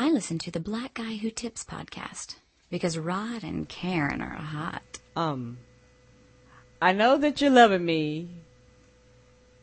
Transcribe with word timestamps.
I 0.00 0.10
listen 0.10 0.38
to 0.38 0.52
the 0.52 0.60
Black 0.60 0.94
Guy 0.94 1.16
Who 1.16 1.28
Tips 1.28 1.64
podcast 1.64 2.36
because 2.70 2.96
Rod 2.96 3.42
and 3.42 3.68
Karen 3.68 4.22
are 4.22 4.36
hot. 4.36 5.00
Um, 5.16 5.58
I 6.80 6.92
know 6.92 7.18
that 7.18 7.40
you're 7.40 7.50
loving 7.50 7.84
me 7.84 8.28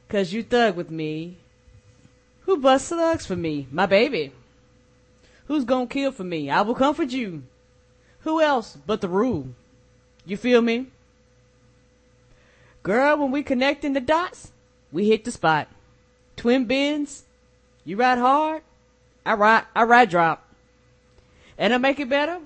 because 0.05 0.33
you 0.33 0.43
thug 0.43 0.75
with 0.75 0.91
me. 0.91 1.37
Who 2.41 2.57
busts 2.57 2.89
slugs 2.89 3.25
for 3.25 3.37
me? 3.37 3.67
My 3.71 3.85
baby. 3.85 4.33
Who's 5.47 5.63
gonna 5.63 5.87
kill 5.87 6.11
for 6.11 6.25
me? 6.25 6.49
I 6.49 6.63
will 6.63 6.75
comfort 6.75 7.11
you. 7.11 7.43
Who 8.19 8.41
else 8.41 8.77
but 8.85 8.99
the 8.99 9.07
rule? 9.07 9.47
You 10.25 10.35
feel 10.35 10.61
me? 10.61 10.87
Girl, 12.83 13.19
when 13.19 13.31
we 13.31 13.41
connect 13.41 13.85
in 13.85 13.93
the 13.93 14.01
dots, 14.01 14.51
we 14.91 15.07
hit 15.07 15.23
the 15.23 15.31
spot. 15.31 15.69
Twin 16.35 16.65
bins, 16.65 17.23
you 17.85 17.95
ride 17.95 18.17
hard, 18.17 18.63
I 19.25 19.33
ride, 19.33 19.63
I 19.75 19.83
ride 19.83 20.09
drop. 20.09 20.45
And 21.57 21.73
I 21.73 21.77
make 21.77 21.99
it 21.99 22.09
better, 22.09 22.39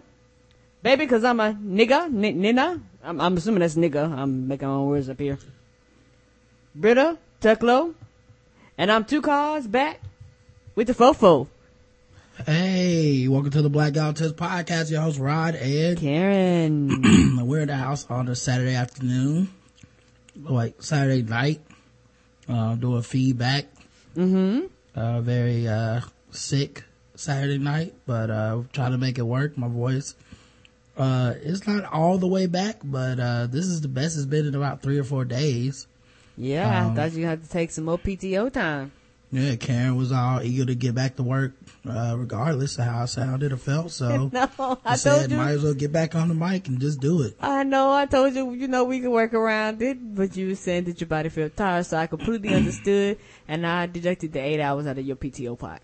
baby, 0.83 1.07
cause 1.07 1.23
I'm 1.23 1.39
a 1.39 1.53
nigga, 1.53 2.05
n- 2.05 2.39
nina. 2.41 2.79
I'm, 3.03 3.19
I'm 3.19 3.37
assuming 3.37 3.61
that's 3.61 3.75
nigga. 3.75 4.11
I'm 4.11 4.47
making 4.47 4.67
my 4.67 4.73
own 4.75 4.87
words 4.87 5.09
up 5.09 5.19
here. 5.19 5.39
Britta, 6.75 7.17
Tucklow, 7.41 7.95
and 8.77 8.91
I'm 8.91 9.03
two 9.03 9.21
cars 9.21 9.65
back 9.67 9.99
with 10.75 10.87
the 10.87 10.93
fofo. 10.93 11.47
Hey, 12.45 13.27
welcome 13.27 13.51
to 13.51 13.61
the 13.61 13.69
Black 13.69 13.93
Guy 13.93 14.11
Test 14.13 14.35
podcast. 14.37 14.89
Your 14.91 15.01
host 15.01 15.19
Rod, 15.19 15.55
Ed. 15.55 15.97
Karen. 15.97 17.41
We're 17.47 17.61
in 17.61 17.67
the 17.67 17.75
house 17.75 18.05
on 18.09 18.29
a 18.29 18.35
Saturday 18.35 18.75
afternoon, 18.75 19.49
like 20.41 20.81
Saturday 20.81 21.23
night, 21.23 21.59
uh, 22.47 22.75
doing 22.75 23.01
feedback. 23.01 23.65
mm-hmm. 24.15 24.67
Uh, 24.95 25.21
very, 25.21 25.67
uh, 25.67 26.01
sick 26.31 26.83
Saturday 27.15 27.57
night, 27.57 27.93
but, 28.05 28.29
uh, 28.29 28.61
trying 28.73 28.91
to 28.91 28.97
make 28.97 29.17
it 29.17 29.23
work. 29.23 29.57
My 29.57 29.67
voice, 29.67 30.15
uh, 30.97 31.33
it's 31.41 31.67
not 31.67 31.85
all 31.85 32.17
the 32.17 32.27
way 32.27 32.45
back, 32.45 32.77
but, 32.83 33.19
uh, 33.19 33.47
this 33.47 33.65
is 33.65 33.81
the 33.81 33.87
best 33.87 34.15
it's 34.17 34.25
been 34.25 34.45
in 34.47 34.55
about 34.55 34.81
three 34.81 34.97
or 34.97 35.03
four 35.03 35.25
days. 35.25 35.87
Yeah, 36.37 36.85
Um, 36.85 36.93
I 36.93 36.95
thought 36.95 37.13
you 37.17 37.25
had 37.25 37.43
to 37.43 37.49
take 37.49 37.71
some 37.71 37.85
more 37.85 37.97
PTO 37.97 38.49
time. 38.49 38.91
Yeah, 39.31 39.55
Karen 39.57 39.95
was 39.95 40.11
all 40.11 40.41
eager 40.41 40.65
to 40.65 40.73
get 40.73 40.95
back 40.95 41.17
to 41.17 41.23
work, 41.23 41.51
uh, 41.87 42.15
regardless 42.17 42.79
of 42.79 42.85
how 42.85 43.03
I 43.03 43.05
sounded 43.05 43.51
or 43.51 43.57
felt. 43.57 43.91
So 43.91 44.29
No, 44.33 44.79
I 44.83 44.95
said, 44.95 45.29
you. 45.29 45.37
might 45.37 45.51
as 45.51 45.61
well 45.63 45.75
get 45.75 45.91
back 45.91 46.15
on 46.15 46.29
the 46.29 46.33
mic 46.33 46.67
and 46.67 46.79
just 46.79 46.99
do 46.99 47.21
it. 47.21 47.35
I 47.39 47.63
know, 47.63 47.91
I 47.91 48.07
told 48.07 48.33
you, 48.33 48.53
you 48.53 48.67
know, 48.67 48.85
we 48.85 49.01
could 49.01 49.11
work 49.11 49.35
around 49.35 49.81
it, 49.83 50.15
but 50.15 50.35
you 50.35 50.47
were 50.47 50.55
saying 50.55 50.85
that 50.85 50.99
your 50.99 51.07
body 51.09 51.29
felt 51.29 51.55
tired, 51.55 51.85
so 51.85 51.97
I 51.97 52.07
completely 52.07 52.49
understood, 52.55 53.17
and 53.47 53.67
I 53.67 53.85
deducted 53.85 54.33
the 54.33 54.39
eight 54.39 54.59
hours 54.61 54.87
out 54.87 54.97
of 54.97 55.05
your 55.05 55.17
PTO 55.17 55.59
pot. 55.59 55.81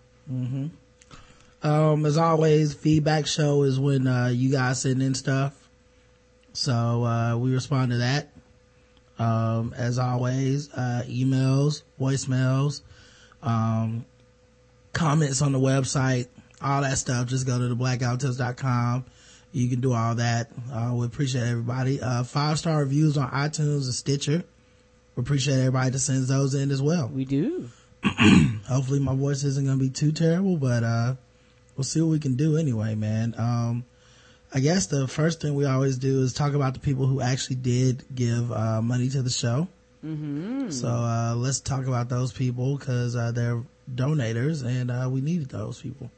Um, 1.64 2.06
as 2.06 2.18
always, 2.18 2.73
feedback 2.73 3.26
show 3.26 3.64
is 3.64 3.80
when, 3.80 4.08
uh, 4.08 4.28
you 4.28 4.52
guys 4.52 4.81
send 4.81 5.02
in 5.02 5.16
stuff. 5.16 5.54
So, 6.54 7.04
uh, 7.04 7.38
we 7.38 7.52
respond 7.52 7.92
to 7.92 7.98
that. 7.98 8.31
Um, 9.18 9.73
as 9.76 9.98
always, 9.98 10.72
uh, 10.73 11.03
emails, 11.08 11.84
voicemails, 12.00 12.81
um, 13.42 14.06
comments 14.94 15.42
on 15.42 15.53
the 15.53 15.59
website, 15.59 16.28
all 16.62 16.81
that 16.81 16.98
stuff. 16.98 17.28
Just 17.28 17.48
go 17.48 17.58
to 17.58 17.68
the 17.68 17.76
blackouttips.com. 17.76 19.06
You 19.53 19.70
can 19.70 19.80
do 19.80 19.94
all 19.94 20.16
that. 20.16 20.52
Uh, 20.72 20.92
we 20.96 21.06
appreciate 21.06 21.48
everybody. 21.48 22.02
Uh, 22.02 22.23
five 22.23 22.59
star 22.59 22.80
reviews 22.80 23.18
on 23.18 23.30
iTunes 23.31 23.86
and 23.86 23.94
Stitcher. 23.94 24.44
We 25.16 25.22
appreciate 25.22 25.59
everybody 25.59 25.92
that 25.92 26.00
sends 26.00 26.28
those 26.28 26.53
in 26.53 26.72
as 26.72 26.81
well. 26.81 27.08
We 27.08 27.23
do. 27.23 27.70
hopefully 28.67 29.00
my 29.00 29.16
voice 29.16 29.44
isn't 29.44 29.66
going 29.66 29.78
to 29.78 29.84
be 29.84 29.89
too 29.89 30.11
terrible, 30.11 30.58
but, 30.58 30.84
uh, 30.84 31.16
we'll 31.75 31.84
see 31.84 32.02
what 32.02 32.09
we 32.09 32.20
can 32.20 32.36
do 32.36 32.58
anyway, 32.58 32.95
man. 32.95 33.36
Um, 33.38 33.86
I 34.53 34.59
guess 34.59 34.88
the 34.88 35.08
first 35.08 35.42
thing 35.42 35.56
we 35.56 35.66
always 35.66 35.97
do 35.97 36.22
is 36.22 36.34
talk 36.34 36.53
about 36.53 36.73
the 36.73 36.80
people 36.80 37.08
who 37.08 37.22
actually 37.22 37.58
did 37.58 38.03
give, 38.14 38.52
uh, 38.52 38.81
money 38.81 39.09
to 39.09 39.22
the 39.22 39.30
show. 39.30 39.67
Mm-hmm. 40.06 40.69
So, 40.69 40.88
uh, 40.88 41.35
let's 41.35 41.59
talk 41.59 41.88
about 41.88 42.09
those 42.09 42.31
people 42.31 42.78
because, 42.78 43.16
uh, 43.16 43.31
they're 43.31 43.63
donators 43.94 44.63
and, 44.63 44.91
uh, 44.91 45.09
we 45.12 45.22
needed 45.22 45.50
those 45.50 45.81
people. 45.81 46.12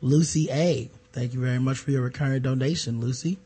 Lucy 0.00 0.48
A. 0.50 0.90
Thank 1.12 1.32
you 1.32 1.40
very 1.40 1.60
much 1.60 1.78
for 1.78 1.92
your 1.92 2.02
recurring 2.02 2.42
donation, 2.42 3.00
Lucy. 3.00 3.38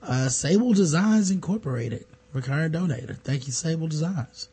Uh, 0.00 0.28
Sable 0.28 0.72
Designs 0.72 1.30
Incorporated, 1.30 2.06
recurring 2.32 2.70
donator. 2.70 3.16
Thank 3.16 3.46
you, 3.46 3.52
Sable 3.52 3.88
Designs. 3.88 4.48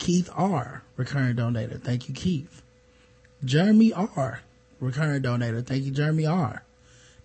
Keith 0.00 0.28
R, 0.34 0.82
recurring 0.96 1.36
donator. 1.36 1.80
Thank 1.80 2.08
you, 2.08 2.14
Keith. 2.14 2.62
Jeremy 3.44 3.92
R, 3.92 4.40
recurring 4.80 5.22
donator. 5.22 5.64
Thank 5.64 5.84
you, 5.84 5.92
Jeremy 5.92 6.26
R. 6.26 6.64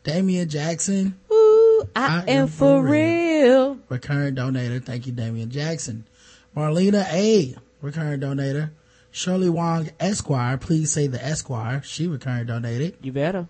Damian 0.03 0.47
Jackson, 0.49 1.17
Ooh, 1.31 1.89
I, 1.95 2.23
am 2.27 2.47
for 2.47 2.83
real. 2.83 3.79
recurring 3.89 4.35
donator. 4.35 4.83
Thank 4.83 5.07
you, 5.07 5.13
Damian 5.13 5.49
Jackson. 5.49 6.05
Marlena 6.55 7.05
A, 7.11 7.55
recurring 7.81 8.19
donator. 8.19 8.69
Shirley 9.11 9.49
Wong 9.49 9.89
Esquire, 9.99 10.57
please 10.57 10.91
say 10.91 11.07
the 11.07 11.23
Esquire. 11.25 11.81
She 11.83 12.05
recurring 12.05 12.45
donated. 12.45 12.97
You 13.01 13.13
better. 13.13 13.47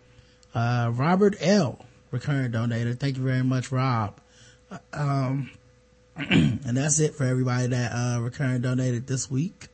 Uh, 0.54 0.92
Robert 0.94 1.36
L, 1.42 1.84
recurring 2.12 2.52
donator. 2.52 2.98
Thank 2.98 3.18
you 3.18 3.24
very 3.24 3.44
much, 3.44 3.72
Rob. 3.72 4.18
Uh, 4.72 4.78
Um, 4.94 5.52
and 6.30 6.78
that's 6.78 7.00
it 7.00 7.16
for 7.16 7.24
everybody 7.24 7.68
that, 7.68 7.92
uh, 7.92 8.22
recurring 8.22 8.62
donated 8.62 9.08
this 9.08 9.30
week 9.30 9.68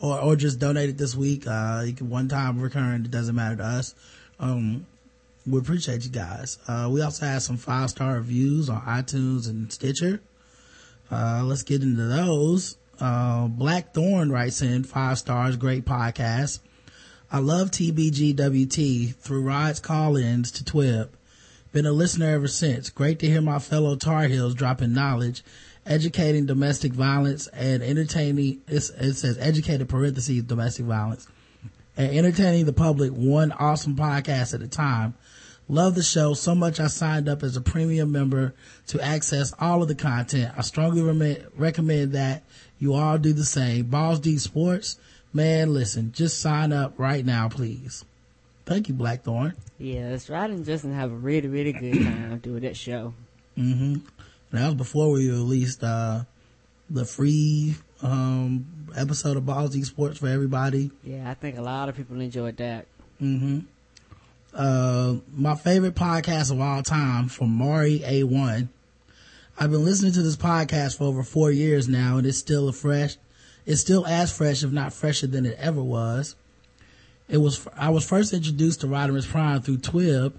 or, 0.00 0.18
or 0.20 0.36
just 0.36 0.58
donated 0.58 0.98
this 0.98 1.14
week. 1.14 1.46
Uh, 1.46 1.84
you 1.86 1.92
can 1.92 2.10
one 2.10 2.28
time 2.28 2.60
recurring. 2.60 3.04
It 3.04 3.10
doesn't 3.10 3.34
matter 3.34 3.56
to 3.56 3.64
us. 3.64 3.94
Um, 4.40 4.86
we 5.46 5.58
appreciate 5.58 6.04
you 6.04 6.10
guys. 6.10 6.58
Uh, 6.66 6.88
we 6.90 7.02
also 7.02 7.24
have 7.26 7.42
some 7.42 7.56
five 7.56 7.90
star 7.90 8.14
reviews 8.14 8.68
on 8.68 8.80
iTunes 8.82 9.48
and 9.48 9.72
Stitcher. 9.72 10.20
Uh, 11.10 11.42
let's 11.44 11.62
get 11.62 11.82
into 11.82 12.04
those. 12.04 12.76
Uh, 12.98 13.46
Blackthorn 13.46 14.32
writes 14.32 14.62
in 14.62 14.82
five 14.82 15.18
stars, 15.18 15.56
great 15.56 15.84
podcast. 15.84 16.60
I 17.30 17.38
love 17.38 17.70
TBGWT 17.70 19.14
through 19.16 19.42
Rod's 19.42 19.80
call-ins 19.80 20.50
to 20.52 20.64
Twib. 20.64 21.10
Been 21.72 21.86
a 21.86 21.92
listener 21.92 22.30
ever 22.30 22.48
since. 22.48 22.88
Great 22.88 23.18
to 23.18 23.26
hear 23.26 23.42
my 23.42 23.58
fellow 23.58 23.96
Tar 23.96 24.28
Heels 24.28 24.54
dropping 24.54 24.94
knowledge, 24.94 25.44
educating 25.86 26.46
domestic 26.46 26.92
violence 26.92 27.46
and 27.48 27.82
entertaining, 27.82 28.60
it's, 28.66 28.90
it 28.90 29.14
says 29.14 29.38
educated 29.38 29.88
parentheses 29.88 30.42
domestic 30.42 30.86
violence 30.86 31.28
and 31.96 32.12
entertaining 32.16 32.66
the 32.66 32.72
public 32.72 33.12
one 33.12 33.52
awesome 33.52 33.96
podcast 33.96 34.54
at 34.54 34.62
a 34.62 34.68
time. 34.68 35.14
Love 35.68 35.96
the 35.96 36.02
show 36.02 36.32
so 36.34 36.54
much 36.54 36.78
I 36.78 36.86
signed 36.86 37.28
up 37.28 37.42
as 37.42 37.56
a 37.56 37.60
premium 37.60 38.12
member 38.12 38.54
to 38.88 39.00
access 39.00 39.52
all 39.58 39.82
of 39.82 39.88
the 39.88 39.96
content. 39.96 40.52
I 40.56 40.60
strongly 40.62 41.02
rem- 41.02 41.44
recommend 41.56 42.12
that 42.12 42.44
you 42.78 42.94
all 42.94 43.18
do 43.18 43.32
the 43.32 43.44
same. 43.44 43.86
Balls 43.86 44.20
Deep 44.20 44.38
Sports, 44.38 44.98
man, 45.32 45.74
listen, 45.74 46.12
just 46.12 46.40
sign 46.40 46.72
up 46.72 46.94
right 46.98 47.24
now, 47.24 47.48
please. 47.48 48.04
Thank 48.64 48.88
you, 48.88 48.94
Blackthorn. 48.94 49.54
Yes, 49.78 50.28
Rod 50.30 50.50
and 50.50 50.64
Justin 50.64 50.92
have 50.92 51.10
a 51.10 51.16
really, 51.16 51.48
really 51.48 51.72
good 51.72 51.94
time 51.94 52.38
doing 52.38 52.62
that 52.62 52.76
show. 52.76 53.14
Mm-hmm. 53.56 54.06
That 54.50 54.66
was 54.66 54.74
before 54.74 55.10
we 55.10 55.30
released, 55.30 55.82
uh, 55.82 56.24
the 56.88 57.04
free, 57.04 57.74
um, 58.02 58.66
episode 58.96 59.36
of 59.36 59.46
Balls 59.46 59.74
Sports 59.86 60.18
for 60.18 60.28
everybody. 60.28 60.90
Yeah, 61.02 61.30
I 61.30 61.34
think 61.34 61.58
a 61.58 61.62
lot 61.62 61.88
of 61.88 61.96
people 61.96 62.20
enjoyed 62.20 62.56
that. 62.58 62.86
Mm-hmm. 63.20 63.60
Uh, 64.54 65.16
my 65.34 65.54
favorite 65.54 65.94
podcast 65.94 66.50
of 66.50 66.60
all 66.60 66.82
time 66.82 67.28
from 67.28 67.50
Mari 67.50 68.00
A1. 68.00 68.68
I've 69.58 69.70
been 69.70 69.84
listening 69.84 70.12
to 70.12 70.22
this 70.22 70.36
podcast 70.36 70.98
for 70.98 71.04
over 71.04 71.22
four 71.22 71.50
years 71.50 71.88
now 71.88 72.18
and 72.18 72.26
it's 72.26 72.38
still 72.38 72.68
a 72.68 72.72
fresh, 72.72 73.16
it's 73.64 73.80
still 73.80 74.06
as 74.06 74.34
fresh, 74.34 74.62
if 74.62 74.70
not 74.70 74.92
fresher 74.92 75.26
than 75.26 75.46
it 75.46 75.56
ever 75.58 75.82
was. 75.82 76.36
It 77.28 77.38
was, 77.38 77.66
I 77.76 77.90
was 77.90 78.06
first 78.06 78.32
introduced 78.32 78.80
to 78.82 78.86
Rodimus 78.86 79.28
Prime 79.28 79.60
through 79.60 79.78
Twib 79.78 80.34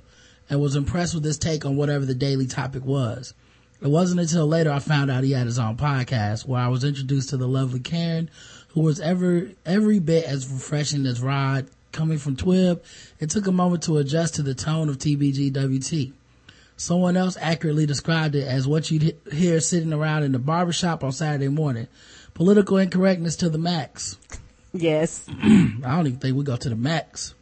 and 0.50 0.62
was 0.62 0.76
impressed 0.76 1.14
with 1.14 1.24
his 1.24 1.38
take 1.38 1.66
on 1.66 1.76
whatever 1.76 2.06
the 2.06 2.16
daily 2.16 2.48
topic 2.48 2.86
was. 2.86 3.34
It 3.82 3.90
wasn't 3.90 4.22
until 4.22 4.48
later 4.48 4.72
I 4.72 4.80
found 4.80 5.12
out 5.12 5.24
he 5.24 5.32
had 5.32 5.46
his 5.46 5.60
own 5.60 5.78
podcast 5.78 6.48
where 6.48 6.62
I 6.62 6.68
was 6.68 6.84
introduced 6.84 7.30
to 7.30 7.38
the 7.38 7.48
lovely 7.48 7.80
Karen, 7.80 8.30
who 8.70 8.82
was 8.82 9.00
ever, 9.00 9.50
every 9.66 10.00
bit 10.00 10.26
as 10.26 10.52
refreshing 10.52 11.06
as 11.06 11.22
Rod 11.22 11.68
coming 11.92 12.18
from 12.18 12.36
Twib. 12.36 12.82
It 13.20 13.30
took 13.30 13.48
a 13.48 13.52
moment 13.52 13.84
to 13.84 13.98
adjust 13.98 14.36
to 14.36 14.44
the 14.44 14.56
tone 14.56 14.90
of 14.90 14.98
TBGWT. 14.98 16.14
Someone 16.76 17.18
else 17.18 17.38
accurately 17.40 17.86
described 17.86 18.36
it 18.36 18.48
as 18.48 18.68
what 18.68 18.90
you'd 18.92 19.18
hear 19.32 19.60
sitting 19.60 19.94
around 19.94 20.24
in 20.24 20.32
the 20.32 20.40
barbershop 20.40 21.04
on 21.04 21.12
Saturday 21.12 21.48
morning. 21.48 21.88
Political 22.34 22.78
incorrectness 22.78 23.36
to 23.38 23.50
the 23.50 23.58
max. 23.58 24.18
Yes. 24.74 25.26
I 25.30 25.80
don't 25.82 26.08
even 26.08 26.20
think 26.20 26.38
we 26.38 26.44
go 26.44 26.56
to 26.56 26.70
the 26.70 26.76
max. 26.76 27.34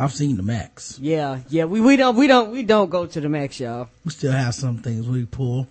I've 0.00 0.14
seen 0.14 0.36
the 0.38 0.42
max. 0.42 0.98
Yeah, 0.98 1.40
yeah, 1.50 1.66
we, 1.66 1.82
we 1.82 1.96
don't, 1.96 2.16
we 2.16 2.26
don't, 2.26 2.52
we 2.52 2.62
don't 2.62 2.88
go 2.88 3.04
to 3.04 3.20
the 3.20 3.28
max, 3.28 3.60
y'all. 3.60 3.90
We 4.02 4.10
still 4.12 4.32
have 4.32 4.54
some 4.54 4.78
things 4.78 5.06
we 5.06 5.26
pull, 5.26 5.68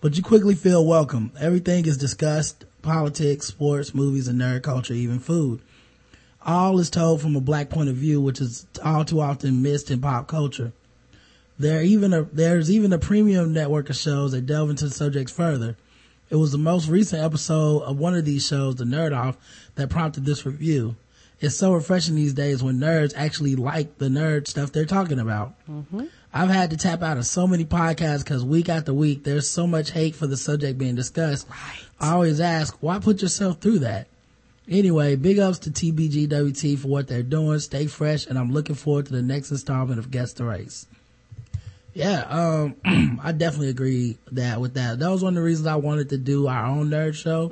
but 0.00 0.16
you 0.16 0.22
quickly 0.22 0.54
feel 0.54 0.86
welcome. 0.86 1.32
Everything 1.40 1.84
is 1.84 1.96
discussed: 1.96 2.64
politics, 2.82 3.46
sports, 3.46 3.92
movies, 3.92 4.28
and 4.28 4.40
nerd 4.40 4.62
culture, 4.62 4.94
even 4.94 5.18
food. 5.18 5.60
All 6.42 6.78
is 6.78 6.90
told 6.90 7.20
from 7.20 7.34
a 7.34 7.40
black 7.40 7.68
point 7.68 7.88
of 7.88 7.96
view, 7.96 8.20
which 8.20 8.40
is 8.40 8.68
all 8.84 9.04
too 9.04 9.20
often 9.20 9.62
missed 9.62 9.90
in 9.90 10.00
pop 10.00 10.28
culture. 10.28 10.72
There 11.58 11.82
even 11.82 12.12
a, 12.12 12.22
there's 12.22 12.70
even 12.70 12.92
a 12.92 12.98
premium 12.98 13.52
network 13.52 13.90
of 13.90 13.96
shows 13.96 14.30
that 14.30 14.46
delve 14.46 14.70
into 14.70 14.84
the 14.84 14.94
subjects 14.94 15.32
further. 15.32 15.76
It 16.30 16.36
was 16.36 16.52
the 16.52 16.58
most 16.58 16.88
recent 16.88 17.20
episode 17.20 17.82
of 17.82 17.98
one 17.98 18.14
of 18.14 18.24
these 18.24 18.46
shows, 18.46 18.76
The 18.76 18.84
Nerd 18.84 19.16
Off, 19.16 19.36
that 19.74 19.90
prompted 19.90 20.24
this 20.24 20.46
review. 20.46 20.94
It's 21.40 21.56
so 21.56 21.74
refreshing 21.74 22.14
these 22.14 22.32
days 22.32 22.62
when 22.62 22.78
nerds 22.78 23.12
actually 23.14 23.56
like 23.56 23.98
the 23.98 24.08
nerd 24.08 24.48
stuff 24.48 24.72
they're 24.72 24.86
talking 24.86 25.18
about. 25.20 25.54
I've 26.32 26.48
had 26.48 26.70
to 26.70 26.76
tap 26.76 27.02
out 27.02 27.18
of 27.18 27.26
so 27.26 27.46
many 27.46 27.64
podcasts 27.64 28.24
because 28.24 28.44
week 28.44 28.68
after 28.68 28.92
week 28.94 29.24
there's 29.24 29.48
so 29.48 29.66
much 29.66 29.90
hate 29.90 30.14
for 30.14 30.26
the 30.26 30.36
subject 30.36 30.78
being 30.78 30.94
discussed. 30.94 31.46
I 32.00 32.12
always 32.12 32.40
ask, 32.40 32.76
why 32.80 32.98
put 32.98 33.22
yourself 33.22 33.60
through 33.60 33.80
that? 33.80 34.06
Anyway, 34.68 35.14
big 35.14 35.38
ups 35.38 35.60
to 35.60 35.70
TBGWT 35.70 36.78
for 36.78 36.88
what 36.88 37.06
they're 37.06 37.22
doing. 37.22 37.58
Stay 37.60 37.86
fresh, 37.86 38.26
and 38.26 38.38
I'm 38.38 38.50
looking 38.52 38.74
forward 38.74 39.06
to 39.06 39.12
the 39.12 39.22
next 39.22 39.50
installment 39.50 39.98
of 40.00 40.10
Guest 40.10 40.38
the 40.38 40.44
Race. 40.44 40.86
Yeah, 41.94 42.22
um, 42.28 42.74
I 43.22 43.32
definitely 43.32 43.68
agree 43.70 44.18
that 44.32 44.60
with 44.60 44.74
that. 44.74 44.98
That 44.98 45.08
was 45.10 45.22
one 45.22 45.34
of 45.34 45.36
the 45.36 45.46
reasons 45.46 45.66
I 45.68 45.76
wanted 45.76 46.08
to 46.10 46.18
do 46.18 46.46
our 46.48 46.66
own 46.66 46.90
nerd 46.90 47.14
show. 47.14 47.50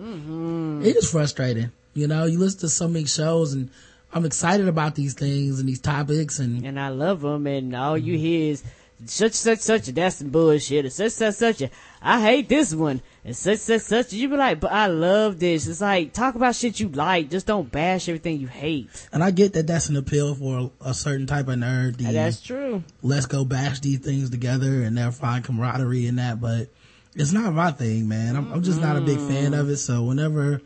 It 0.85 0.97
is 0.97 1.11
frustrating, 1.11 1.71
you 1.95 2.07
know. 2.07 2.27
You 2.27 2.39
listen 2.39 2.61
to 2.61 2.69
so 2.69 2.89
many 2.89 3.07
shows, 3.07 3.53
and 3.53 3.71
I'm 4.13 4.25
excited 4.25 4.69
about 4.69 4.95
these 4.95 5.15
things 5.15 5.61
and 5.61 5.69
these 5.69 5.81
topics, 5.81 6.39
and 6.39 6.65
and 6.65 6.79
I 6.79 6.89
love 6.89 7.23
them, 7.23 7.47
and 7.47 7.75
all 7.75 7.97
you 7.97 8.15
mm-hmm. 8.15 8.23
hear 8.23 8.53
is 8.53 8.63
such 9.07 9.33
such 9.33 9.59
such. 9.61 9.87
That's 9.87 10.17
some 10.17 10.31
bullshit. 10.31 10.85
And 10.85 10.93
such 10.93 11.13
such 11.13 11.35
such. 11.35 11.63
I 12.01 12.21
hate 12.21 12.49
this 12.49 12.75
one. 12.75 13.03
And 13.25 13.37
such 13.37 13.59
such 13.59 13.83
such. 13.83 14.13
You 14.13 14.29
be 14.29 14.37
like, 14.37 14.61
but 14.61 14.73
I 14.73 14.87
love 14.87 15.39
this. 15.39 15.67
It's 15.67 15.81
like 15.81 16.13
talk 16.13 16.35
about 16.35 16.55
shit 16.55 16.81
you 16.81 16.89
like. 16.89 17.31
Just 17.31 17.47
don't 17.47 17.71
bash 17.71 18.09
everything 18.09 18.41
you 18.41 18.47
hate. 18.47 19.09
and 19.13 19.23
I 19.23 19.31
get 19.31 19.55
that 19.55 19.67
that's 19.67 19.89
an 19.89 19.97
appeal 19.97 20.35
for 20.35 20.71
a, 20.83 20.91
a 20.91 20.95
certain 20.95 21.27
type 21.27 21.49
of 21.49 21.57
nerd. 21.57 21.97
The, 21.97 22.13
that's 22.13 22.41
true. 22.41 22.83
let's 23.03 23.27
go 23.27 23.45
bash 23.45 23.81
these 23.81 23.99
things 23.99 24.31
together 24.31 24.83
and 24.83 24.97
they'll 24.97 25.11
find 25.11 25.45
camaraderie 25.45 26.07
in 26.07 26.17
that. 26.17 26.41
But 26.41 26.69
it's 27.15 27.33
not 27.33 27.53
my 27.53 27.73
thing, 27.73 28.09
man. 28.09 28.37
I'm, 28.37 28.53
I'm 28.53 28.63
just 28.63 28.81
not 28.81 28.97
a 28.97 29.01
big 29.01 29.19
fan 29.19 29.53
mm. 29.53 29.59
of 29.59 29.69
it. 29.71 29.77
So 29.77 30.05
whenever 30.05 30.61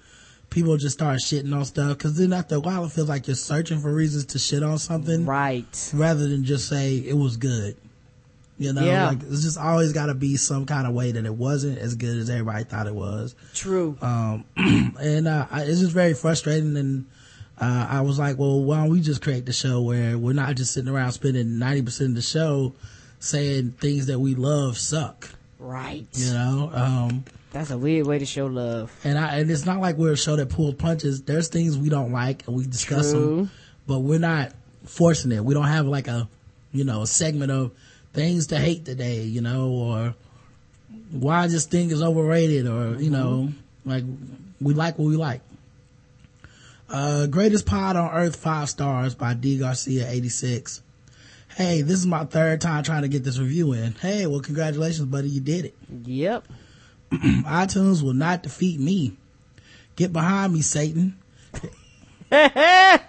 people 0.50 0.76
just 0.76 0.96
start 0.96 1.18
shitting 1.20 1.54
on 1.54 1.64
stuff, 1.64 1.96
cause 1.98 2.16
then 2.16 2.32
after 2.32 2.56
a 2.56 2.60
while 2.60 2.84
it 2.84 2.92
feels 2.92 3.08
like 3.08 3.26
you're 3.26 3.36
searching 3.36 3.78
for 3.80 3.92
reasons 3.92 4.24
to 4.26 4.38
shit 4.38 4.62
on 4.62 4.78
something 4.78 5.26
Right. 5.26 5.90
rather 5.94 6.26
than 6.28 6.44
just 6.44 6.68
say 6.68 6.96
it 6.96 7.16
was 7.16 7.36
good. 7.36 7.76
You 8.58 8.72
know, 8.72 8.84
Yeah. 8.84 9.08
like 9.08 9.22
it's 9.30 9.42
just 9.42 9.58
always 9.58 9.92
gotta 9.92 10.14
be 10.14 10.36
some 10.36 10.66
kind 10.66 10.86
of 10.86 10.94
way 10.94 11.12
that 11.12 11.24
it 11.24 11.34
wasn't 11.34 11.78
as 11.78 11.94
good 11.94 12.16
as 12.16 12.28
everybody 12.30 12.64
thought 12.64 12.86
it 12.86 12.94
was. 12.94 13.34
True. 13.54 13.96
Um, 14.02 14.44
and, 14.56 15.28
uh, 15.28 15.46
I- 15.50 15.62
it's 15.64 15.80
just 15.80 15.92
very 15.92 16.14
frustrating 16.14 16.76
and, 16.76 17.04
uh, 17.60 17.86
I 17.90 18.00
was 18.00 18.18
like, 18.18 18.38
well, 18.38 18.62
why 18.64 18.78
don't 18.78 18.90
we 18.90 19.00
just 19.00 19.20
create 19.20 19.44
the 19.46 19.52
show 19.52 19.82
where 19.82 20.16
we're 20.16 20.32
not 20.32 20.56
just 20.56 20.72
sitting 20.72 20.88
around 20.92 21.12
spending 21.12 21.58
90% 21.58 22.00
of 22.10 22.14
the 22.14 22.22
show 22.22 22.72
saying 23.20 23.74
things 23.80 24.06
that 24.06 24.18
we 24.20 24.34
love 24.36 24.78
suck, 24.78 25.28
right. 25.58 26.06
you 26.14 26.32
know? 26.32 26.70
Um, 26.72 27.24
That's 27.50 27.70
a 27.70 27.78
weird 27.78 28.06
way 28.06 28.18
to 28.18 28.26
show 28.26 28.46
love. 28.46 28.94
and 29.04 29.18
I, 29.18 29.36
and 29.38 29.50
it's 29.50 29.64
not 29.64 29.80
like 29.80 29.96
we're 29.96 30.12
a 30.12 30.16
show 30.16 30.36
that 30.36 30.50
pulls 30.50 30.74
punches. 30.74 31.22
There's 31.22 31.48
things 31.48 31.78
we 31.78 31.88
don't 31.88 32.12
like 32.12 32.46
and 32.46 32.56
we 32.56 32.66
discuss 32.66 33.12
True. 33.12 33.36
them, 33.36 33.50
but 33.86 34.00
we're 34.00 34.18
not 34.18 34.52
forcing 34.84 35.32
it. 35.32 35.44
We 35.44 35.54
don't 35.54 35.66
have 35.66 35.86
like 35.86 36.08
a, 36.08 36.28
you 36.72 36.84
know, 36.84 37.02
a 37.02 37.06
segment 37.06 37.50
of 37.50 37.72
things 38.12 38.48
to 38.48 38.58
hate 38.58 38.84
today, 38.84 39.22
you 39.22 39.40
know, 39.40 39.70
or 39.70 40.14
why 41.10 41.46
this 41.46 41.64
thing 41.66 41.90
is 41.90 42.02
overrated 42.02 42.66
or, 42.66 43.00
you 43.00 43.10
know, 43.10 43.48
like 43.84 44.04
we 44.60 44.74
like 44.74 44.98
what 44.98 45.06
we 45.06 45.16
like. 45.16 45.40
Uh, 46.90 47.26
greatest 47.26 47.66
pod 47.66 47.96
on 47.96 48.10
earth, 48.12 48.36
five 48.36 48.68
stars 48.68 49.14
by 49.14 49.34
D 49.34 49.58
Garcia 49.58 50.08
86. 50.10 50.82
Hey, 51.56 51.82
this 51.82 51.98
is 51.98 52.06
my 52.06 52.24
third 52.24 52.60
time 52.60 52.82
trying 52.82 53.02
to 53.02 53.08
get 53.08 53.24
this 53.24 53.38
review 53.38 53.72
in. 53.72 53.92
Hey, 53.94 54.26
well, 54.26 54.40
congratulations, 54.40 55.06
buddy. 55.06 55.28
You 55.28 55.40
did 55.40 55.66
it. 55.66 55.74
Yep. 56.04 56.46
iTunes 57.12 58.02
will 58.02 58.14
not 58.14 58.42
defeat 58.42 58.78
me. 58.78 59.16
Get 59.96 60.12
behind 60.12 60.52
me, 60.52 60.62
Satan. 60.62 61.18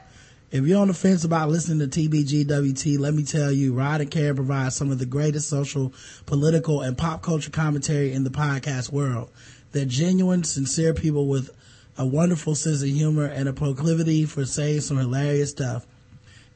If 0.52 0.66
you're 0.66 0.82
on 0.82 0.88
the 0.88 0.96
fence 0.96 1.24
about 1.24 1.50
listening 1.50 1.88
to 1.88 2.10
TBGWT, 2.10 2.98
let 2.98 3.14
me 3.14 3.24
tell 3.24 3.52
you, 3.52 3.72
Rod 3.72 4.02
and 4.02 4.10
Karen 4.10 4.36
provide 4.36 4.74
some 4.74 4.90
of 4.90 4.98
the 4.98 5.06
greatest 5.06 5.48
social, 5.48 5.94
political, 6.26 6.82
and 6.82 6.98
pop 6.98 7.22
culture 7.22 7.52
commentary 7.52 8.14
in 8.14 8.24
the 8.24 8.32
podcast 8.32 8.92
world. 8.92 9.30
They're 9.72 9.86
genuine, 9.86 10.44
sincere 10.44 10.96
people 10.96 11.28
with 11.28 11.52
a 12.00 12.06
wonderful 12.06 12.56
sense 12.56 12.82
of 12.82 12.90
humor 12.90 13.26
and 13.26 13.48
a 13.48 13.54
proclivity 13.54 14.26
for 14.26 14.44
saying 14.44 14.82
some 14.82 14.98
hilarious 14.98 15.52
stuff. 15.52 15.86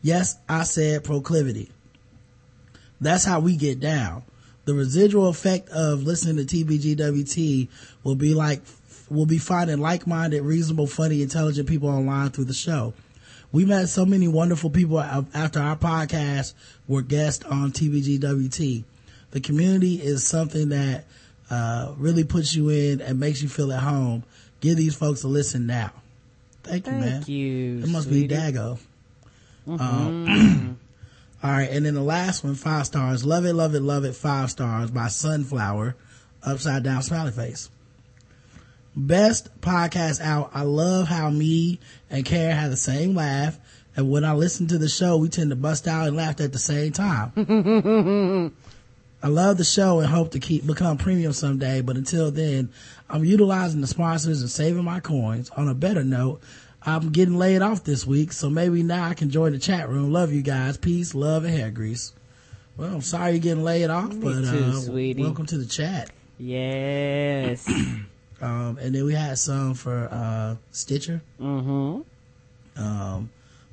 Yes, 0.01 0.37
I 0.49 0.63
said 0.63 1.03
proclivity. 1.03 1.69
That's 2.99 3.25
how 3.25 3.41
we 3.41 3.57
get 3.57 3.79
down. 3.79 4.23
The 4.65 4.73
residual 4.73 5.27
effect 5.27 5.69
of 5.69 6.03
listening 6.03 6.45
to 6.45 6.55
TBGWT 6.65 7.67
will 8.03 8.15
be 8.15 8.33
like, 8.33 8.61
will 9.09 9.25
be 9.25 9.37
finding 9.37 9.79
like-minded, 9.79 10.41
reasonable, 10.41 10.87
funny, 10.87 11.21
intelligent 11.21 11.67
people 11.67 11.89
online 11.89 12.29
through 12.29 12.45
the 12.45 12.53
show. 12.53 12.93
We 13.51 13.65
met 13.65 13.89
so 13.89 14.05
many 14.05 14.27
wonderful 14.27 14.69
people 14.69 14.99
after 14.99 15.59
our 15.59 15.75
podcast 15.75 16.53
were 16.87 17.01
guests 17.01 17.45
on 17.45 17.71
TBGWT. 17.71 18.83
The 19.31 19.39
community 19.41 19.95
is 19.95 20.25
something 20.25 20.69
that, 20.69 21.05
uh, 21.49 21.93
really 21.97 22.23
puts 22.23 22.55
you 22.55 22.69
in 22.69 23.01
and 23.01 23.19
makes 23.19 23.41
you 23.41 23.49
feel 23.49 23.71
at 23.71 23.81
home. 23.81 24.23
Give 24.61 24.77
these 24.77 24.95
folks 24.95 25.23
a 25.23 25.27
listen 25.27 25.67
now. 25.67 25.91
Thank 26.63 26.87
you, 26.87 26.93
man. 26.93 27.11
Thank 27.11 27.27
you. 27.27 27.79
It 27.79 27.89
must 27.89 28.07
sweetie. 28.07 28.27
be 28.27 28.33
Dago. 28.33 28.79
Um, 29.67 30.79
all 31.43 31.51
right, 31.51 31.69
and 31.69 31.85
then 31.85 31.93
the 31.93 32.01
last 32.01 32.45
one, 32.45 32.55
five 32.55 32.85
stars. 32.85 33.25
Love 33.25 33.45
it, 33.45 33.51
love 33.51 33.75
it, 33.75 33.81
love 33.81 34.05
it. 34.05 34.15
Five 34.15 34.49
stars 34.49 34.89
by 34.91 35.09
Sunflower, 35.09 35.93
upside 36.41 36.83
down 36.83 37.01
smiley 37.01 37.31
face. 37.31 37.69
Best 38.95 39.49
podcast 39.59 40.21
out. 40.21 40.51
I 40.53 40.61
love 40.61 41.09
how 41.09 41.29
me 41.29 41.79
and 42.09 42.23
Karen 42.23 42.55
have 42.55 42.71
the 42.71 42.77
same 42.77 43.13
laugh, 43.13 43.59
and 43.93 44.09
when 44.09 44.23
I 44.23 44.33
listen 44.33 44.67
to 44.67 44.77
the 44.77 44.87
show, 44.87 45.17
we 45.17 45.27
tend 45.27 45.49
to 45.49 45.57
bust 45.57 45.85
out 45.85 46.07
and 46.07 46.15
laugh 46.15 46.39
at 46.39 46.53
the 46.53 46.59
same 46.59 46.93
time. 46.93 47.33
I 49.21 49.27
love 49.27 49.57
the 49.57 49.65
show 49.65 49.99
and 49.99 50.07
hope 50.07 50.31
to 50.31 50.39
keep 50.39 50.65
become 50.65 50.97
premium 50.97 51.33
someday, 51.33 51.81
but 51.81 51.97
until 51.97 52.31
then, 52.31 52.69
I'm 53.09 53.25
utilizing 53.25 53.81
the 53.81 53.87
sponsors 53.87 54.41
and 54.41 54.49
saving 54.49 54.83
my 54.85 55.01
coins. 55.01 55.49
On 55.51 55.67
a 55.67 55.73
better 55.73 56.05
note, 56.05 56.41
I'm 56.85 57.11
getting 57.11 57.35
laid 57.35 57.61
off 57.61 57.83
this 57.83 58.05
week, 58.05 58.33
so 58.33 58.49
maybe 58.49 58.83
now 58.83 59.05
I 59.07 59.13
can 59.13 59.29
join 59.29 59.53
the 59.53 59.59
chat 59.59 59.87
room. 59.89 60.11
Love 60.11 60.33
you 60.33 60.41
guys. 60.41 60.77
Peace, 60.77 61.15
love, 61.15 61.45
and 61.45 61.53
hair 61.53 61.71
grease. 61.71 62.13
Well, 62.75 62.93
I'm 62.95 63.01
sorry 63.01 63.31
you're 63.33 63.39
getting 63.39 63.63
laid 63.63 63.89
off, 63.89 64.13
Me 64.13 64.19
but 64.19 64.41
too, 64.45 64.91
uh, 64.91 65.23
welcome 65.23 65.45
to 65.45 65.57
the 65.57 65.65
chat. 65.65 66.09
Yes. 66.37 67.67
Um, 68.41 68.77
and 68.81 68.93
then 68.93 69.05
we 69.05 69.13
had 69.13 69.39
some 69.39 69.73
for 69.73 70.09
uh, 70.11 70.55
Stitcher. 70.71 71.21
mm-hmm. 71.39 72.01
Um, 72.75 73.29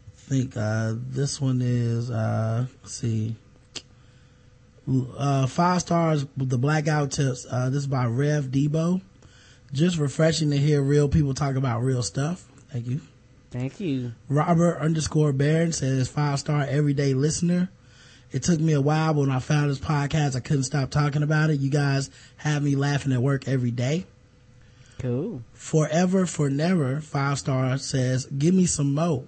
I 0.06 0.16
think 0.16 0.56
uh, 0.56 0.94
this 0.96 1.40
one 1.40 1.60
is 1.60 2.08
uh, 2.08 2.66
let's 2.80 2.94
see, 2.94 3.34
uh, 5.18 5.48
five 5.48 5.80
stars. 5.80 6.24
with 6.36 6.50
The 6.50 6.58
blackout 6.58 7.10
tips. 7.10 7.46
Uh, 7.50 7.70
this 7.70 7.78
is 7.80 7.86
by 7.88 8.04
Rev 8.04 8.44
Debo. 8.44 9.02
Just 9.72 9.98
refreshing 9.98 10.50
to 10.50 10.56
hear 10.56 10.82
real 10.82 11.08
people 11.08 11.34
talk 11.34 11.56
about 11.56 11.82
real 11.82 12.04
stuff. 12.04 12.46
Thank 12.72 12.86
you. 12.86 13.00
Thank 13.50 13.80
you. 13.80 14.12
Robert 14.28 14.78
underscore 14.78 15.32
Barron 15.32 15.72
says 15.72 16.08
five 16.08 16.38
star 16.38 16.62
everyday 16.68 17.14
listener. 17.14 17.68
It 18.32 18.44
took 18.44 18.60
me 18.60 18.74
a 18.74 18.80
while, 18.80 19.12
but 19.14 19.22
when 19.22 19.30
I 19.30 19.40
found 19.40 19.70
this 19.70 19.80
podcast, 19.80 20.36
I 20.36 20.40
couldn't 20.40 20.62
stop 20.62 20.90
talking 20.90 21.24
about 21.24 21.50
it. 21.50 21.58
You 21.58 21.68
guys 21.68 22.10
have 22.36 22.62
me 22.62 22.76
laughing 22.76 23.12
at 23.12 23.20
work 23.20 23.48
every 23.48 23.72
day. 23.72 24.06
Cool. 24.98 25.42
Forever 25.52 26.26
for 26.26 26.48
never, 26.48 27.00
five 27.00 27.38
star 27.38 27.76
says, 27.78 28.26
give 28.26 28.54
me 28.54 28.66
some 28.66 28.94
mo. 28.94 29.26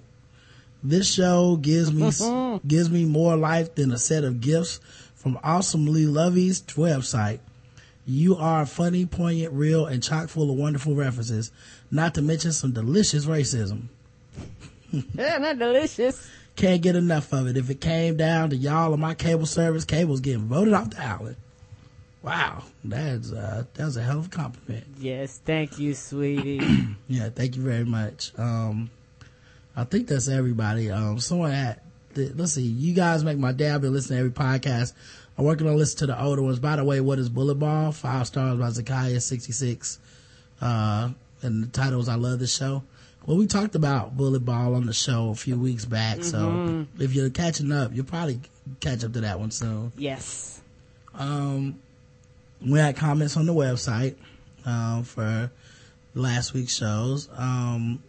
This 0.84 1.12
show 1.12 1.56
gives 1.56 1.92
me, 1.92 2.60
gives 2.66 2.90
me 2.90 3.04
more 3.04 3.36
life 3.36 3.74
than 3.74 3.90
a 3.90 3.98
set 3.98 4.22
of 4.22 4.40
gifts 4.40 4.78
from 5.14 5.38
Awesomely 5.42 6.04
Luvvie's 6.04 6.62
website. 6.62 7.40
You 8.04 8.36
are 8.36 8.66
funny, 8.66 9.06
poignant, 9.06 9.52
real, 9.52 9.86
and 9.86 10.02
chock 10.02 10.28
full 10.28 10.50
of 10.50 10.56
wonderful 10.56 10.94
references, 10.94 11.52
not 11.92 12.14
to 12.14 12.22
mention 12.22 12.52
some 12.52 12.72
delicious 12.72 13.26
racism. 13.26 13.82
Yeah, 15.14 15.38
not 15.38 15.58
delicious. 15.58 16.28
Can't 16.56 16.82
get 16.82 16.96
enough 16.96 17.32
of 17.32 17.46
it. 17.46 17.56
If 17.56 17.70
it 17.70 17.80
came 17.80 18.16
down 18.16 18.50
to 18.50 18.56
y'all 18.56 18.92
or 18.92 18.98
my 18.98 19.14
cable 19.14 19.46
service, 19.46 19.84
cable's 19.84 20.20
getting 20.20 20.42
voted 20.48 20.74
off 20.74 20.90
the 20.90 21.02
island. 21.02 21.36
Wow, 22.22 22.64
that's 22.84 23.32
uh, 23.32 23.64
that's 23.74 23.96
a 23.96 24.02
hell 24.02 24.18
of 24.18 24.26
a 24.26 24.28
compliment. 24.28 24.84
Yes, 24.98 25.40
thank 25.44 25.78
you, 25.78 25.94
sweetie. 25.94 26.60
Yeah, 27.08 27.28
thank 27.28 27.56
you 27.56 27.62
very 27.62 27.84
much. 27.84 28.32
Um, 28.38 28.90
I 29.76 29.84
think 29.84 30.08
that's 30.08 30.28
everybody. 30.28 30.90
Um, 30.90 31.18
someone 31.20 31.50
at, 31.52 31.82
th- 32.14 32.32
let's 32.36 32.52
see, 32.52 32.62
you 32.62 32.94
guys 32.94 33.22
make 33.22 33.36
my 33.38 33.52
day. 33.52 33.70
I've 33.70 33.82
been 33.82 33.92
listening 33.92 34.18
to 34.18 34.24
every 34.24 34.30
podcast. 34.30 34.94
I'm 35.36 35.44
working 35.44 35.66
on 35.66 35.76
listening 35.76 35.98
to 36.00 36.06
the 36.06 36.22
older 36.22 36.40
ones. 36.42 36.58
By 36.58 36.76
the 36.76 36.84
way, 36.84 37.00
what 37.00 37.18
is 37.18 37.28
Bullet 37.28 37.56
Ball? 37.56 37.92
Five 37.92 38.26
stars 38.26 38.58
by 38.58 38.68
Zakiah 38.68 39.20
66. 39.20 39.98
Uh, 40.60 41.10
and 41.42 41.62
the 41.62 41.68
title 41.68 42.00
is 42.00 42.08
I 42.08 42.14
love 42.14 42.38
this 42.38 42.54
show. 42.54 42.82
Well, 43.26 43.36
we 43.36 43.46
talked 43.46 43.74
about 43.76 44.16
Bullet 44.16 44.44
Ball 44.44 44.74
on 44.74 44.86
the 44.86 44.92
show 44.92 45.30
a 45.30 45.34
few 45.34 45.56
weeks 45.56 45.84
back, 45.84 46.24
so 46.24 46.86
if 46.98 47.14
you're 47.14 47.30
catching 47.30 47.70
up, 47.70 47.92
you'll 47.94 48.04
probably 48.04 48.40
catch 48.80 49.04
up 49.04 49.12
to 49.12 49.20
that 49.20 49.38
one 49.38 49.52
soon. 49.52 49.92
Yes. 49.96 50.60
Um, 51.14 51.78
we 52.60 52.78
had 52.78 52.96
comments 52.96 53.36
on 53.36 53.46
the 53.46 53.54
website 53.54 54.16
um, 54.64 55.04
for 55.04 55.50
last 56.14 56.54
week's 56.54 56.74
shows. 56.74 57.28
Um, 57.36 58.02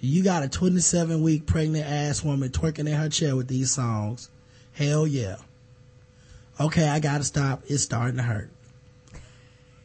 you 0.00 0.22
got 0.22 0.42
a 0.42 0.48
27 0.48 1.22
week 1.22 1.46
pregnant 1.46 1.86
ass 1.86 2.22
woman 2.24 2.50
twerking 2.50 2.80
in 2.80 2.94
her 2.94 3.08
chair 3.08 3.36
with 3.36 3.48
these 3.48 3.70
songs. 3.70 4.28
Hell 4.72 5.06
yeah. 5.06 5.36
Okay, 6.58 6.88
I 6.88 7.00
gotta 7.00 7.24
stop. 7.24 7.62
It's 7.66 7.82
starting 7.82 8.16
to 8.16 8.22
hurt. 8.22 8.50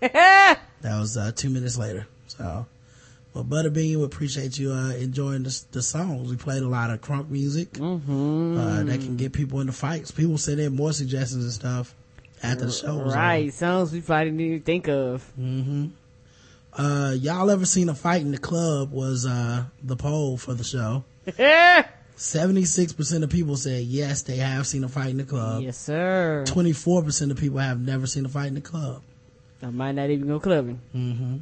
That 0.81 0.99
was 0.99 1.17
uh, 1.17 1.31
two 1.35 1.49
minutes 1.49 1.79
later. 1.79 2.05
So, 2.27 2.67
well, 3.35 3.43
Butterbean, 3.43 3.97
we 3.97 4.03
appreciate 4.03 4.57
you 4.57 4.71
uh, 4.71 4.93
enjoying 4.93 5.43
the, 5.43 5.63
the 5.73 5.81
songs. 5.83 6.31
We 6.31 6.37
played 6.37 6.63
a 6.63 6.67
lot 6.67 6.89
of 6.89 7.01
crunk 7.01 7.29
music 7.29 7.73
Mm-hmm. 7.73 8.57
uh, 8.57 8.83
that 8.85 8.99
can 9.01 9.17
get 9.17 9.33
people 9.33 9.59
into 9.59 9.73
fights. 9.73 10.09
People 10.09 10.37
send 10.39 10.59
in 10.59 10.75
more 10.75 10.93
suggestions 10.93 11.43
and 11.43 11.53
stuff 11.53 11.93
after 12.41 12.65
the 12.65 12.71
show. 12.71 13.03
Right. 13.03 13.53
Songs 13.53 13.91
we 13.91 14.01
probably 14.01 14.25
didn't 14.31 14.41
even 14.41 14.61
think 14.61 14.87
of. 14.87 15.31
Mm-hmm. 15.39 15.87
Uh, 16.73 17.11
y'all 17.19 17.49
ever 17.51 17.65
seen 17.65 17.87
a 17.89 17.95
fight 17.95 18.21
in 18.21 18.31
the 18.31 18.37
club? 18.37 18.91
Was 18.91 19.25
uh, 19.25 19.65
the 19.83 19.95
poll 19.95 20.37
for 20.37 20.53
the 20.53 20.63
show. 20.63 21.03
76% 22.17 23.23
of 23.23 23.29
people 23.29 23.57
said 23.57 23.83
yes, 23.83 24.21
they 24.21 24.37
have 24.37 24.65
seen 24.65 24.83
a 24.83 24.87
fight 24.89 25.09
in 25.09 25.17
the 25.17 25.23
club. 25.25 25.61
yes, 25.63 25.77
sir. 25.77 26.43
24% 26.47 27.31
of 27.31 27.37
people 27.37 27.57
have 27.59 27.79
never 27.79 28.07
seen 28.07 28.25
a 28.25 28.29
fight 28.29 28.47
in 28.47 28.55
the 28.55 28.61
club. 28.61 29.01
I 29.61 29.69
might 29.69 29.93
not 29.93 30.09
even 30.09 30.27
go 30.27 30.39
clubbing. 30.39 30.79
hmm 30.91 31.37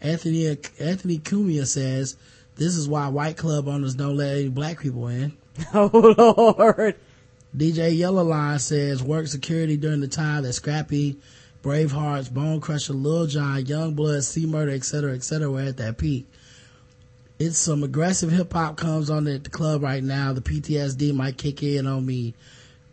Anthony 0.00 0.48
Anthony 0.78 1.18
Cumia 1.18 1.66
says 1.66 2.16
this 2.56 2.76
is 2.76 2.88
why 2.88 3.08
white 3.08 3.36
club 3.36 3.68
owners 3.68 3.94
don't 3.94 4.16
let 4.16 4.36
any 4.36 4.48
black 4.48 4.80
people 4.80 5.08
in. 5.08 5.36
Oh 5.72 6.54
Lord. 6.58 6.96
DJ 7.56 7.96
Yellow 7.96 8.24
Line 8.24 8.58
says 8.58 9.02
work 9.02 9.28
security 9.28 9.76
during 9.76 10.00
the 10.00 10.08
time 10.08 10.42
that 10.42 10.54
Scrappy, 10.54 11.16
Bravehearts, 11.62 12.32
Bone 12.32 12.60
Crusher, 12.60 12.94
Lil 12.94 13.28
Jon, 13.28 13.64
Youngblood, 13.64 14.24
C 14.24 14.44
Murder, 14.44 14.72
etc., 14.72 15.14
etc. 15.14 15.48
were 15.48 15.60
at 15.60 15.76
that 15.76 15.96
peak. 15.96 16.26
It's 17.38 17.58
some 17.58 17.84
aggressive 17.84 18.32
hip 18.32 18.52
hop 18.52 18.76
comes 18.76 19.08
on 19.08 19.28
at 19.28 19.44
the 19.44 19.50
club 19.50 19.82
right 19.82 20.02
now. 20.02 20.32
The 20.32 20.40
PTSD 20.40 21.14
might 21.14 21.38
kick 21.38 21.62
in 21.62 21.86
on 21.86 22.04
me. 22.04 22.34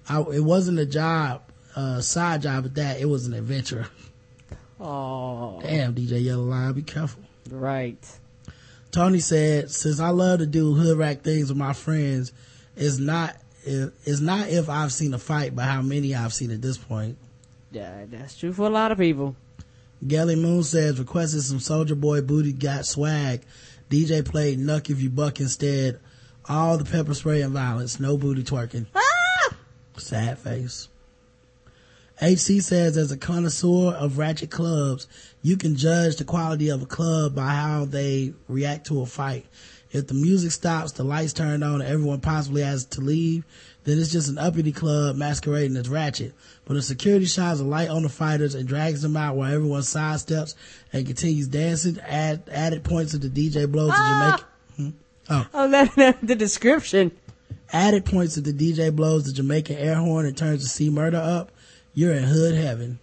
I, 0.07 0.21
it 0.21 0.43
wasn't 0.43 0.79
a 0.79 0.85
job, 0.85 1.41
uh, 1.75 2.01
side 2.01 2.43
job 2.43 2.65
at 2.65 2.75
that. 2.75 2.99
It 2.99 3.05
was 3.05 3.25
an 3.25 3.33
adventure. 3.33 3.87
Oh. 4.81 5.59
Damn, 5.61 5.93
DJ 5.93 6.23
Yellow 6.23 6.43
Line, 6.43 6.73
be 6.73 6.81
careful. 6.81 7.21
Right. 7.49 8.03
Tony 8.89 9.19
said, 9.19 9.69
since 9.69 9.99
I 9.99 10.09
love 10.09 10.39
to 10.39 10.45
do 10.45 10.73
hood 10.73 10.97
rat 10.97 11.23
things 11.23 11.49
with 11.49 11.57
my 11.57 11.73
friends, 11.73 12.33
it's 12.75 12.97
not, 12.97 13.35
it's 13.63 14.19
not 14.19 14.49
if 14.49 14.69
I've 14.69 14.91
seen 14.91 15.13
a 15.13 15.19
fight, 15.19 15.55
but 15.55 15.65
how 15.65 15.81
many 15.81 16.15
I've 16.15 16.33
seen 16.33 16.51
at 16.51 16.61
this 16.61 16.77
point. 16.77 17.17
Yeah, 17.71 18.05
that's 18.09 18.37
true 18.37 18.51
for 18.51 18.63
a 18.63 18.69
lot 18.69 18.91
of 18.91 18.97
people. 18.97 19.35
Gelly 20.05 20.35
Moon 20.35 20.63
says, 20.63 20.97
requested 20.99 21.43
some 21.43 21.59
Soulja 21.59 21.99
Boy 21.99 22.21
booty 22.21 22.51
got 22.51 22.85
swag. 22.85 23.43
DJ 23.89 24.25
played 24.25 24.57
Knuck 24.57 24.89
If 24.89 24.99
You 24.99 25.09
Buck 25.09 25.39
instead. 25.39 25.99
All 26.49 26.77
the 26.77 26.85
pepper 26.85 27.13
spray 27.13 27.41
and 27.43 27.53
violence, 27.53 27.99
no 27.99 28.17
booty 28.17 28.43
twerking. 28.43 28.87
Ah! 28.95 29.55
Sad 29.97 30.39
face. 30.39 30.87
HC 32.21 32.61
says, 32.61 32.97
as 32.97 33.11
a 33.11 33.17
connoisseur 33.17 33.93
of 33.93 34.17
ratchet 34.17 34.51
clubs, 34.51 35.07
you 35.41 35.57
can 35.57 35.75
judge 35.75 36.17
the 36.17 36.23
quality 36.23 36.69
of 36.69 36.81
a 36.81 36.85
club 36.85 37.33
by 37.35 37.47
how 37.49 37.85
they 37.85 38.33
react 38.47 38.87
to 38.87 39.01
a 39.01 39.05
fight. 39.05 39.45
If 39.91 40.07
the 40.07 40.13
music 40.13 40.51
stops, 40.51 40.93
the 40.93 41.03
lights 41.03 41.33
turned 41.33 41.63
on, 41.63 41.81
and 41.81 41.89
everyone 41.89 42.21
possibly 42.21 42.61
has 42.61 42.85
to 42.85 43.01
leave, 43.01 43.43
then 43.83 43.97
it's 43.99 44.11
just 44.11 44.29
an 44.29 44.37
uppity 44.37 44.71
club 44.71 45.15
masquerading 45.17 45.75
as 45.75 45.89
ratchet. 45.89 46.33
But 46.65 46.77
if 46.77 46.83
security 46.85 47.25
shines 47.25 47.59
a 47.59 47.65
light 47.65 47.89
on 47.89 48.03
the 48.03 48.09
fighters 48.09 48.55
and 48.55 48.67
drags 48.67 49.01
them 49.01 49.17
out 49.17 49.35
while 49.35 49.51
everyone 49.53 49.81
sidesteps 49.81 50.55
and 50.93 51.05
continues 51.05 51.47
dancing, 51.47 51.99
add, 52.01 52.43
added 52.51 52.83
points 52.83 53.13
of 53.15 53.21
the 53.21 53.29
DJ 53.29 53.69
blows 53.69 53.91
to 53.91 53.97
Jamaica. 53.97 54.45
Hmm? 54.77 54.89
Oh, 55.29 55.47
Oh, 55.53 55.71
that, 55.95 56.19
the 56.21 56.35
description. 56.35 57.11
added 57.73 58.05
points 58.05 58.37
of 58.37 58.43
the 58.45 58.53
DJ 58.53 58.95
blows 58.95 59.25
the 59.25 59.33
Jamaican 59.33 59.75
air 59.75 59.95
horn 59.95 60.25
and 60.25 60.37
turns 60.37 60.61
the 60.63 60.69
C 60.69 60.89
murder 60.89 61.17
up. 61.17 61.51
You're 61.93 62.13
in 62.13 62.23
hood 62.23 62.55
heaven. 62.55 62.99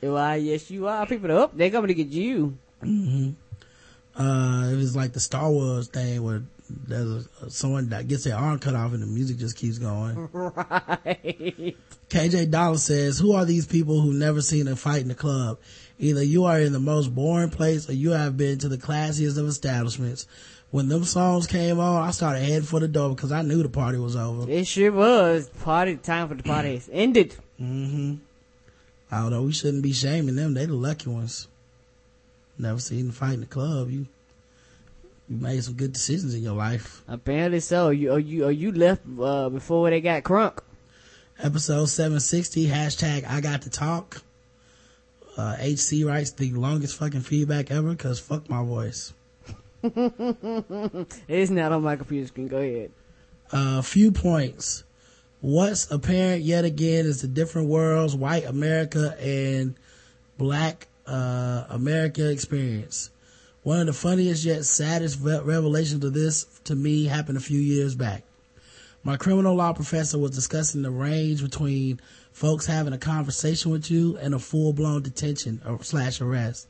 Why, 0.00 0.36
yes, 0.36 0.70
you 0.70 0.86
are. 0.86 1.06
People 1.06 1.32
are 1.32 1.38
up. 1.44 1.56
They're 1.56 1.70
coming 1.70 1.88
to 1.88 1.94
get 1.94 2.08
you. 2.08 2.58
Uh, 2.82 4.68
it 4.70 4.76
was 4.76 4.94
like 4.94 5.12
the 5.12 5.20
Star 5.20 5.50
Wars 5.50 5.88
thing 5.88 6.22
where 6.22 6.42
there's 6.68 7.26
a, 7.42 7.50
someone 7.50 7.88
that 7.88 8.06
gets 8.08 8.24
their 8.24 8.36
arm 8.36 8.58
cut 8.58 8.74
off 8.74 8.92
and 8.92 9.02
the 9.02 9.06
music 9.06 9.38
just 9.38 9.56
keeps 9.56 9.78
going. 9.78 10.28
Right. 10.34 11.76
KJ 12.10 12.50
Dollar 12.50 12.76
says, 12.76 13.18
who 13.18 13.32
are 13.32 13.44
these 13.44 13.66
people 13.66 14.00
who 14.00 14.12
never 14.12 14.40
seen 14.42 14.68
a 14.68 14.76
fight 14.76 15.02
in 15.02 15.08
the 15.08 15.14
club? 15.14 15.58
Either 15.98 16.22
you 16.22 16.44
are 16.44 16.60
in 16.60 16.72
the 16.72 16.80
most 16.80 17.14
boring 17.14 17.50
place 17.50 17.88
or 17.88 17.92
you 17.94 18.10
have 18.10 18.36
been 18.36 18.58
to 18.58 18.68
the 18.68 18.76
classiest 18.76 19.38
of 19.38 19.46
establishments. 19.46 20.26
When 20.70 20.88
them 20.88 21.04
songs 21.04 21.46
came 21.46 21.78
on, 21.80 22.02
I 22.02 22.10
started 22.10 22.42
heading 22.42 22.62
for 22.62 22.80
the 22.80 22.88
door 22.88 23.14
because 23.14 23.32
I 23.32 23.42
knew 23.42 23.62
the 23.62 23.68
party 23.68 23.98
was 23.98 24.16
over. 24.16 24.50
It 24.50 24.66
sure 24.66 24.92
was. 24.92 25.48
Party 25.48 25.96
time 25.96 26.28
for 26.28 26.34
the 26.34 26.42
party 26.42 26.74
has 26.74 26.90
ended. 26.92 27.36
Hmm 27.64 28.14
Although 29.12 29.42
we 29.42 29.52
shouldn't 29.52 29.82
be 29.82 29.92
shaming 29.92 30.36
them, 30.36 30.54
they 30.54 30.66
the 30.66 30.74
lucky 30.74 31.08
ones. 31.08 31.48
Never 32.58 32.80
seen 32.80 33.06
them 33.06 33.12
fight 33.12 33.34
in 33.34 33.40
the 33.40 33.46
club. 33.46 33.90
You, 33.90 34.06
you 35.28 35.36
made 35.36 35.62
some 35.62 35.74
good 35.74 35.92
decisions 35.92 36.34
in 36.34 36.42
your 36.42 36.54
life. 36.54 37.02
Apparently 37.06 37.60
so. 37.60 37.90
You 37.90 38.12
or 38.12 38.18
you 38.18 38.44
or 38.46 38.50
you 38.50 38.72
left 38.72 39.02
uh, 39.20 39.48
before 39.50 39.90
they 39.90 40.00
got 40.00 40.22
crunk. 40.22 40.58
Episode 41.38 41.86
760, 41.86 42.66
hashtag 42.68 43.28
I 43.28 43.40
got 43.40 43.62
to 43.62 43.70
talk. 43.70 44.22
Uh, 45.36 45.56
HC 45.56 46.04
writes 46.04 46.30
the 46.30 46.52
longest 46.52 46.96
fucking 46.96 47.22
feedback 47.22 47.72
ever 47.72 47.94
cause 47.96 48.20
fuck 48.20 48.48
my 48.48 48.62
voice. 48.62 49.12
It's 49.82 51.50
not 51.50 51.72
on 51.72 51.82
my 51.82 51.96
computer 51.96 52.26
screen. 52.28 52.48
Go 52.48 52.58
ahead. 52.58 52.90
A 53.52 53.56
uh, 53.56 53.82
few 53.82 54.12
points. 54.12 54.83
What's 55.44 55.90
apparent 55.90 56.42
yet 56.42 56.64
again 56.64 57.04
is 57.04 57.20
the 57.20 57.28
different 57.28 57.68
worlds, 57.68 58.16
white 58.16 58.46
America 58.46 59.14
and 59.20 59.74
black, 60.38 60.88
uh, 61.06 61.64
America 61.68 62.30
experience. 62.30 63.10
One 63.62 63.80
of 63.80 63.86
the 63.86 63.92
funniest 63.92 64.46
yet 64.46 64.64
saddest 64.64 65.20
revelations 65.20 66.02
of 66.02 66.14
this 66.14 66.46
to 66.64 66.74
me 66.74 67.04
happened 67.04 67.36
a 67.36 67.42
few 67.42 67.60
years 67.60 67.94
back. 67.94 68.22
My 69.02 69.18
criminal 69.18 69.54
law 69.54 69.74
professor 69.74 70.16
was 70.16 70.30
discussing 70.30 70.80
the 70.80 70.90
range 70.90 71.42
between 71.42 72.00
folks 72.32 72.64
having 72.64 72.94
a 72.94 72.98
conversation 72.98 73.70
with 73.70 73.90
you 73.90 74.16
and 74.16 74.32
a 74.32 74.38
full 74.38 74.72
blown 74.72 75.02
detention 75.02 75.60
or 75.66 75.84
slash 75.84 76.22
arrest. 76.22 76.68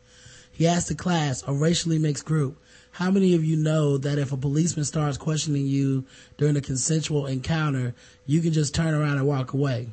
He 0.50 0.66
asked 0.66 0.88
the 0.88 0.96
class, 0.96 1.44
a 1.46 1.52
racially 1.52 2.00
mixed 2.00 2.24
group, 2.24 2.58
how 2.94 3.10
many 3.10 3.34
of 3.34 3.44
you 3.44 3.56
know 3.56 3.98
that 3.98 4.18
if 4.18 4.30
a 4.30 4.36
policeman 4.36 4.84
starts 4.84 5.18
questioning 5.18 5.66
you 5.66 6.04
during 6.36 6.56
a 6.56 6.60
consensual 6.60 7.26
encounter, 7.26 7.92
you 8.24 8.40
can 8.40 8.52
just 8.52 8.72
turn 8.72 8.94
around 8.94 9.16
and 9.18 9.26
walk 9.26 9.52
away? 9.52 9.88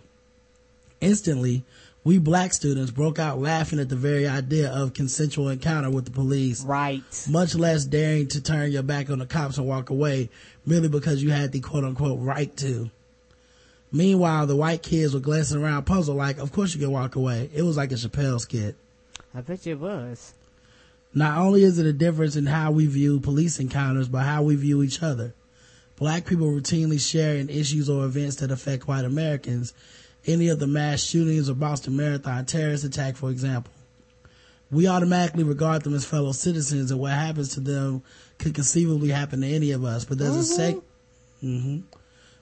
Instantly, 1.01 1.63
we 2.03 2.19
black 2.19 2.53
students 2.53 2.91
broke 2.91 3.17
out 3.17 3.39
laughing 3.39 3.79
at 3.79 3.89
the 3.89 3.95
very 3.95 4.27
idea 4.27 4.69
of 4.71 4.93
consensual 4.93 5.49
encounter 5.49 5.89
with 5.89 6.05
the 6.05 6.11
police 6.11 6.63
Right. 6.63 7.01
much 7.27 7.55
less 7.55 7.85
daring 7.85 8.27
to 8.29 8.41
turn 8.41 8.71
your 8.71 8.83
back 8.83 9.09
on 9.09 9.17
the 9.17 9.25
cops 9.25 9.57
and 9.57 9.65
walk 9.67 9.89
away 9.89 10.29
merely 10.63 10.87
because 10.87 11.23
you 11.23 11.31
had 11.31 11.53
the 11.53 11.59
quote 11.59 11.83
unquote 11.83 12.19
right 12.19 12.55
to. 12.57 12.91
Meanwhile, 13.91 14.45
the 14.45 14.55
white 14.55 14.83
kids 14.83 15.15
were 15.15 15.19
glancing 15.19 15.59
around 15.59 15.85
puzzled 15.87 16.17
like, 16.17 16.37
of 16.37 16.51
course 16.51 16.75
you 16.75 16.79
can 16.79 16.91
walk 16.91 17.15
away. 17.15 17.49
It 17.51 17.63
was 17.63 17.77
like 17.77 17.91
a 17.91 17.95
Chappelle 17.95 18.39
skit. 18.39 18.75
I 19.33 19.41
bet 19.41 19.65
you 19.65 19.73
it 19.73 19.79
was. 19.79 20.33
Not 21.13 21.37
only 21.37 21.63
is 21.63 21.77
it 21.77 21.85
a 21.85 21.93
difference 21.93 22.35
in 22.35 22.45
how 22.45 22.71
we 22.71 22.87
view 22.87 23.19
police 23.19 23.59
encounters, 23.59 24.07
but 24.07 24.23
how 24.23 24.43
we 24.43 24.55
view 24.55 24.81
each 24.81 25.03
other. 25.03 25.33
Black 25.97 26.25
people 26.25 26.47
routinely 26.47 26.99
share 26.99 27.35
in 27.35 27.49
issues 27.49 27.89
or 27.89 28.05
events 28.05 28.37
that 28.37 28.51
affect 28.51 28.87
white 28.87 29.05
Americans. 29.05 29.73
Any 30.25 30.47
of 30.47 30.59
the 30.59 30.67
mass 30.67 31.03
shootings 31.03 31.49
or 31.49 31.55
Boston 31.55 31.97
Marathon 31.97 32.45
terrorist 32.45 32.83
attack, 32.83 33.17
for 33.17 33.29
example. 33.29 33.73
We 34.71 34.87
automatically 34.87 35.43
regard 35.43 35.83
them 35.83 35.93
as 35.93 36.05
fellow 36.05 36.31
citizens 36.31 36.91
and 36.91 36.99
what 36.99 37.11
happens 37.11 37.49
to 37.55 37.59
them 37.59 38.03
could 38.37 38.55
conceivably 38.55 39.09
happen 39.09 39.41
to 39.41 39.47
any 39.47 39.71
of 39.71 39.83
us. 39.83 40.05
But 40.05 40.17
there's 40.17 40.35
a 40.35 40.43
sec, 40.43 40.75
hmm 41.41 41.79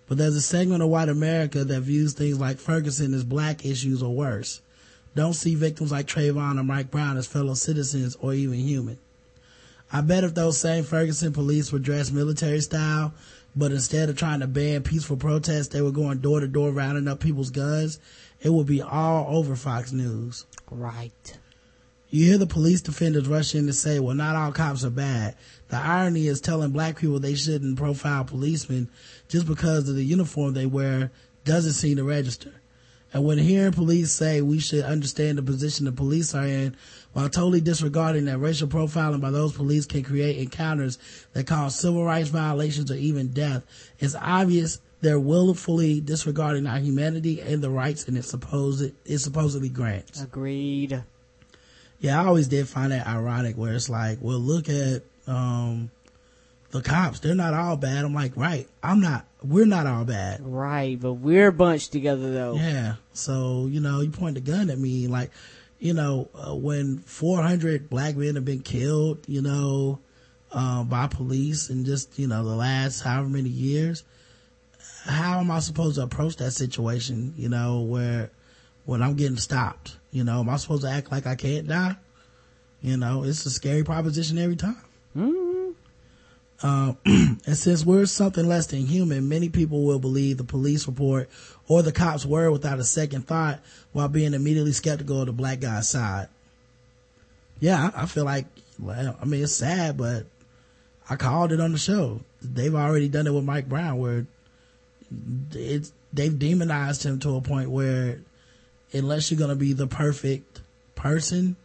but 0.10 0.18
there's 0.18 0.36
a 0.36 0.42
segment 0.42 0.82
of 0.82 0.90
white 0.90 1.08
America 1.08 1.64
that 1.64 1.82
views 1.82 2.14
things 2.14 2.40
like 2.40 2.58
Ferguson 2.58 3.14
as 3.14 3.24
black 3.24 3.64
issues 3.64 4.02
or 4.02 4.14
worse. 4.14 4.60
Don't 5.16 5.34
see 5.34 5.56
victims 5.56 5.92
like 5.92 6.08
Trayvon 6.08 6.60
or 6.60 6.64
Mike 6.64 6.92
Brown 6.92 7.18
as 7.18 7.28
fellow 7.28 7.54
citizens 7.54 8.16
or 8.22 8.34
even 8.34 8.60
human. 8.60 8.98
I 9.92 10.02
bet 10.02 10.24
if 10.24 10.36
those 10.36 10.58
same 10.60 10.84
Ferguson 10.84 11.34
police 11.34 11.72
were 11.72 11.80
dressed 11.80 12.14
military 12.14 12.62
style, 12.62 13.14
but 13.56 13.72
instead 13.72 14.10
of 14.10 14.18
trying 14.18 14.42
to 14.42 14.48
ban 14.48 14.84
peaceful 14.84 15.18
protests, 15.18 15.70
they 15.70 15.82
were 15.82 15.92
going 15.92 16.20
door 16.20 16.40
to 16.40 16.48
door 16.48 16.72
rounding 16.72 17.08
up 17.08 17.20
people's 17.20 17.50
guns, 17.50 18.00
it 18.42 18.50
would 18.50 18.68
be 18.68 18.82
all 18.82 19.36
over 19.36 19.56
Fox 19.56 19.92
News. 19.92 20.46
Right. 20.70 21.38
You 22.12 22.26
hear 22.26 22.38
the 22.38 22.48
police 22.48 22.82
defenders 22.82 23.28
rush 23.28 23.54
in 23.54 23.68
to 23.68 23.74
say, 23.74 24.00
well, 24.00 24.16
not 24.16 24.36
all 24.36 24.52
cops 24.52 24.84
are 24.84 24.90
bad. 24.90 25.36
The 25.70 25.78
irony 25.78 26.28
is 26.28 26.42
telling 26.42 26.72
black 26.72 26.98
people 26.98 27.20
they 27.20 27.36
shouldn't 27.36 27.78
profile 27.78 28.24
policemen 28.24 28.90
just 29.28 29.46
because 29.46 29.88
of 29.90 29.96
the 29.96 30.04
uniform 30.04 30.54
they 30.54 30.66
wear 30.66 31.12
doesn't 31.46 31.74
seem 31.74 31.98
to 31.98 32.04
register. 32.04 32.54
And 33.14 33.26
when 33.26 33.38
hearing 33.38 33.72
police 33.72 34.12
say 34.12 34.42
we 34.42 34.60
should 34.60 34.84
understand 34.84 35.38
the 35.38 35.44
position 35.44 35.86
the 35.86 35.92
police 35.92 36.36
are 36.36 36.46
in, 36.46 36.76
while 37.14 37.30
totally 37.30 37.62
disregarding 37.62 38.26
that 38.26 38.38
racial 38.38 38.68
profiling 38.68 39.22
by 39.22 39.32
those 39.32 39.54
police 39.54 39.86
can 39.86 40.04
create 40.04 40.38
encounters 40.38 41.00
that 41.34 41.48
cause 41.48 41.80
civil 41.80 42.04
rights 42.04 42.30
violations 42.30 42.92
or 42.92 42.96
even 42.96 43.30
death, 43.30 43.64
it's 43.98 44.16
obvious 44.16 44.80
they're 45.02 45.20
willfully 45.20 46.02
disregarding 46.02 46.68
our 46.68 46.80
humanity 46.80 47.42
and 47.42 47.64
the 47.64 47.70
rights 47.70 48.08
and 48.08 48.18
it 48.18 48.26
supposed 48.26 48.92
it 49.06 49.18
supposedly 49.20 49.70
grants. 49.70 50.22
Agreed. 50.22 51.04
Yeah, 52.00 52.22
I 52.22 52.26
always 52.26 52.48
did 52.48 52.68
find 52.68 52.92
that 52.92 53.08
ironic 53.08 53.58
where 53.58 53.74
it's 53.74 53.90
like, 53.90 54.20
well, 54.22 54.40
look 54.40 54.70
at 54.70 55.04
um 55.28 55.90
the 56.72 56.82
cops. 56.82 57.20
They're 57.20 57.36
not 57.36 57.54
all 57.54 57.78
bad. 57.78 58.06
I'm 58.06 58.14
like, 58.14 58.36
right. 58.36 58.68
I'm 58.84 59.02
not. 59.02 59.26
We're 59.42 59.66
not 59.66 59.88
all 59.88 60.06
bad. 60.06 60.42
Right, 60.44 61.00
but 61.00 61.14
we're 61.14 61.52
bunched 61.52 61.92
together 61.92 62.32
though. 62.32 62.56
Yeah. 62.56 62.96
So 63.14 63.68
you 63.68 63.80
know, 63.80 64.02
you 64.02 64.10
point 64.10 64.36
the 64.36 64.42
gun 64.42 64.70
at 64.70 64.78
me, 64.78 65.08
like, 65.08 65.32
you 65.80 65.94
know, 65.94 66.30
uh, 66.36 66.56
when 66.56 67.00
400 67.00 67.90
black 67.90 68.16
men 68.16 68.36
have 68.36 68.46
been 68.46 68.62
killed, 68.62 69.20
you 69.28 69.42
know, 69.42 70.00
uh, 70.52 70.84
by 70.84 71.08
police 71.08 71.70
in 71.70 71.86
just 71.86 72.18
you 72.20 72.28
know 72.28 72.44
the 72.44 72.56
last 72.56 73.02
however 73.02 73.30
many 73.30 73.50
years, 73.50 74.04
how 75.06 75.40
am 75.40 75.52
I 75.52 75.60
supposed 75.60 75.96
to 75.96 76.04
approach 76.04 76.36
that 76.38 76.52
situation? 76.52 77.34
You 77.38 77.50
know, 77.50 77.82
where 77.82 78.32
when 78.86 79.02
I'm 79.02 79.16
getting 79.16 79.38
stopped, 79.38 79.98
you 80.12 80.24
know, 80.24 80.42
am 80.42 80.50
I 80.50 80.58
supposed 80.58 80.84
to 80.84 80.90
act 80.90 81.12
like 81.12 81.28
I 81.28 81.36
can't 81.36 81.68
die? 81.68 81.96
You 82.82 82.98
know, 82.98 83.24
it's 83.24 83.46
a 83.46 83.50
scary 83.50 83.84
proposition 83.84 84.38
every 84.38 84.56
time. 84.56 84.82
Mm-hmm. 85.16 85.49
Uh, 86.62 86.94
and 87.06 87.58
since 87.58 87.86
we're 87.86 88.06
something 88.06 88.48
less 88.48 88.68
than 88.68 88.86
human, 88.86 89.30
many 89.30 89.50
people 89.50 89.84
will 89.84 90.00
believe 90.00 90.38
the 90.38 90.44
police 90.44 90.88
report 90.88 91.30
or 91.68 91.82
the 91.82 91.92
cops 91.92 92.26
word 92.26 92.52
without 92.52 92.80
a 92.80 92.84
second 92.84 93.28
thought 93.28 93.60
while 93.94 94.08
being 94.08 94.34
immediately 94.34 94.74
skeptical 94.74 95.22
of 95.22 95.28
the 95.28 95.32
black 95.34 95.62
guy's 95.62 95.90
side. 95.90 96.28
Yeah, 97.60 97.92
I, 97.96 98.04
I 98.04 98.06
feel 98.06 98.26
like, 98.26 98.46
well, 98.78 99.18
I 99.22 99.26
mean, 99.26 99.44
it's 99.44 99.54
sad, 99.54 99.98
but 99.98 100.26
I 101.10 101.16
called 101.16 101.52
it 101.52 101.60
on 101.60 101.72
the 101.72 101.78
show. 101.78 102.22
They've 102.42 102.76
already 102.76 103.08
done 103.08 103.28
it 103.28 103.34
with 103.34 103.44
Mike 103.44 103.70
Brown 103.70 103.98
where 103.98 104.26
it's, 105.54 105.92
they've 106.14 106.38
demonized 106.38 107.04
him 107.04 107.20
to 107.20 107.36
a 107.36 107.42
point 107.42 107.70
where 107.70 108.20
unless 108.94 109.32
you're 109.32 109.38
going 109.38 109.50
to 109.50 109.56
be 109.56 109.74
the 109.74 109.88
perfect 109.88 110.62
person, 110.96 111.56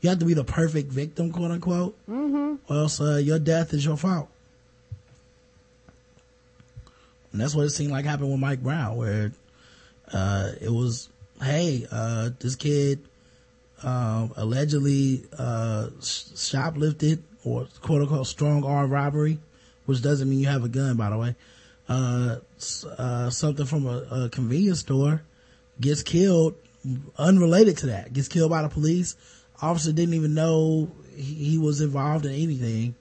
you 0.00 0.08
have 0.08 0.18
to 0.18 0.24
be 0.24 0.34
the 0.34 0.44
perfect 0.44 0.92
victim, 0.92 1.32
quote 1.32 1.50
unquote. 1.50 1.96
Mm-hmm. 2.08 2.72
Or 2.72 2.76
else 2.76 3.00
uh, 3.00 3.16
your 3.16 3.38
death 3.38 3.72
is 3.72 3.84
your 3.84 3.96
fault. 3.96 4.28
And 7.32 7.40
that's 7.40 7.54
what 7.54 7.66
it 7.66 7.70
seemed 7.70 7.90
like 7.90 8.04
happened 8.04 8.30
with 8.30 8.40
Mike 8.40 8.62
Brown, 8.62 8.96
where 8.96 9.32
uh, 10.12 10.52
it 10.60 10.70
was, 10.70 11.08
hey, 11.42 11.86
uh, 11.90 12.30
this 12.38 12.56
kid 12.56 13.00
um, 13.82 14.32
allegedly 14.36 15.24
uh, 15.38 15.88
shoplifted 16.00 17.20
or 17.44 17.68
quote 17.82 18.02
unquote 18.02 18.26
strong 18.26 18.64
arm 18.64 18.90
robbery, 18.90 19.38
which 19.86 20.02
doesn't 20.02 20.28
mean 20.28 20.40
you 20.40 20.46
have 20.46 20.64
a 20.64 20.68
gun, 20.68 20.96
by 20.96 21.10
the 21.10 21.18
way. 21.18 21.36
Uh, 21.88 22.36
uh, 22.98 23.30
something 23.30 23.66
from 23.66 23.86
a, 23.86 24.06
a 24.10 24.28
convenience 24.28 24.80
store 24.80 25.22
gets 25.80 26.02
killed 26.02 26.54
unrelated 27.16 27.76
to 27.78 27.86
that, 27.86 28.12
gets 28.12 28.28
killed 28.28 28.50
by 28.50 28.62
the 28.62 28.68
police. 28.68 29.16
Officer 29.60 29.92
didn't 29.92 30.14
even 30.14 30.34
know 30.34 30.90
he, 31.14 31.34
he 31.34 31.58
was 31.58 31.80
involved 31.80 32.26
in 32.26 32.32
anything. 32.32 32.94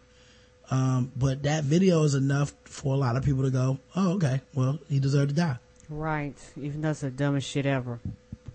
Um, 0.69 1.11
but 1.15 1.43
that 1.43 1.63
video 1.63 2.03
is 2.03 2.13
enough 2.13 2.53
for 2.65 2.93
a 2.93 2.97
lot 2.97 3.15
of 3.15 3.23
people 3.23 3.43
to 3.43 3.49
go, 3.49 3.79
oh, 3.95 4.13
okay, 4.15 4.41
well, 4.53 4.79
he 4.89 4.99
deserved 4.99 5.29
to 5.29 5.35
die. 5.35 5.57
Right. 5.89 6.35
Even 6.59 6.81
though 6.81 6.89
it's 6.89 7.01
the 7.01 7.09
dumbest 7.09 7.49
shit 7.49 7.65
ever. 7.65 7.99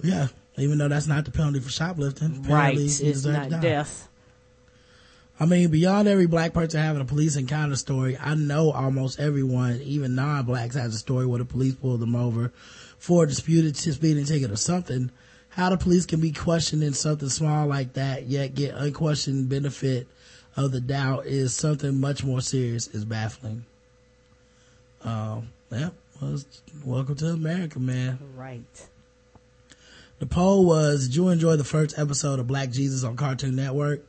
Yeah. 0.03 0.29
Even 0.59 0.77
though 0.77 0.89
that's 0.89 1.07
not 1.07 1.25
the 1.25 1.31
penalty 1.31 1.61
for 1.61 1.71
shoplifting. 1.71 2.43
Right. 2.43 2.77
It's 2.77 3.25
not 3.25 3.49
death. 3.63 4.09
I 5.41 5.47
mean, 5.47 5.71
beyond 5.71 6.07
every 6.09 6.27
black 6.27 6.53
person 6.53 6.81
having 6.81 7.01
a 7.01 7.07
police 7.07 7.37
encounter 7.37 7.77
story, 7.77 8.19
I 8.19 8.35
know 8.35 8.71
almost 8.71 9.19
everyone, 9.19 9.81
even 9.83 10.15
non-blacks, 10.15 10.75
has 10.75 10.95
a 10.95 10.99
story 10.99 11.27
where 11.27 11.39
the 11.39 11.47
police 11.47 11.75
pulled 11.75 12.01
them 12.01 12.15
over 12.15 12.53
for 12.99 13.25
a 13.25 13.27
disputed 13.27 13.77
speeding 13.77 14.27
ticket 14.27 14.51
or 14.51 14.57
something. 14.57 15.11
How 15.53 15.69
the 15.69 15.77
police 15.77 16.07
can 16.07 16.19
be 16.19 16.33
questioned 16.33 16.83
in 16.83 16.95
something 16.95 17.29
small 17.29 17.67
like 17.67 17.93
that, 17.93 18.27
yet 18.27 18.55
get 18.55 18.75
unquestioned 18.75 19.51
benefit 19.51 20.09
of 20.57 20.73
the 20.73 20.81
doubt 20.81 21.27
is 21.27 21.55
something 21.55 22.01
much 22.01 22.25
more 22.25 22.41
serious. 22.41 22.87
Is 22.87 23.05
baffling. 23.05 23.67
Um, 25.05 25.51
yeah, 25.71 25.91
well, 26.23 26.39
welcome 26.87 27.17
to 27.17 27.27
America, 27.27 27.79
man. 27.79 28.19
Right. 28.35 28.63
The 30.21 30.27
poll 30.27 30.65
was, 30.65 31.09
did 31.09 31.17
you 31.17 31.29
enjoy 31.29 31.57
the 31.57 31.65
first 31.65 31.99
episode 31.99 32.39
of 32.39 32.47
Black 32.47 32.71
Jesus 32.71 33.05
on 33.05 33.17
Cartoon 33.17 33.55
Network? 33.55 34.03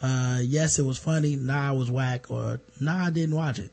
Uh, 0.00 0.40
yes, 0.42 0.80
it 0.80 0.84
was 0.84 0.98
funny. 0.98 1.36
Nah, 1.36 1.74
it 1.74 1.76
was 1.76 1.92
whack. 1.92 2.28
Or 2.28 2.58
nah, 2.80 3.06
I 3.06 3.10
didn't 3.10 3.36
watch 3.36 3.60
it. 3.60 3.70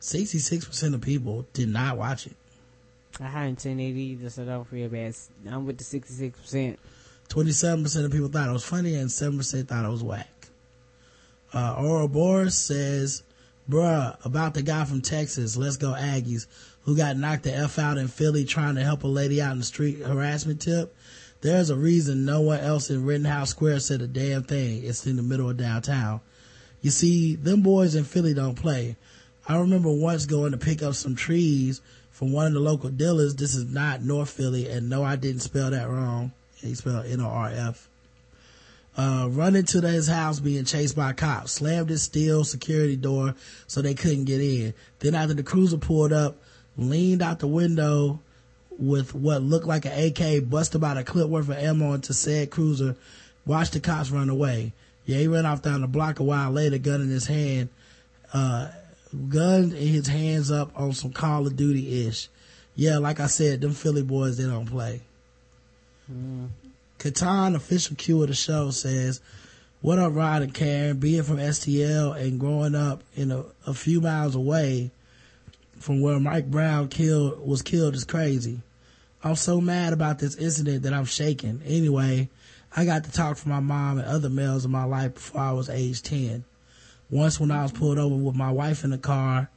66% 0.00 0.94
of 0.94 1.00
people 1.02 1.46
did 1.52 1.68
not 1.68 1.98
watch 1.98 2.26
it. 2.26 2.34
I 3.20 3.26
haven't 3.26 3.60
seen 3.60 3.78
it 3.78 3.92
either, 3.92 4.30
so 4.30 4.44
don't 4.44 4.66
feel 4.66 4.88
bad. 4.88 5.14
I'm 5.48 5.66
with 5.66 5.78
the 5.78 5.84
66%. 5.84 6.76
27% 7.28 8.04
of 8.04 8.12
people 8.12 8.28
thought 8.28 8.48
it 8.48 8.52
was 8.52 8.64
funny 8.64 8.96
and 8.96 9.08
7% 9.08 9.68
thought 9.68 9.84
it 9.84 9.88
was 9.88 10.02
whack. 10.02 10.48
Uh, 11.52 11.76
Oral 11.78 12.08
Boris 12.08 12.56
says, 12.58 13.22
bruh, 13.70 14.16
about 14.24 14.54
the 14.54 14.62
guy 14.62 14.84
from 14.84 15.00
Texas, 15.00 15.56
let's 15.56 15.76
go 15.76 15.92
Aggies, 15.92 16.46
who 16.82 16.96
got 16.96 17.16
knocked 17.16 17.44
the 17.44 17.54
F 17.54 17.78
out 17.78 17.98
in 17.98 18.08
Philly 18.08 18.44
trying 18.44 18.74
to 18.74 18.82
help 18.82 19.04
a 19.04 19.08
lady 19.08 19.40
out 19.40 19.52
in 19.52 19.58
the 19.58 19.64
street 19.64 19.98
harassment 20.00 20.60
tip. 20.60 20.94
There's 21.40 21.70
a 21.70 21.76
reason 21.76 22.24
no 22.24 22.40
one 22.40 22.60
else 22.60 22.90
in 22.90 23.04
Rittenhouse 23.04 23.50
Square 23.50 23.80
said 23.80 24.02
a 24.02 24.06
damn 24.06 24.42
thing. 24.42 24.82
It's 24.82 25.06
in 25.06 25.16
the 25.16 25.22
middle 25.22 25.50
of 25.50 25.56
downtown. 25.56 26.20
You 26.80 26.90
see, 26.90 27.36
them 27.36 27.62
boys 27.62 27.94
in 27.94 28.04
Philly 28.04 28.34
don't 28.34 28.54
play. 28.54 28.96
I 29.46 29.58
remember 29.58 29.92
once 29.92 30.26
going 30.26 30.52
to 30.52 30.58
pick 30.58 30.82
up 30.82 30.94
some 30.94 31.14
trees 31.14 31.80
from 32.14 32.32
one 32.32 32.46
of 32.46 32.52
the 32.52 32.60
local 32.60 32.90
dealers. 32.90 33.34
This 33.34 33.54
is 33.54 33.64
not 33.64 34.02
North 34.02 34.30
Philly, 34.30 34.68
and 34.68 34.88
no, 34.88 35.02
I 35.02 35.16
didn't 35.16 35.42
spell 35.42 35.72
that 35.72 35.90
wrong. 35.90 36.32
He 36.56 36.74
spelled 36.74 37.06
N-O-R-F. 37.06 37.88
Uh, 38.96 39.26
run 39.32 39.56
into 39.56 39.80
his 39.80 40.06
house 40.06 40.38
being 40.38 40.64
chased 40.64 40.94
by 40.94 41.12
cops, 41.12 41.50
slammed 41.50 41.90
his 41.90 42.02
steel 42.02 42.44
security 42.44 42.94
door 42.94 43.34
so 43.66 43.82
they 43.82 43.94
couldn't 43.94 44.24
get 44.24 44.40
in. 44.40 44.72
Then 45.00 45.16
after 45.16 45.34
the 45.34 45.42
cruiser 45.42 45.76
pulled 45.76 46.12
up, 46.12 46.36
leaned 46.76 47.20
out 47.20 47.40
the 47.40 47.48
window 47.48 48.20
with 48.78 49.12
what 49.12 49.42
looked 49.42 49.66
like 49.66 49.84
an 49.84 49.92
AK, 49.92 50.48
busted 50.48 50.76
about 50.76 50.96
a 50.96 51.02
clip 51.02 51.28
worth 51.28 51.48
of 51.48 51.58
ammo 51.58 51.94
into 51.94 52.14
said 52.14 52.50
cruiser, 52.50 52.94
watched 53.44 53.72
the 53.72 53.80
cops 53.80 54.12
run 54.12 54.28
away. 54.28 54.72
Yeah, 55.04 55.18
he 55.18 55.26
ran 55.26 55.46
off 55.46 55.62
down 55.62 55.80
the 55.80 55.88
block 55.88 56.20
a 56.20 56.22
while 56.22 56.52
later, 56.52 56.78
gun 56.78 57.00
in 57.00 57.10
his 57.10 57.26
hand, 57.26 57.70
uh, 58.32 58.68
gun 59.28 59.64
in 59.72 59.88
his 59.88 60.06
hands 60.06 60.50
up 60.50 60.70
on 60.78 60.92
some 60.92 61.12
Call 61.12 61.46
of 61.46 61.56
Duty 61.56 62.06
ish. 62.06 62.28
Yeah, 62.76 62.98
like 62.98 63.20
I 63.20 63.26
said, 63.26 63.60
them 63.60 63.72
Philly 63.72 64.02
boys, 64.02 64.36
they 64.36 64.44
don't 64.44 64.66
play. 64.66 65.02
Catan, 66.98 67.54
official 67.54 67.96
cue 67.96 68.22
of 68.22 68.28
the 68.28 68.34
show, 68.34 68.70
says, 68.70 69.20
What 69.80 69.98
up, 69.98 70.14
Rod 70.14 70.42
and 70.42 70.54
Karen? 70.54 70.98
Being 70.98 71.22
from 71.22 71.36
STL 71.36 72.18
and 72.20 72.40
growing 72.40 72.74
up 72.74 73.02
in 73.14 73.30
a, 73.30 73.44
a 73.66 73.74
few 73.74 74.00
miles 74.00 74.34
away 74.34 74.90
from 75.78 76.00
where 76.00 76.18
Mike 76.18 76.50
Brown 76.50 76.88
killed 76.88 77.46
was 77.46 77.62
killed 77.62 77.94
is 77.94 78.04
crazy. 78.04 78.60
I'm 79.22 79.36
so 79.36 79.60
mad 79.60 79.92
about 79.92 80.18
this 80.18 80.36
incident 80.36 80.82
that 80.82 80.92
I'm 80.92 81.06
shaking. 81.06 81.62
Anyway, 81.64 82.28
I 82.76 82.84
got 82.84 83.04
to 83.04 83.12
talk 83.12 83.36
for 83.36 83.48
my 83.48 83.60
mom 83.60 83.98
and 83.98 84.06
other 84.06 84.28
males 84.28 84.64
in 84.64 84.70
my 84.70 84.84
life 84.84 85.14
before 85.14 85.40
I 85.40 85.52
was 85.52 85.70
age 85.70 86.02
10. 86.02 86.44
Once 87.10 87.38
when 87.38 87.50
I 87.50 87.62
was 87.62 87.72
pulled 87.72 87.98
over 87.98 88.14
with 88.14 88.34
my 88.34 88.50
wife 88.50 88.82
in 88.84 88.90
the 88.90 88.98
car 88.98 89.50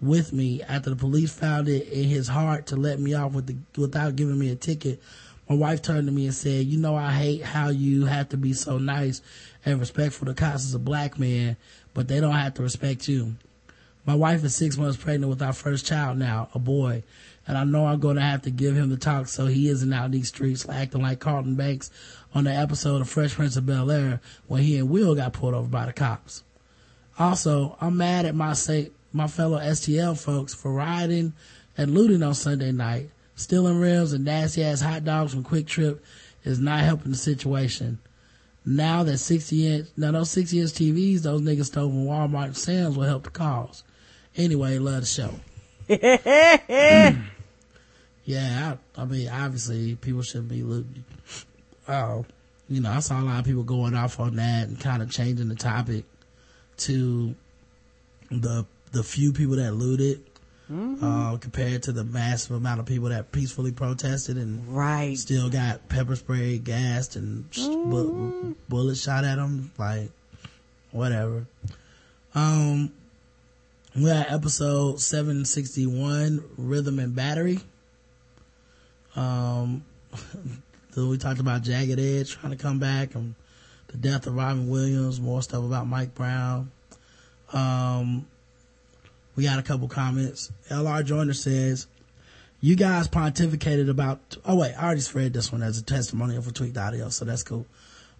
with 0.00 0.32
me 0.32 0.62
after 0.62 0.90
the 0.90 0.96
police 0.96 1.32
found 1.32 1.68
it 1.68 1.88
in 1.88 2.04
his 2.04 2.28
heart 2.28 2.66
to 2.66 2.76
let 2.76 2.98
me 2.98 3.14
off 3.14 3.32
with 3.32 3.46
the, 3.46 3.80
without 3.80 4.16
giving 4.16 4.38
me 4.38 4.50
a 4.50 4.56
ticket, 4.56 5.00
my 5.48 5.54
wife 5.54 5.82
turned 5.82 6.06
to 6.06 6.12
me 6.12 6.26
and 6.26 6.34
said, 6.34 6.66
you 6.66 6.78
know, 6.78 6.94
I 6.96 7.12
hate 7.12 7.42
how 7.42 7.68
you 7.68 8.06
have 8.06 8.28
to 8.30 8.36
be 8.36 8.52
so 8.52 8.78
nice 8.78 9.22
and 9.64 9.80
respectful 9.80 10.26
to 10.26 10.34
cops 10.34 10.64
as 10.64 10.74
a 10.74 10.78
black 10.78 11.18
man, 11.18 11.56
but 11.94 12.08
they 12.08 12.20
don't 12.20 12.32
have 12.32 12.54
to 12.54 12.62
respect 12.62 13.08
you. 13.08 13.36
My 14.04 14.14
wife 14.14 14.42
is 14.44 14.54
six 14.54 14.76
months 14.76 14.96
pregnant 14.96 15.30
with 15.30 15.42
our 15.42 15.52
first 15.52 15.86
child 15.86 16.18
now, 16.18 16.48
a 16.54 16.58
boy. 16.58 17.04
And 17.46 17.56
I 17.56 17.64
know 17.64 17.86
I'm 17.86 18.00
going 18.00 18.16
to 18.16 18.22
have 18.22 18.42
to 18.42 18.50
give 18.50 18.76
him 18.76 18.90
the 18.90 18.96
talk 18.96 19.28
so 19.28 19.46
he 19.46 19.68
isn't 19.68 19.92
out 19.92 20.06
in 20.06 20.10
these 20.12 20.28
streets 20.28 20.68
acting 20.68 21.02
like 21.02 21.20
Carlton 21.20 21.54
Banks 21.54 21.90
on 22.34 22.44
the 22.44 22.52
episode 22.52 23.00
of 23.00 23.08
Fresh 23.08 23.34
Prince 23.34 23.56
of 23.56 23.66
Bel 23.66 23.90
Air 23.90 24.20
when 24.46 24.62
he 24.62 24.76
and 24.76 24.90
Will 24.90 25.14
got 25.14 25.32
pulled 25.32 25.54
over 25.54 25.68
by 25.68 25.86
the 25.86 25.92
cops. 25.92 26.42
Also, 27.18 27.76
I'm 27.80 27.96
mad 27.96 28.24
at 28.24 28.34
my 28.34 28.54
say, 28.54 28.90
my 29.12 29.26
fellow 29.26 29.58
STL 29.58 30.18
folks 30.18 30.54
for 30.54 30.72
rioting 30.72 31.34
and 31.76 31.94
looting 31.94 32.22
on 32.22 32.34
Sunday 32.34 32.72
night. 32.72 33.10
Stealing 33.34 33.80
rims 33.80 34.12
and 34.12 34.24
nasty 34.24 34.62
ass 34.62 34.80
hot 34.80 35.04
dogs 35.04 35.32
from 35.32 35.42
Quick 35.42 35.66
Trip 35.66 36.02
is 36.44 36.58
not 36.58 36.80
helping 36.80 37.12
the 37.12 37.18
situation. 37.18 37.98
Now 38.64 39.02
that 39.02 39.18
60 39.18 39.66
inch, 39.66 39.88
now 39.96 40.12
those 40.12 40.30
60 40.30 40.60
inch 40.60 40.70
TVs 40.70 41.22
those 41.22 41.40
niggas 41.40 41.66
stole 41.66 41.88
from 41.88 42.06
Walmart 42.06 42.44
and 42.44 42.56
Sam's 42.56 42.96
will 42.96 43.04
help 43.04 43.24
the 43.24 43.30
cause. 43.30 43.82
Anyway, 44.36 44.78
love 44.78 45.00
the 45.00 45.06
show. 45.06 45.30
yeah, 48.24 48.76
I, 48.96 49.02
I, 49.02 49.04
mean, 49.04 49.28
obviously 49.28 49.96
people 49.96 50.22
shouldn't 50.22 50.48
be 50.48 50.62
looting. 50.62 51.04
Oh, 51.88 52.24
you 52.68 52.80
know, 52.80 52.90
I 52.90 53.00
saw 53.00 53.20
a 53.20 53.24
lot 53.24 53.40
of 53.40 53.44
people 53.44 53.64
going 53.64 53.94
off 53.94 54.20
on 54.20 54.36
that 54.36 54.68
and 54.68 54.78
kind 54.78 55.02
of 55.02 55.10
changing 55.10 55.48
the 55.48 55.54
topic 55.56 56.04
to 56.78 57.34
the 58.30 58.66
the 58.92 59.02
few 59.02 59.32
people 59.32 59.56
that 59.56 59.72
looted 59.72 60.22
mm-hmm. 60.70 61.04
uh, 61.04 61.36
compared 61.38 61.82
to 61.84 61.92
the 61.92 62.04
massive 62.04 62.56
amount 62.56 62.80
of 62.80 62.86
people 62.86 63.08
that 63.08 63.32
peacefully 63.32 63.72
protested 63.72 64.36
and 64.36 64.66
right 64.68 65.16
still 65.16 65.48
got 65.50 65.88
pepper 65.88 66.16
spray 66.16 66.58
gassed 66.58 67.16
and 67.16 67.50
mm-hmm. 67.50 67.90
bu- 67.90 68.54
bullets 68.68 69.02
shot 69.02 69.24
at 69.24 69.36
them 69.36 69.70
like 69.78 70.10
whatever 70.90 71.46
um 72.34 72.92
we 73.94 74.04
had 74.04 74.26
episode 74.28 75.00
761 75.00 76.42
rhythm 76.56 76.98
and 76.98 77.14
battery 77.14 77.60
um 79.16 79.84
so 80.92 81.08
we 81.08 81.18
talked 81.18 81.40
about 81.40 81.62
jagged 81.62 81.98
edge 81.98 82.36
trying 82.36 82.52
to 82.52 82.58
come 82.58 82.78
back 82.78 83.14
and 83.14 83.34
the 83.92 83.98
death 83.98 84.26
of 84.26 84.34
robin 84.34 84.68
williams 84.68 85.20
more 85.20 85.42
stuff 85.42 85.64
about 85.64 85.86
mike 85.86 86.14
brown 86.14 86.70
um 87.52 88.26
we 89.34 89.44
got 89.44 89.58
a 89.58 89.62
couple 89.62 89.88
comments. 89.88 90.52
LR 90.68 91.04
Joyner 91.04 91.32
says, 91.32 91.86
you 92.60 92.76
guys 92.76 93.08
pontificated 93.08 93.88
about, 93.88 94.36
oh 94.44 94.56
wait, 94.56 94.74
I 94.74 94.84
already 94.84 95.02
read 95.14 95.32
this 95.32 95.50
one 95.50 95.62
as 95.62 95.78
a 95.78 95.82
testimonial 95.82 96.42
for 96.42 96.52
Tweaked 96.52 96.76
Audio, 96.76 97.08
so 97.08 97.24
that's 97.24 97.42
cool. 97.42 97.66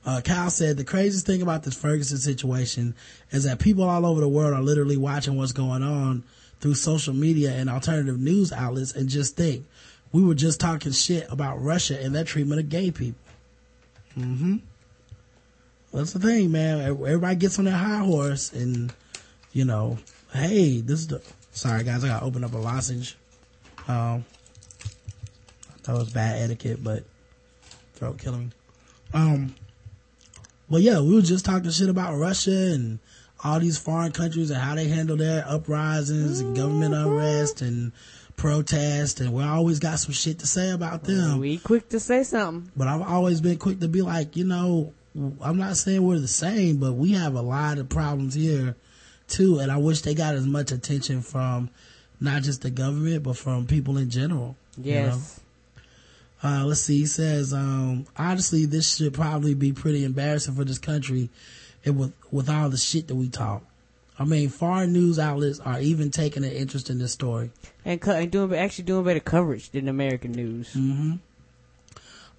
Uh, 0.05 0.21
Kyle 0.25 0.51
said 0.51 0.77
the 0.77 0.85
craziest 0.85 1.27
thing 1.27 1.43
about 1.43 1.63
this 1.63 1.77
Ferguson 1.77 2.19
situation 2.19 2.95
is 3.31 3.45
that 3.45 3.61
people 3.61 3.85
all 3.85 4.05
over 4.05 4.21
the 4.21 4.29
world 4.29 4.53
are 4.53 4.63
literally 4.63 4.97
watching 4.97 5.37
what's 5.37 5.53
going 5.53 5.83
on 5.83 6.25
through 6.59 6.75
social 6.75 7.15
media 7.15 7.53
and 7.53 7.71
alternative 7.71 8.19
news 8.19 8.53
outlets 8.53 8.93
and 8.93 9.09
just 9.09 9.37
think 9.37 9.65
we 10.11 10.25
were 10.25 10.35
just 10.35 10.59
talking 10.59 10.91
shit 10.91 11.31
about 11.31 11.63
Russia 11.63 12.01
and 12.03 12.15
their 12.15 12.25
treatment 12.25 12.61
of 12.61 12.69
gay 12.69 12.91
people. 12.91 13.21
Mm-hmm. 14.19 14.57
That's 15.93 16.13
the 16.13 16.21
thing, 16.21 16.53
man. 16.53 16.81
Everybody 16.81 17.37
gets 17.37 17.59
on 17.59 17.67
their 17.67 17.77
high 17.77 17.99
horse 17.99 18.53
and, 18.53 18.93
you 19.53 19.65
know, 19.65 19.99
Hey, 20.33 20.81
this 20.81 21.01
is 21.01 21.07
the, 21.09 21.23
sorry 21.53 21.85
guys, 21.85 22.05
I 22.05 22.09
gotta 22.09 22.25
open 22.25 22.43
up 22.43 22.55
a 22.55 22.59
lozenge. 22.59 23.17
Um, 23.87 24.25
that 25.83 25.93
was 25.93 26.11
bad 26.11 26.41
etiquette, 26.41 26.83
but 26.83 27.05
throat 27.95 28.19
killing. 28.19 28.53
Um, 29.13 29.55
but 30.71 30.81
yeah, 30.81 31.01
we 31.01 31.15
were 31.15 31.21
just 31.21 31.45
talking 31.45 31.71
shit 31.71 31.91
about 31.91 32.17
Russia 32.17 32.73
and 32.73 32.99
all 33.45 33.61
these 33.61 33.77
foreign 33.77 34.13
countries 34.13 34.51
and 34.51 34.59
how 34.59 34.75
they 34.75 34.89
handle 34.89 35.19
their 35.19 35.45
uprisings 35.47 36.41
and 36.41 36.57
government 36.57 36.95
mm-hmm. 36.95 37.11
unrest 37.11 37.61
and 37.61 37.93
protest, 38.37 39.21
and 39.21 39.35
we 39.35 39.43
always 39.43 39.81
got 39.81 39.99
some 39.99 40.15
shit 40.15 40.39
to 40.39 40.47
say 40.47 40.71
about 40.71 41.05
them. 41.05 41.41
We 41.41 41.59
quick 41.59 41.91
to 41.91 42.01
say 42.01 42.23
something, 42.23 42.73
but 42.75 42.89
I've 42.89 43.03
always 43.03 43.43
been 43.43 43.59
quick 43.59 43.81
to 43.81 43.89
be 43.89 44.01
like, 44.01 44.35
you 44.35 44.45
know, 44.45 44.95
I'm 45.15 45.59
not 45.59 45.77
saying 45.77 46.03
we're 46.03 46.19
the 46.19 46.29
same, 46.29 46.79
but 46.79 46.95
we 46.95 47.13
have 47.13 47.35
a 47.35 47.43
lot 47.43 47.79
of 47.79 47.89
problems 47.89 48.35
here 48.35 48.77
too. 49.29 49.59
And 49.59 49.71
I 49.71 49.77
wish 49.77 50.01
they 50.01 50.15
got 50.15 50.35
as 50.35 50.47
much 50.47 50.73
attention 50.73 51.23
from 51.23 51.71
not 52.21 52.43
just 52.43 52.63
the 52.63 52.71
government, 52.71 53.23
but 53.23 53.37
from 53.37 53.67
people 53.67 53.99
in 53.99 54.11
general. 54.11 54.57
Yes. 54.77 55.41
You 56.43 56.51
know? 56.51 56.63
uh, 56.63 56.65
let's 56.65 56.81
see. 56.81 57.01
He 57.01 57.07
says, 57.07 57.53
um, 57.53 58.07
honestly, 58.17 58.65
this 58.65 58.97
should 58.97 59.15
probably 59.15 59.55
be 59.55 59.73
pretty 59.73 60.05
embarrassing 60.05 60.55
for 60.55 60.65
this 60.65 60.79
country 60.79 61.29
and 61.85 61.99
with, 61.99 62.13
with 62.31 62.49
all 62.49 62.71
the 62.71 62.77
shit 62.77 63.09
that 63.09 63.15
we 63.15 63.29
talk. 63.29 63.63
I 64.19 64.25
mean, 64.25 64.51
foreign 64.51 64.93
news 64.93 65.19
outlets 65.19 65.59
are 65.61 65.81
even 65.81 66.11
taking 66.11 66.45
an 66.45 66.53
interest 66.53 66.91
in 66.91 66.99
this 66.99 67.13
story 67.13 67.51
and, 67.85 68.01
co- 68.01 68.13
and 68.13 68.31
doing 68.31 68.55
actually 68.55 68.85
doing 68.85 69.05
better 69.05 69.21
coverage 69.21 69.71
than 69.71 69.89
American 69.89 70.33
news. 70.33 70.73
Mm-hmm. 70.75 71.15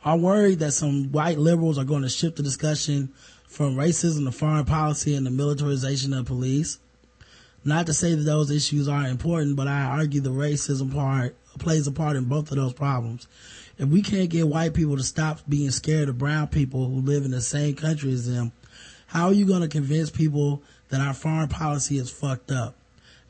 I'm 0.05 0.21
worried 0.21 0.59
that 0.59 0.73
some 0.73 1.11
white 1.13 1.37
liberals 1.37 1.77
are 1.77 1.85
going 1.85 2.01
to 2.01 2.09
shift 2.09 2.35
the 2.35 2.43
discussion 2.43 3.13
from 3.47 3.75
racism 3.75 4.25
to 4.25 4.31
foreign 4.31 4.65
policy 4.65 5.15
and 5.15 5.25
the 5.25 5.31
militarization 5.31 6.13
of 6.13 6.25
police. 6.25 6.79
Not 7.63 7.85
to 7.85 7.93
say 7.93 8.13
that 8.13 8.23
those 8.23 8.51
issues 8.51 8.89
aren't 8.89 9.07
important, 9.07 9.55
but 9.55 9.69
I 9.69 9.83
argue 9.83 10.19
the 10.19 10.31
racism 10.31 10.93
part 10.93 11.37
plays 11.57 11.87
a 11.87 11.91
part 11.91 12.17
in 12.17 12.25
both 12.25 12.51
of 12.51 12.57
those 12.57 12.73
problems. 12.73 13.27
If 13.77 13.87
we 13.87 14.01
can't 14.01 14.29
get 14.29 14.49
white 14.49 14.73
people 14.73 14.97
to 14.97 15.03
stop 15.03 15.39
being 15.47 15.71
scared 15.71 16.09
of 16.09 16.17
brown 16.17 16.47
people 16.47 16.85
who 16.85 16.99
live 16.99 17.23
in 17.23 17.31
the 17.31 17.41
same 17.41 17.75
country 17.75 18.11
as 18.11 18.29
them, 18.29 18.51
how 19.07 19.27
are 19.27 19.33
you 19.33 19.45
going 19.45 19.61
to 19.61 19.69
convince 19.69 20.09
people 20.09 20.61
that 20.89 20.99
our 20.99 21.13
foreign 21.13 21.47
policy 21.47 21.97
is 21.97 22.09
fucked 22.09 22.51
up? 22.51 22.75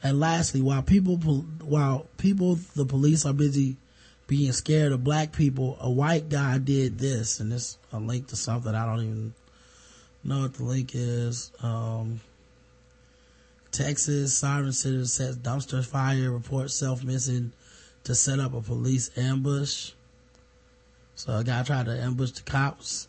And 0.01 0.19
lastly, 0.19 0.61
while 0.61 0.81
people, 0.81 1.17
while 1.17 2.07
people, 2.17 2.55
the 2.75 2.85
police 2.85 3.25
are 3.27 3.33
busy 3.33 3.77
being 4.33 4.51
scared 4.51 4.91
of 4.91 5.03
black 5.03 5.31
people, 5.31 5.77
a 5.79 5.87
white 5.87 6.27
guy 6.27 6.57
did 6.57 6.97
this, 6.97 7.39
and 7.39 7.53
it's 7.53 7.77
a 7.91 7.99
link 7.99 8.25
to 8.25 8.35
something 8.35 8.73
I 8.73 8.83
don't 8.83 9.05
even 9.05 9.33
know 10.23 10.39
what 10.39 10.55
the 10.55 10.63
link 10.63 10.95
is. 10.95 11.51
Um, 11.61 12.19
Texas 13.71 14.35
siren 14.35 14.71
citizen 14.71 15.05
sets 15.05 15.37
dumpster 15.37 15.85
fire, 15.85 16.31
reports 16.31 16.73
self 16.73 17.03
missing 17.03 17.51
to 18.05 18.15
set 18.15 18.39
up 18.39 18.55
a 18.55 18.61
police 18.61 19.11
ambush. 19.15 19.91
So 21.13 21.37
a 21.37 21.43
guy 21.43 21.61
tried 21.61 21.85
to 21.85 22.01
ambush 22.01 22.31
the 22.31 22.41
cops. 22.41 23.07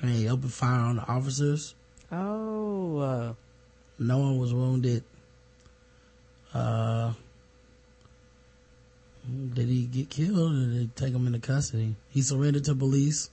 And 0.00 0.10
he 0.10 0.28
opened 0.28 0.52
fire 0.52 0.82
on 0.82 0.96
the 0.96 1.02
officers. 1.02 1.74
Oh. 2.12 2.98
Uh. 2.98 3.34
No 3.98 4.18
one 4.18 4.38
was 4.38 4.54
wounded. 4.54 5.02
Uh, 6.54 7.14
get 9.92 10.10
killed 10.10 10.52
or 10.52 10.66
they 10.66 10.88
take 10.96 11.14
him 11.14 11.26
into 11.26 11.38
custody? 11.38 11.94
He 12.10 12.22
surrendered 12.22 12.64
to 12.64 12.74
police. 12.74 13.30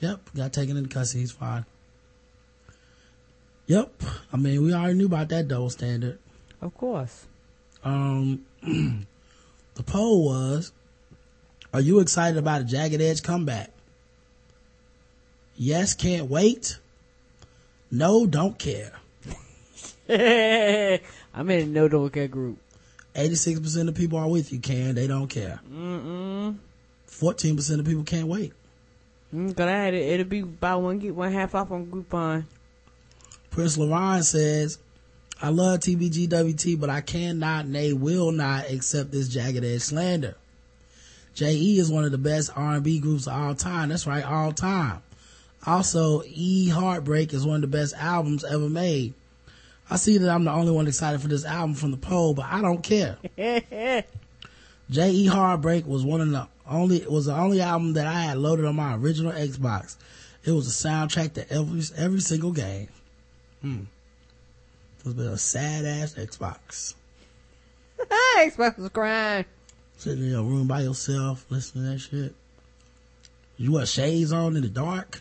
Yep, 0.00 0.30
got 0.36 0.52
taken 0.52 0.76
into 0.76 0.88
custody. 0.88 1.20
He's 1.20 1.32
fine. 1.32 1.64
Yep. 3.66 4.02
I 4.32 4.36
mean, 4.36 4.62
we 4.62 4.72
already 4.72 4.94
knew 4.94 5.06
about 5.06 5.28
that 5.28 5.48
double 5.48 5.70
standard. 5.70 6.18
Of 6.60 6.76
course. 6.76 7.26
Um, 7.84 8.44
the 8.62 9.82
poll 9.84 10.24
was, 10.24 10.72
are 11.72 11.80
you 11.80 12.00
excited 12.00 12.36
about 12.36 12.62
a 12.62 12.64
Jagged 12.64 13.00
Edge 13.00 13.22
comeback? 13.22 13.70
Yes, 15.56 15.94
can't 15.94 16.28
wait. 16.28 16.78
No, 17.90 18.26
don't 18.26 18.58
care. 18.58 18.92
I'm 20.08 21.50
in 21.50 21.60
a 21.60 21.66
no 21.66 21.86
don't 21.86 22.10
care 22.10 22.28
group. 22.28 22.58
86% 23.14 23.88
of 23.88 23.94
people 23.94 24.18
are 24.18 24.28
with 24.28 24.52
you, 24.52 24.60
Can. 24.60 24.94
They 24.94 25.06
don't 25.06 25.28
care. 25.28 25.60
Mm-mm. 25.72 26.56
14% 27.08 27.78
of 27.78 27.84
people 27.86 28.04
can't 28.04 28.28
wait. 28.28 28.52
Mm, 29.34 29.56
Cause 29.56 29.66
I 29.66 29.70
had 29.70 29.94
it, 29.94 30.02
it'll 30.02 30.26
be 30.26 30.42
buy 30.42 30.74
one, 30.76 30.98
get 30.98 31.14
one 31.14 31.32
half 31.32 31.54
off 31.54 31.70
on 31.70 31.86
Groupon. 31.86 32.44
Prince 33.50 33.76
Laron 33.76 34.22
says, 34.22 34.78
I 35.42 35.48
love 35.48 35.80
TBGWT, 35.80 36.78
but 36.78 36.90
I 36.90 37.00
cannot, 37.00 37.66
nay, 37.66 37.92
will 37.92 38.32
not 38.32 38.70
accept 38.70 39.10
this 39.10 39.28
jagged 39.28 39.64
edge 39.64 39.82
slander. 39.82 40.36
J.E. 41.34 41.78
is 41.78 41.90
one 41.90 42.04
of 42.04 42.10
the 42.10 42.18
best 42.18 42.50
R&B 42.54 42.98
groups 42.98 43.26
of 43.26 43.32
all 43.32 43.54
time. 43.54 43.88
That's 43.88 44.06
right, 44.06 44.24
all 44.24 44.52
time. 44.52 45.02
Also, 45.66 46.22
E 46.26 46.68
Heartbreak 46.68 47.32
is 47.32 47.46
one 47.46 47.56
of 47.56 47.70
the 47.70 47.76
best 47.78 47.94
albums 47.96 48.44
ever 48.44 48.68
made. 48.68 49.14
I 49.90 49.96
see 49.96 50.18
that 50.18 50.30
I'm 50.30 50.44
the 50.44 50.52
only 50.52 50.70
one 50.70 50.86
excited 50.86 51.20
for 51.20 51.26
this 51.26 51.44
album 51.44 51.74
from 51.74 51.90
the 51.90 51.96
poll, 51.96 52.32
but 52.32 52.46
I 52.46 52.62
don't 52.62 52.82
care. 52.82 53.16
J.E. 54.90 55.26
Heartbreak 55.26 55.86
was 55.86 56.04
one 56.04 56.20
of 56.20 56.30
the 56.30 56.46
only, 56.68 57.04
was 57.06 57.26
the 57.26 57.34
only 57.34 57.60
album 57.60 57.94
that 57.94 58.06
I 58.06 58.20
had 58.22 58.38
loaded 58.38 58.64
on 58.64 58.76
my 58.76 58.94
original 58.94 59.32
Xbox. 59.32 59.96
It 60.44 60.52
was 60.52 60.68
a 60.68 60.88
soundtrack 60.88 61.34
to 61.34 61.52
every, 61.52 61.82
every 61.96 62.20
single 62.20 62.52
game. 62.52 62.88
Hmm. 63.62 63.82
It's 65.04 65.12
been 65.14 65.26
a 65.26 65.38
sad 65.38 65.84
ass 65.84 66.14
Xbox. 66.14 66.94
Xbox 68.36 68.78
was 68.78 68.88
crying. 68.90 69.44
Sitting 69.96 70.24
in 70.24 70.30
your 70.30 70.44
room 70.44 70.66
by 70.66 70.82
yourself, 70.82 71.44
listening 71.50 71.84
to 71.84 71.90
that 71.90 71.98
shit. 71.98 72.34
You 73.56 73.72
got 73.72 73.88
shades 73.88 74.32
on 74.32 74.56
in 74.56 74.62
the 74.62 74.68
dark. 74.68 75.20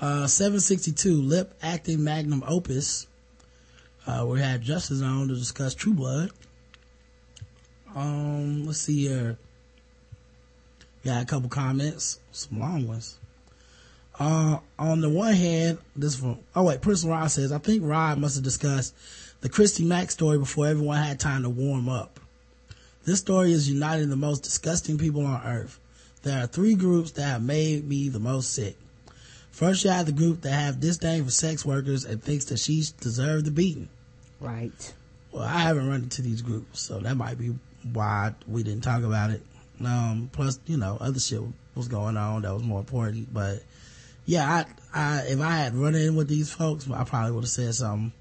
Uh, 0.00 0.28
762, 0.28 1.20
lip 1.20 1.54
acting 1.60 2.04
magnum 2.04 2.44
opus. 2.46 3.08
Uh, 4.06 4.24
we 4.28 4.40
had 4.40 4.62
Justice 4.62 5.02
on 5.02 5.26
to 5.26 5.34
discuss 5.34 5.74
True 5.74 5.92
Blood. 5.92 6.30
Um, 7.96 8.64
let's 8.64 8.78
see 8.78 9.08
here. 9.08 9.38
Got 11.04 11.22
a 11.22 11.26
couple 11.26 11.48
comments, 11.48 12.20
some 12.30 12.60
long 12.60 12.86
ones. 12.86 13.18
Uh, 14.20 14.58
on 14.78 15.00
the 15.00 15.08
one 15.08 15.34
hand, 15.34 15.78
this 15.96 16.16
from, 16.16 16.38
oh 16.54 16.64
wait, 16.64 16.80
Prince 16.80 17.04
Rod 17.04 17.28
says, 17.28 17.50
I 17.50 17.58
think 17.58 17.82
Rod 17.84 18.18
must 18.18 18.36
have 18.36 18.44
discussed 18.44 18.94
the 19.40 19.48
Christy 19.48 19.84
Mack 19.84 20.10
story 20.12 20.38
before 20.38 20.68
everyone 20.68 20.98
had 20.98 21.18
time 21.18 21.42
to 21.42 21.50
warm 21.50 21.88
up. 21.88 22.20
This 23.04 23.18
story 23.18 23.52
is 23.52 23.70
uniting 23.70 24.10
the 24.10 24.16
most 24.16 24.42
disgusting 24.42 24.98
people 24.98 25.24
on 25.24 25.44
earth. 25.44 25.80
There 26.22 26.42
are 26.42 26.46
three 26.46 26.74
groups 26.74 27.12
that 27.12 27.22
have 27.22 27.42
made 27.42 27.88
me 27.88 28.08
the 28.08 28.20
most 28.20 28.52
sick. 28.52 28.76
First, 29.58 29.82
you 29.82 29.90
have 29.90 30.06
the 30.06 30.12
group 30.12 30.42
that 30.42 30.52
have 30.52 30.78
disdain 30.78 31.24
for 31.24 31.32
sex 31.32 31.66
workers 31.66 32.04
and 32.04 32.22
thinks 32.22 32.44
that 32.44 32.60
she 32.60 32.84
deserved 33.00 33.44
the 33.44 33.50
beating. 33.50 33.88
Right. 34.38 34.94
Well, 35.32 35.42
I 35.42 35.58
haven't 35.58 35.88
run 35.88 36.04
into 36.04 36.22
these 36.22 36.42
groups, 36.42 36.80
so 36.80 37.00
that 37.00 37.16
might 37.16 37.38
be 37.38 37.56
why 37.92 38.36
we 38.46 38.62
didn't 38.62 38.84
talk 38.84 39.02
about 39.02 39.30
it. 39.30 39.42
Um, 39.84 40.30
plus, 40.32 40.60
you 40.66 40.76
know, 40.76 40.96
other 41.00 41.18
shit 41.18 41.42
was 41.74 41.88
going 41.88 42.16
on 42.16 42.42
that 42.42 42.54
was 42.54 42.62
more 42.62 42.78
important. 42.78 43.34
But 43.34 43.64
yeah, 44.26 44.64
I, 44.94 44.94
I, 44.94 45.22
if 45.26 45.40
I 45.40 45.56
had 45.56 45.74
run 45.74 45.96
in 45.96 46.14
with 46.14 46.28
these 46.28 46.52
folks, 46.52 46.88
I 46.88 47.02
probably 47.02 47.32
would 47.32 47.42
have 47.42 47.50
said 47.50 47.74
something. 47.74 48.12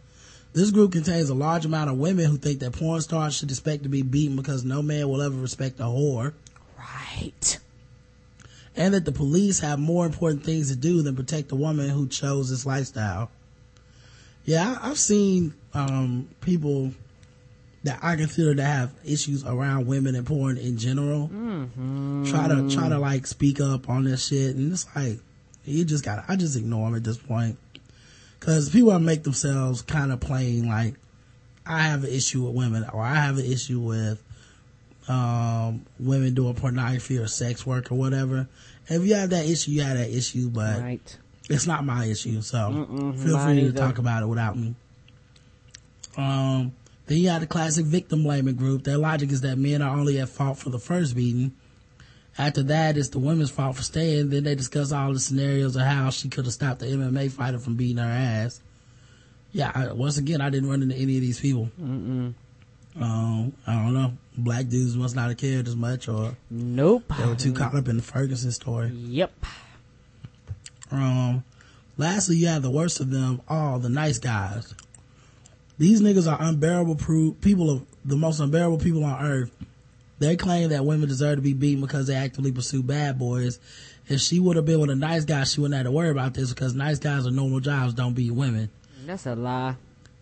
This 0.53 0.71
group 0.71 0.93
contains 0.93 1.29
a 1.29 1.35
large 1.35 1.65
amount 1.65 1.91
of 1.91 1.97
women 1.97 2.25
who 2.25 2.37
think 2.37 2.61
that 2.61 2.73
porn 2.73 2.99
stars 3.01 3.37
should 3.37 3.51
expect 3.51 3.83
to 3.83 3.89
be 3.89 4.01
beaten 4.01 4.37
because 4.37 4.65
no 4.65 4.81
man 4.81 5.07
will 5.07 5.21
ever 5.21 5.37
respect 5.37 5.79
a 5.79 5.83
whore. 5.83 6.33
Right. 6.79 7.59
And 8.77 8.93
that 8.93 9.05
the 9.05 9.11
police 9.11 9.59
have 9.59 9.79
more 9.79 10.05
important 10.05 10.43
things 10.43 10.69
to 10.69 10.75
do 10.75 11.01
than 11.01 11.15
protect 11.15 11.51
a 11.51 11.55
woman 11.55 11.89
who 11.89 12.07
chose 12.07 12.49
this 12.49 12.65
lifestyle. 12.65 13.29
Yeah, 14.45 14.77
I, 14.79 14.91
I've 14.91 14.99
seen, 14.99 15.53
um, 15.73 16.29
people 16.41 16.93
that 17.83 17.99
I 18.01 18.15
consider 18.15 18.53
to 18.55 18.63
have 18.63 18.93
issues 19.05 19.45
around 19.45 19.87
women 19.87 20.15
and 20.15 20.25
porn 20.25 20.57
in 20.57 20.77
general. 20.77 21.29
Mm-hmm. 21.29 22.25
Try 22.25 22.47
to 22.47 22.69
try 22.69 22.89
to 22.89 22.99
like 22.99 23.25
speak 23.25 23.59
up 23.59 23.89
on 23.89 24.03
this 24.03 24.27
shit, 24.27 24.55
and 24.55 24.71
it's 24.71 24.85
like 24.95 25.19
you 25.65 25.85
just 25.85 26.03
got. 26.03 26.25
I 26.27 26.35
just 26.35 26.57
ignore 26.57 26.87
them 26.87 26.95
at 26.95 27.03
this 27.03 27.17
point 27.17 27.57
because 28.39 28.69
people 28.69 28.97
make 28.99 29.23
themselves 29.23 29.81
kind 29.81 30.11
of 30.11 30.19
plain. 30.19 30.67
Like 30.67 30.95
I 31.65 31.83
have 31.83 32.03
an 32.03 32.09
issue 32.09 32.43
with 32.43 32.55
women, 32.55 32.85
or 32.91 33.01
I 33.01 33.15
have 33.15 33.37
an 33.37 33.45
issue 33.45 33.79
with 33.79 34.21
um, 35.07 35.85
women 35.99 36.33
doing 36.33 36.53
pornography 36.55 37.17
or 37.17 37.27
sex 37.27 37.65
work 37.65 37.91
or 37.91 37.95
whatever. 37.95 38.47
If 38.87 39.03
you 39.03 39.15
have 39.15 39.29
that 39.31 39.45
issue, 39.45 39.71
you 39.71 39.81
have 39.83 39.97
that 39.97 40.09
issue, 40.09 40.49
but 40.49 40.79
Right. 40.81 41.17
it's 41.49 41.65
not 41.67 41.85
my 41.85 42.05
issue. 42.05 42.41
So 42.41 42.57
Mm-mm, 42.57 43.17
feel 43.23 43.37
free 43.39 43.61
to 43.61 43.71
talk 43.73 43.97
about 43.97 44.23
it 44.23 44.27
without 44.27 44.57
me. 44.57 44.75
Um, 46.17 46.73
then 47.05 47.19
you 47.19 47.29
have 47.29 47.41
the 47.41 47.47
classic 47.47 47.85
victim 47.85 48.23
blaming 48.23 48.55
group. 48.55 48.83
Their 48.83 48.97
logic 48.97 49.31
is 49.31 49.41
that 49.41 49.57
men 49.57 49.81
are 49.81 49.95
only 49.97 50.19
at 50.19 50.29
fault 50.29 50.57
for 50.57 50.69
the 50.69 50.79
first 50.79 51.15
beating. 51.15 51.53
After 52.37 52.63
that, 52.63 52.97
it's 52.97 53.09
the 53.09 53.19
women's 53.19 53.49
fault 53.49 53.77
for 53.77 53.81
staying. 53.83 54.29
Then 54.29 54.43
they 54.43 54.55
discuss 54.55 54.91
all 54.91 55.13
the 55.13 55.19
scenarios 55.19 55.75
of 55.75 55.83
how 55.83 56.09
she 56.11 56.29
could 56.29 56.45
have 56.45 56.53
stopped 56.53 56.79
the 56.79 56.85
MMA 56.87 57.31
fighter 57.31 57.59
from 57.59 57.75
beating 57.75 57.97
her 57.97 58.03
ass. 58.03 58.61
Yeah, 59.53 59.71
I, 59.73 59.91
once 59.93 60.17
again, 60.17 60.41
I 60.41 60.49
didn't 60.49 60.69
run 60.69 60.83
into 60.83 60.95
any 60.95 61.15
of 61.15 61.21
these 61.21 61.39
people. 61.39 61.69
Mm-mm. 61.81 62.33
Um, 62.99 63.53
I 63.67 63.73
don't 63.73 63.93
know. 63.93 64.13
Black 64.37 64.67
dudes 64.67 64.95
must 64.95 65.15
not 65.15 65.29
have 65.29 65.37
cared 65.37 65.67
as 65.67 65.75
much, 65.75 66.07
or 66.07 66.35
Nope. 66.49 67.03
they 67.17 67.25
were 67.25 67.35
too 67.35 67.53
caught 67.53 67.75
up 67.75 67.87
in 67.87 67.97
the 67.97 68.03
Ferguson 68.03 68.51
story. 68.51 68.89
Yep. 68.89 69.31
Um, 70.91 71.43
lastly, 71.97 72.37
you 72.37 72.47
have 72.47 72.61
the 72.61 72.71
worst 72.71 72.99
of 72.99 73.09
them 73.11 73.41
all, 73.47 73.79
the 73.79 73.89
nice 73.89 74.19
guys. 74.19 74.73
These 75.77 76.01
niggas 76.01 76.31
are 76.31 76.41
unbearable 76.41 76.95
pro- 76.95 77.31
people 77.41 77.69
of 77.69 77.85
the 78.05 78.15
most 78.15 78.39
unbearable 78.39 78.79
people 78.79 79.03
on 79.03 79.23
earth. 79.23 79.51
They 80.19 80.35
claim 80.35 80.69
that 80.69 80.85
women 80.85 81.07
deserve 81.07 81.35
to 81.37 81.41
be 81.41 81.53
beaten 81.53 81.81
because 81.81 82.07
they 82.07 82.15
actively 82.15 82.51
pursue 82.51 82.81
bad 82.81 83.19
boys. 83.19 83.59
If 84.07 84.21
she 84.21 84.39
would 84.39 84.55
have 84.55 84.65
been 84.65 84.79
with 84.79 84.89
a 84.89 84.95
nice 84.95 85.25
guy, 85.25 85.43
she 85.43 85.59
wouldn't 85.61 85.75
have 85.77 85.85
to 85.85 85.91
worry 85.91 86.09
about 86.09 86.33
this 86.33 86.49
because 86.49 86.73
nice 86.73 86.97
guys 86.97 87.27
are 87.27 87.31
normal 87.31 87.59
jobs 87.59 87.93
don't 87.93 88.13
beat 88.13 88.31
women. 88.31 88.69
That's 89.05 89.25
a 89.27 89.35
lie. 89.35 89.75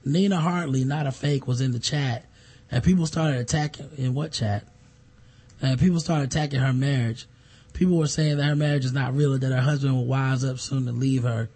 Nina 0.03 0.37
Hartley, 0.39 0.83
not 0.83 1.07
a 1.07 1.11
fake, 1.11 1.47
was 1.47 1.61
in 1.61 1.71
the 1.71 1.79
chat, 1.79 2.25
and 2.71 2.83
people 2.83 3.05
started 3.05 3.39
attacking. 3.39 3.89
In 3.97 4.13
what 4.13 4.31
chat? 4.31 4.65
And 5.61 5.79
people 5.79 5.99
started 5.99 6.25
attacking 6.25 6.59
her 6.59 6.73
marriage. 6.73 7.27
People 7.73 7.97
were 7.97 8.07
saying 8.07 8.37
that 8.37 8.43
her 8.43 8.55
marriage 8.55 8.85
is 8.85 8.93
not 8.93 9.13
real, 9.15 9.33
and 9.33 9.41
that 9.41 9.51
her 9.51 9.61
husband 9.61 9.93
will 9.93 10.05
wise 10.05 10.43
up 10.43 10.59
soon 10.59 10.85
to 10.85 10.91
leave 10.91 11.23
her. 11.23 11.49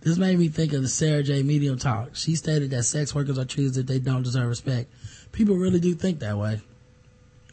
This 0.00 0.18
made 0.18 0.38
me 0.38 0.48
think 0.48 0.72
of 0.72 0.82
the 0.82 0.88
Sarah 0.88 1.22
J. 1.22 1.44
Medium 1.44 1.78
talk. 1.78 2.16
She 2.16 2.34
stated 2.34 2.70
that 2.70 2.82
sex 2.82 3.14
workers 3.14 3.38
are 3.38 3.44
treated 3.44 3.74
that 3.74 3.86
they 3.86 4.00
don't 4.00 4.24
deserve 4.24 4.48
respect. 4.48 4.90
People 5.30 5.54
really 5.54 5.78
do 5.78 5.94
think 5.94 6.18
that 6.18 6.36
way. 6.36 6.60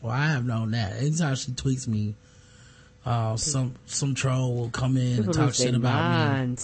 Well, 0.02 0.12
I 0.12 0.28
have 0.28 0.46
known 0.46 0.72
that. 0.72 0.94
Anytime 0.94 1.36
she 1.36 1.52
tweets 1.52 1.88
me, 1.88 2.16
uh, 3.06 3.38
some 3.38 3.76
some 3.86 4.16
troll 4.16 4.56
will 4.56 4.70
come 4.70 4.98
in 4.98 5.18
People 5.18 5.26
and 5.26 5.34
talk 5.34 5.54
shit 5.54 5.76
about 5.76 6.48
me. 6.48 6.56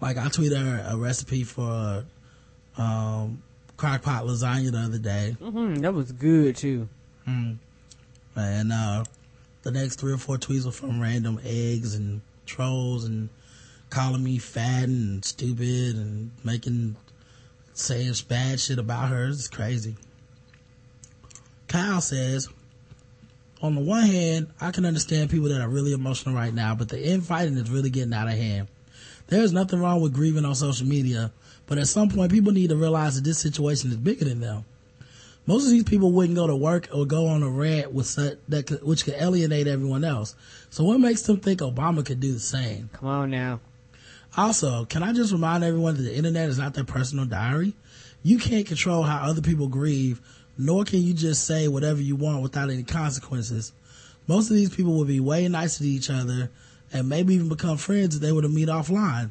Like 0.00 0.16
I 0.16 0.26
tweeted 0.26 0.60
her 0.60 0.86
a 0.90 0.96
recipe 0.96 1.44
for 1.44 2.04
um 2.76 3.42
crockpot 3.78 4.26
lasagna 4.26 4.72
the 4.72 4.78
other 4.78 4.98
day. 4.98 5.36
hmm 5.40 5.76
That 5.76 5.94
was 5.94 6.12
good 6.12 6.56
too. 6.56 6.88
And 7.26 8.72
uh 8.72 9.04
the 9.62 9.70
next 9.70 9.96
three 10.00 10.12
or 10.12 10.18
four 10.18 10.36
tweets 10.36 10.64
were 10.66 10.70
from 10.72 11.00
random 11.00 11.40
eggs 11.44 11.94
and 11.94 12.20
trolls 12.46 13.04
and 13.04 13.28
calling 13.90 14.22
me 14.22 14.38
fat 14.38 14.84
and 14.84 15.24
stupid 15.24 15.96
and 15.96 16.30
making 16.44 16.96
saying 17.74 18.12
bad 18.28 18.60
shit 18.60 18.78
about 18.78 19.08
her. 19.08 19.28
It's 19.28 19.48
crazy. 19.48 19.96
Kyle 21.68 22.00
says, 22.00 22.48
on 23.60 23.74
the 23.74 23.80
one 23.80 24.04
hand, 24.06 24.48
I 24.60 24.70
can 24.70 24.84
understand 24.84 25.30
people 25.30 25.48
that 25.48 25.60
are 25.60 25.68
really 25.68 25.92
emotional 25.92 26.34
right 26.34 26.54
now, 26.54 26.74
but 26.74 26.88
the 26.88 27.02
infighting 27.04 27.56
is 27.56 27.70
really 27.70 27.90
getting 27.90 28.14
out 28.14 28.28
of 28.28 28.34
hand. 28.34 28.68
There's 29.26 29.52
nothing 29.52 29.80
wrong 29.80 30.00
with 30.00 30.14
grieving 30.14 30.44
on 30.44 30.54
social 30.54 30.86
media, 30.86 31.32
but 31.68 31.78
at 31.78 31.86
some 31.86 32.08
point 32.08 32.32
people 32.32 32.52
need 32.52 32.70
to 32.70 32.76
realize 32.76 33.14
that 33.14 33.24
this 33.24 33.38
situation 33.38 33.90
is 33.90 33.96
bigger 33.96 34.24
than 34.24 34.40
them. 34.40 34.64
Most 35.46 35.64
of 35.64 35.70
these 35.70 35.84
people 35.84 36.12
wouldn't 36.12 36.36
go 36.36 36.46
to 36.46 36.56
work 36.56 36.88
or 36.92 37.06
go 37.06 37.26
on 37.26 37.42
a 37.42 37.48
rant 37.48 37.92
with 37.92 38.06
such, 38.06 38.36
that 38.48 38.66
could, 38.66 38.82
which 38.82 39.04
could 39.04 39.14
alienate 39.14 39.66
everyone 39.66 40.04
else. 40.04 40.34
So 40.68 40.84
what 40.84 41.00
makes 41.00 41.22
them 41.22 41.38
think 41.38 41.60
Obama 41.60 42.04
could 42.04 42.20
do 42.20 42.32
the 42.32 42.38
same? 42.38 42.90
Come 42.92 43.08
on 43.08 43.30
now. 43.30 43.60
Also, 44.36 44.84
can 44.84 45.02
I 45.02 45.12
just 45.12 45.32
remind 45.32 45.64
everyone 45.64 45.96
that 45.96 46.02
the 46.02 46.14
internet 46.14 46.50
is 46.50 46.58
not 46.58 46.74
their 46.74 46.84
personal 46.84 47.24
diary? 47.24 47.74
You 48.22 48.38
can't 48.38 48.66
control 48.66 49.04
how 49.04 49.28
other 49.28 49.40
people 49.40 49.68
grieve, 49.68 50.20
nor 50.58 50.84
can 50.84 51.00
you 51.00 51.14
just 51.14 51.46
say 51.46 51.66
whatever 51.66 52.02
you 52.02 52.14
want 52.14 52.42
without 52.42 52.68
any 52.68 52.82
consequences. 52.82 53.72
Most 54.26 54.50
of 54.50 54.56
these 54.56 54.68
people 54.68 54.98
would 54.98 55.08
be 55.08 55.20
way 55.20 55.48
nicer 55.48 55.82
to 55.84 55.88
each 55.88 56.10
other 56.10 56.50
and 56.92 57.08
maybe 57.08 57.34
even 57.34 57.48
become 57.48 57.78
friends 57.78 58.16
if 58.16 58.20
they 58.20 58.32
were 58.32 58.42
to 58.42 58.48
meet 58.48 58.68
offline. 58.68 59.30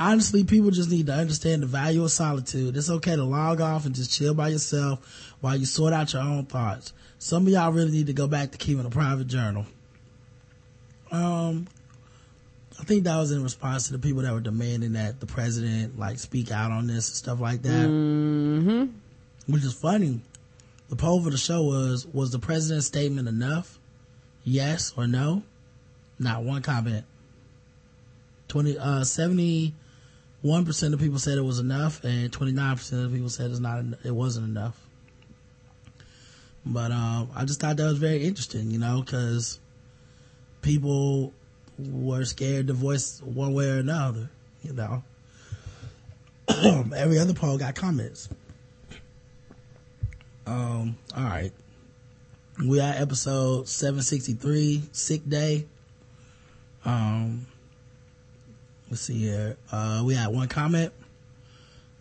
Honestly, 0.00 0.44
people 0.44 0.70
just 0.70 0.90
need 0.90 1.06
to 1.06 1.12
understand 1.12 1.62
the 1.62 1.66
value 1.66 2.04
of 2.04 2.12
solitude. 2.12 2.76
It's 2.76 2.88
okay 2.88 3.16
to 3.16 3.24
log 3.24 3.60
off 3.60 3.84
and 3.84 3.94
just 3.94 4.12
chill 4.12 4.32
by 4.32 4.48
yourself 4.48 5.34
while 5.40 5.56
you 5.56 5.66
sort 5.66 5.92
out 5.92 6.12
your 6.12 6.22
own 6.22 6.46
thoughts. 6.46 6.92
Some 7.18 7.46
of 7.46 7.52
y'all 7.52 7.72
really 7.72 7.90
need 7.90 8.06
to 8.06 8.12
go 8.12 8.28
back 8.28 8.52
to 8.52 8.58
keeping 8.58 8.86
a 8.86 8.90
private 8.90 9.26
journal. 9.26 9.66
Um, 11.10 11.66
I 12.78 12.84
think 12.84 13.04
that 13.04 13.16
was 13.16 13.32
in 13.32 13.42
response 13.42 13.86
to 13.86 13.92
the 13.92 13.98
people 13.98 14.22
that 14.22 14.32
were 14.32 14.40
demanding 14.40 14.92
that 14.92 15.18
the 15.18 15.26
president 15.26 15.98
like 15.98 16.18
speak 16.18 16.52
out 16.52 16.70
on 16.70 16.86
this 16.86 17.08
and 17.08 17.16
stuff 17.16 17.40
like 17.40 17.62
that. 17.62 17.88
Mm-hmm. 17.88 19.52
Which 19.52 19.64
is 19.64 19.72
funny. 19.72 20.20
The 20.88 20.96
poll 20.96 21.22
for 21.22 21.30
the 21.30 21.38
show 21.38 21.62
was 21.62 22.06
was 22.06 22.30
the 22.30 22.38
president's 22.38 22.86
statement 22.86 23.26
enough? 23.26 23.78
Yes 24.44 24.92
or 24.96 25.08
no? 25.08 25.42
Not 26.18 26.44
one 26.44 26.62
comment. 26.62 27.04
Twenty 28.46 28.78
uh 28.78 29.04
seventy 29.04 29.74
one 30.42 30.64
percent 30.64 30.94
of 30.94 31.00
people 31.00 31.18
said 31.18 31.38
it 31.38 31.42
was 31.42 31.58
enough, 31.58 32.04
and 32.04 32.32
twenty 32.32 32.52
nine 32.52 32.76
percent 32.76 33.04
of 33.04 33.12
people 33.12 33.28
said 33.28 33.50
it's 33.50 33.60
not. 33.60 33.84
It 34.04 34.14
wasn't 34.14 34.46
enough. 34.46 34.78
But 36.64 36.92
um, 36.92 37.30
I 37.34 37.44
just 37.44 37.60
thought 37.60 37.76
that 37.76 37.84
was 37.84 37.98
very 37.98 38.24
interesting, 38.24 38.70
you 38.70 38.78
know, 38.78 39.00
because 39.00 39.58
people 40.60 41.32
were 41.78 42.24
scared 42.24 42.66
to 42.66 42.72
voice 42.72 43.22
one 43.22 43.54
way 43.54 43.70
or 43.70 43.78
another, 43.78 44.28
you 44.62 44.72
know. 44.72 45.02
Every 46.48 47.18
other 47.18 47.34
poll 47.34 47.58
got 47.58 47.74
comments. 47.74 48.28
Um, 50.46 50.96
all 51.16 51.24
right. 51.24 51.52
We 52.66 52.80
are 52.80 52.92
episode 52.96 53.68
763, 53.68 54.88
sick 54.92 55.28
day. 55.28 55.66
Um, 56.84 57.46
let's 58.90 59.02
see 59.02 59.18
here. 59.18 59.56
Uh, 59.70 60.02
we 60.04 60.14
had 60.14 60.28
one 60.28 60.48
comment. 60.48 60.92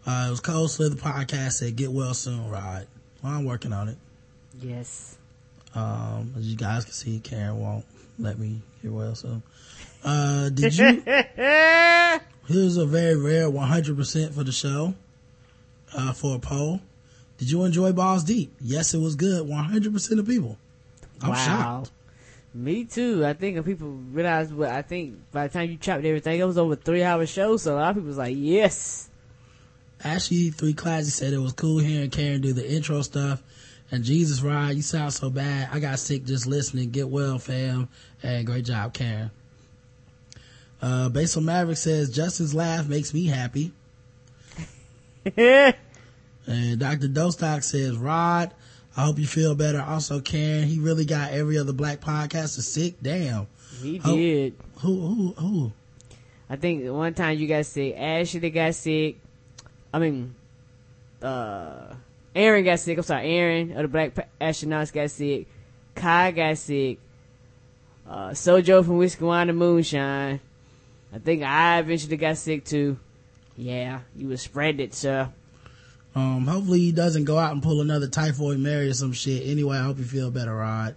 Uh, 0.06 0.26
it 0.28 0.32
was 0.32 0.40
Cold 0.40 0.72
Slither 0.72 0.96
podcast 0.96 1.54
said, 1.54 1.76
get 1.76 1.92
well 1.92 2.14
soon, 2.14 2.50
Rod. 2.50 2.88
Well, 3.22 3.34
I'm 3.34 3.46
working 3.46 3.74
on 3.74 3.90
it. 3.90 3.98
Yes. 4.62 5.18
Um, 5.76 6.34
as 6.38 6.48
you 6.48 6.56
guys 6.56 6.86
can 6.86 6.94
see, 6.94 7.20
Karen 7.20 7.60
won't 7.60 7.86
let 8.18 8.40
me 8.40 8.62
get 8.82 8.92
well 8.92 9.16
soon. 9.16 9.44
Uh, 10.04 10.50
did 10.50 10.78
you, 10.78 11.04
here's 12.48 12.78
a 12.78 12.86
very 12.86 13.16
rare 13.18 13.50
100% 13.50 14.34
for 14.34 14.44
the 14.44 14.52
show. 14.52 14.94
uh, 15.94 16.14
for 16.14 16.36
a 16.36 16.40
poll. 16.40 16.82
Did 17.38 17.52
you 17.52 17.64
enjoy 17.64 17.92
Balls 17.92 18.24
Deep? 18.24 18.54
Yes, 18.60 18.94
it 18.94 19.00
was 19.00 19.16
good. 19.16 19.46
100% 19.46 20.20
of 20.20 20.26
people. 20.28 20.58
I'm 21.22 21.30
wow. 21.30 21.36
shocked. 21.36 21.92
Me 22.54 22.86
too. 22.86 23.26
I 23.26 23.34
think 23.34 23.58
if 23.58 23.66
people 23.66 23.90
realize 24.12 24.52
what 24.52 24.70
I 24.70 24.82
think 24.82 25.32
by 25.32 25.48
the 25.48 25.54
time 25.54 25.70
you 25.70 25.78
chopped 25.78 26.06
everything, 26.06 26.40
it 26.40 26.44
was 26.44 26.58
over 26.58 26.76
three 26.76 27.04
hour 27.04 27.26
show. 27.26 27.58
So 27.58 27.76
a 27.76 27.78
lot 27.78 27.90
of 27.90 27.96
people 27.98 28.08
was 28.08 28.18
like, 28.18 28.36
yes. 28.38 29.10
Ashley 30.04 30.52
Three 30.52 30.74
Classy 30.74 31.10
said 31.10 31.34
it 31.34 31.40
was 31.40 31.54
cool 31.54 31.80
hearing 31.80 32.10
Karen 32.10 32.42
do 32.42 32.54
the 32.54 32.70
intro 32.70 33.02
stuff. 33.02 33.42
And 33.90 34.04
Jesus 34.04 34.42
Rod, 34.42 34.76
you 34.76 34.82
sound 34.82 35.14
so 35.14 35.30
bad. 35.30 35.70
I 35.72 35.80
got 35.80 36.00
sick 36.00 36.26
just 36.26 36.46
listening. 36.46 36.92
Get 36.92 37.08
well, 37.08 37.40
fam. 37.40 37.90
And 38.22 38.46
great 38.46 38.66
job, 38.66 38.94
Karen. 38.94 39.32
Uh, 40.82 41.10
Basil 41.10 41.42
Maverick 41.42 41.78
says 41.78 42.10
Justin's 42.10 42.54
laugh 42.54 42.88
makes 42.88 43.14
me 43.14 43.26
happy. 43.26 43.72
and 45.36 45.76
Dr. 46.80 47.08
Dostock 47.08 47.64
says, 47.64 47.98
Rod, 47.98 48.54
I 48.98 49.06
hope 49.06 49.20
you 49.20 49.28
feel 49.28 49.54
better. 49.54 49.80
Also, 49.80 50.20
Karen, 50.20 50.68
he 50.68 50.80
really 50.80 51.06
got 51.06 51.32
every 51.32 51.60
other 51.60 51.72
black 51.72 52.02
podcaster 52.02 52.62
sick. 52.62 52.96
Damn. 53.00 53.46
He 53.80 54.00
did. 54.00 54.56
Who, 54.80 55.00
who, 55.00 55.34
who? 55.38 55.72
I 56.50 56.56
think 56.56 56.84
one 56.92 57.14
time 57.14 57.38
you 57.38 57.48
got 57.48 57.68
sick. 57.68 57.96
Ashley 57.96 58.50
got 58.50 58.74
sick. 58.74 59.18
I 59.94 60.00
mean, 60.00 60.34
uh, 61.22 61.94
Aaron 62.36 62.64
got 62.66 62.80
sick. 62.80 62.98
I'm 62.98 63.04
sorry, 63.04 63.30
Aaron 63.30 63.72
of 63.74 63.84
the 63.84 63.88
Black 63.88 64.30
Astronauts 64.42 64.92
got 64.92 65.12
sick. 65.12 65.46
Kai 65.94 66.32
got 66.32 66.58
sick. 66.58 66.98
Uh, 68.10 68.30
Sojo 68.30 68.84
from 68.84 69.40
and 69.50 69.58
Moonshine. 69.58 70.40
I 71.14 71.20
think 71.20 71.44
I 71.44 71.80
eventually 71.80 72.18
got 72.18 72.38
sick 72.38 72.66
too. 72.66 72.98
Yeah, 73.56 74.02
you 74.16 74.28
was 74.28 74.42
spread 74.42 74.80
it, 74.80 74.94
sir. 74.94 75.32
Um, 76.18 76.48
hopefully 76.48 76.80
he 76.80 76.92
doesn't 76.92 77.26
go 77.26 77.38
out 77.38 77.52
and 77.52 77.62
pull 77.62 77.80
another 77.80 78.08
typhoid 78.08 78.58
Mary 78.58 78.88
or 78.88 78.94
some 78.94 79.14
shit. 79.14 79.46
Anyway, 79.46 79.78
I 79.78 79.84
hope 79.84 80.00
you 80.00 80.04
feel 80.04 80.32
better, 80.32 80.56
Rod. 80.56 80.96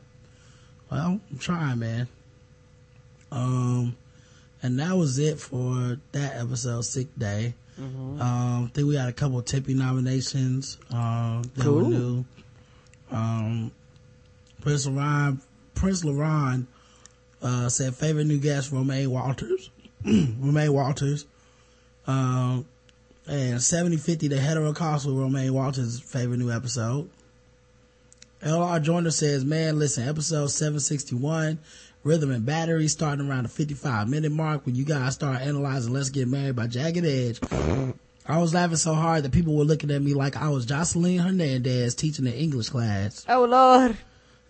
Well, 0.91 1.21
I'm 1.31 1.39
trying, 1.39 1.79
man. 1.79 2.09
Um, 3.31 3.99
and 4.63 4.79
that 4.79 4.97
was 4.97 5.19
it 5.19 5.39
for 5.39 5.99
that 6.13 6.37
episode, 6.37 6.87
Sick 6.87 7.09
Day. 7.19 7.53
Mm-hmm. 7.79 8.19
Um, 8.19 8.65
I 8.65 8.71
think 8.73 8.89
we 8.89 8.97
had 8.97 9.11
a 9.11 9.13
couple 9.13 9.43
Tippy 9.43 9.75
nominations, 9.75 10.79
um, 10.91 11.43
that 11.55 11.65
cool. 11.65 11.75
were 11.75 11.83
new. 11.83 12.25
Um, 13.11 13.73
Prince 14.63 14.87
Laron, 14.87 15.39
Prince 15.75 16.03
Laron, 16.03 16.65
uh, 17.43 17.69
said 17.69 17.95
favorite 17.95 18.27
new 18.27 18.39
guest, 18.39 18.73
Romaine 18.73 19.11
Walters. 19.11 19.69
Romaine 20.07 20.73
Walters. 20.73 21.27
Um, 22.07 22.65
and 23.31 23.63
7050, 23.63 24.27
the 24.27 24.37
heterocostal 24.37 25.17
Romaine 25.17 25.55
Walters' 25.55 26.01
favorite 26.01 26.39
new 26.39 26.51
episode. 26.51 27.09
LR 28.43 28.83
Joiner 28.83 29.13
says, 29.13 29.45
man, 29.45 29.79
listen, 29.79 30.09
episode 30.09 30.49
761, 30.49 31.61
Rhythm 32.03 32.33
and 32.33 32.45
Battery, 32.45 32.89
starting 32.89 33.29
around 33.29 33.45
the 33.45 33.49
55 33.49 34.09
minute 34.09 34.33
mark 34.33 34.67
when 34.67 34.75
you 34.75 34.85
guys 34.85 35.15
start 35.15 35.43
analyzing 35.43 35.93
Let's 35.93 36.11
Get 36.11 36.27
Married 36.27 36.57
by 36.57 36.67
Jagged 36.67 37.05
Edge. 37.05 37.39
I 38.27 38.39
was 38.39 38.53
laughing 38.53 38.77
so 38.77 38.95
hard 38.95 39.23
that 39.23 39.33
people 39.33 39.55
were 39.55 39.65
looking 39.65 39.93
at 39.93 40.03
me 40.03 40.13
like 40.13 40.37
I 40.37 40.49
was 40.49 40.67
Jocelyn 40.67 41.19
Hernandez 41.19 41.95
teaching 41.95 42.27
an 42.27 42.33
English 42.33 42.71
class. 42.71 43.25
Oh 43.29 43.45
Lord. 43.45 43.97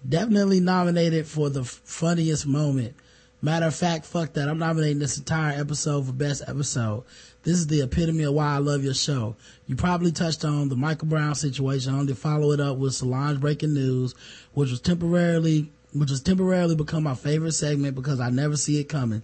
Definitely 0.09 0.61
nominated 0.61 1.27
for 1.27 1.51
the 1.51 1.65
funniest 1.65 2.47
moment. 2.47 2.95
Matter 3.43 3.67
of 3.67 3.75
fact, 3.75 4.05
fuck 4.05 4.35
that. 4.35 4.49
I'm 4.49 4.59
nominating 4.59 4.99
this 4.99 5.17
entire 5.17 5.59
episode 5.59 6.07
for 6.07 6.13
best 6.13 6.43
episode. 6.47 7.05
This 7.43 7.57
is 7.57 7.67
the 7.69 7.81
epitome 7.81 8.25
of 8.25 8.35
why 8.35 8.55
I 8.55 8.59
love 8.59 8.85
your 8.85 8.93
show. 8.93 9.35
You 9.67 9.77
probably 9.77 10.13
touched 10.13 10.45
on 10.45 10.69
the 10.69 10.77
Michael 10.77 11.09
Brown 11.09 11.35
situation, 11.35 11.95
only 11.95 12.13
to 12.13 12.15
follow 12.15 12.53
it 12.53 12.61
up 12.61 12.77
with 12.77 12.95
Solange 12.95 13.41
breaking 13.41 13.73
news, 13.73 14.15
which 14.53 14.71
was 14.71 14.81
temporarily, 14.81 15.73
which 15.95 16.11
has 16.11 16.21
temporarily 16.21 16.75
become 16.75 17.05
my 17.05 17.15
favorite 17.15 17.53
segment 17.53 17.95
because 17.95 18.21
I 18.21 18.29
never 18.29 18.59
see 18.59 18.79
it 18.79 18.91
coming. 18.91 19.23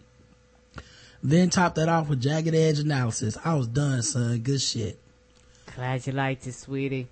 Then 1.22 1.50
top 1.50 1.74
that 1.74 1.90
off 1.90 2.08
with 2.08 2.22
jagged 2.22 2.54
edge 2.54 2.78
analysis. 2.78 3.36
I 3.44 3.54
was 3.54 3.66
done, 3.66 4.00
son. 4.02 4.38
Good 4.38 4.62
shit. 4.62 4.98
Glad 5.74 6.06
you 6.06 6.14
liked 6.14 6.46
it, 6.46 6.54
sweetie. 6.54 7.08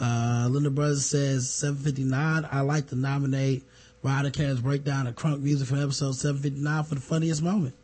Uh, 0.00 0.48
Linda 0.50 0.70
Brothers 0.70 1.04
says 1.04 1.50
759. 1.50 2.48
I 2.50 2.60
like 2.60 2.86
to 2.88 2.96
nominate 2.96 3.64
Ryder 4.02 4.30
Karen's 4.30 4.60
breakdown 4.60 5.06
of 5.06 5.16
crunk 5.16 5.40
music 5.40 5.68
from 5.68 5.82
episode 5.82 6.14
759 6.14 6.84
for 6.84 6.94
the 6.94 7.00
funniest 7.00 7.42
moment. 7.42 7.74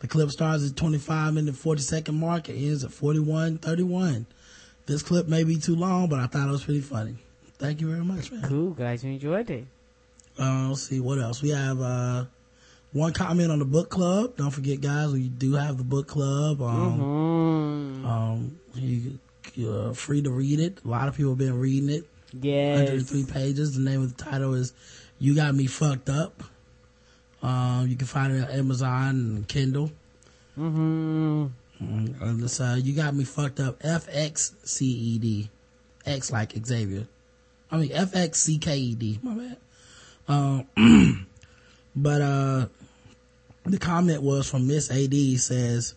The 0.00 0.08
clip 0.08 0.30
starts 0.30 0.68
at 0.68 0.76
25 0.76 1.34
minute 1.34 1.54
40 1.54 1.82
second 1.82 2.18
mark. 2.18 2.48
It 2.48 2.54
ends 2.54 2.84
at 2.84 2.90
41:31. 2.90 4.26
This 4.86 5.02
clip 5.02 5.28
may 5.28 5.44
be 5.44 5.58
too 5.58 5.74
long, 5.74 6.08
but 6.08 6.18
I 6.18 6.26
thought 6.26 6.48
it 6.48 6.52
was 6.52 6.64
pretty 6.64 6.80
funny. 6.80 7.16
Thank 7.58 7.80
you 7.80 7.88
very 7.88 8.04
much, 8.04 8.30
man. 8.30 8.48
Cool, 8.48 8.70
guys. 8.70 9.04
You 9.04 9.12
enjoyed 9.12 9.50
it. 9.50 9.66
Uh, 10.38 10.68
let's 10.68 10.82
see 10.82 11.00
what 11.00 11.18
else. 11.18 11.42
We 11.42 11.50
have, 11.50 11.80
uh, 11.80 12.24
one 12.92 13.12
comment 13.12 13.50
on 13.50 13.58
the 13.58 13.64
book 13.64 13.90
club. 13.90 14.36
Don't 14.36 14.50
forget, 14.50 14.80
guys, 14.80 15.12
we 15.12 15.28
do 15.28 15.54
have 15.54 15.76
the 15.76 15.84
book 15.84 16.06
club. 16.06 16.62
Um, 16.62 17.00
mm-hmm. 17.00 18.06
um, 18.06 18.60
you, 18.74 19.18
you're 19.54 19.92
free 19.94 20.22
to 20.22 20.30
read 20.30 20.60
it. 20.60 20.78
A 20.84 20.88
lot 20.88 21.08
of 21.08 21.16
people 21.16 21.32
have 21.32 21.38
been 21.38 21.58
reading 21.58 21.90
it. 21.90 22.04
Yeah. 22.32 22.76
103 22.76 23.24
pages. 23.24 23.74
The 23.74 23.82
name 23.82 24.02
of 24.02 24.16
the 24.16 24.24
title 24.24 24.54
is 24.54 24.72
You 25.18 25.34
Got 25.34 25.54
Me 25.54 25.66
Fucked 25.66 26.08
Up. 26.08 26.42
Um, 27.42 27.86
you 27.88 27.96
can 27.96 28.06
find 28.06 28.34
it 28.34 28.44
on 28.44 28.50
Amazon 28.50 29.10
and 29.10 29.48
Kindle. 29.48 29.90
Mm-hmm. 30.58 31.46
And 31.80 32.40
this, 32.40 32.60
uh, 32.60 32.78
you 32.80 32.94
got 32.94 33.14
me 33.14 33.24
fucked 33.24 33.60
up. 33.60 33.78
FXCED. 33.80 35.48
X 36.04 36.32
like 36.32 36.52
Xavier. 36.66 37.06
I 37.70 37.76
mean, 37.76 37.90
FXCKED. 37.90 39.22
My 39.22 39.34
bad. 39.34 39.56
Um, 40.26 41.26
but, 41.96 42.22
uh, 42.22 42.66
the 43.64 43.78
comment 43.78 44.22
was 44.22 44.50
from 44.50 44.66
Miss 44.66 44.90
AD 44.90 45.14
says, 45.38 45.94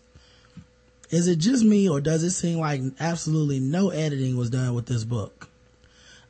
is 1.10 1.26
it 1.26 1.36
just 1.36 1.64
me 1.64 1.88
or 1.88 2.00
does 2.00 2.22
it 2.22 2.30
seem 2.30 2.58
like 2.58 2.80
absolutely 3.00 3.60
no 3.60 3.90
editing 3.90 4.36
was 4.36 4.50
done 4.50 4.74
with 4.74 4.86
this 4.86 5.04
book? 5.04 5.48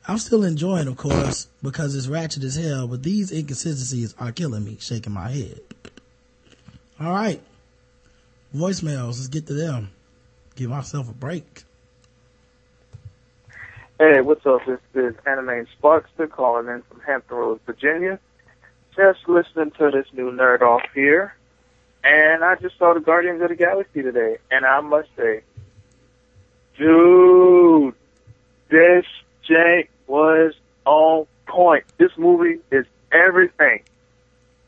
I'm 0.05 0.17
still 0.17 0.43
enjoying, 0.43 0.87
of 0.87 0.97
course, 0.97 1.47
because 1.61 1.95
it's 1.95 2.07
ratchet 2.07 2.43
as 2.43 2.55
hell, 2.55 2.87
but 2.87 3.03
these 3.03 3.31
inconsistencies 3.31 4.13
are 4.19 4.33
killing 4.33 4.65
me, 4.65 4.77
shaking 4.79 5.13
my 5.13 5.29
head. 5.29 5.61
All 6.99 7.11
right. 7.11 7.41
Voicemails, 8.53 9.17
let's 9.17 9.27
get 9.27 9.47
to 9.47 9.53
them. 9.53 9.91
Give 10.55 10.69
myself 10.69 11.09
a 11.09 11.13
break. 11.13 11.63
Hey, 13.97 14.19
what's 14.19 14.45
up? 14.45 14.65
This 14.65 14.79
is 14.93 15.15
Anime 15.25 15.65
Sparkster 15.81 16.29
calling 16.29 16.67
in 16.67 16.81
from 16.81 16.99
Hampton 16.99 17.37
Roads, 17.37 17.61
Virginia. 17.65 18.19
Just 18.97 19.19
listening 19.27 19.71
to 19.77 19.89
this 19.89 20.07
new 20.11 20.31
nerd 20.31 20.61
off 20.61 20.83
here. 20.93 21.33
And 22.03 22.43
I 22.43 22.55
just 22.55 22.77
saw 22.77 22.93
the 22.93 22.99
Guardians 22.99 23.41
of 23.41 23.49
the 23.49 23.55
Galaxy 23.55 24.01
today. 24.01 24.37
And 24.51 24.65
I 24.65 24.81
must 24.81 25.07
say, 25.15 25.43
dude, 26.77 27.95
this 28.69 29.05
jank 29.49 29.87
was 30.07 30.53
on 30.85 31.25
point. 31.47 31.85
This 31.97 32.11
movie 32.17 32.59
is 32.71 32.85
everything. 33.11 33.81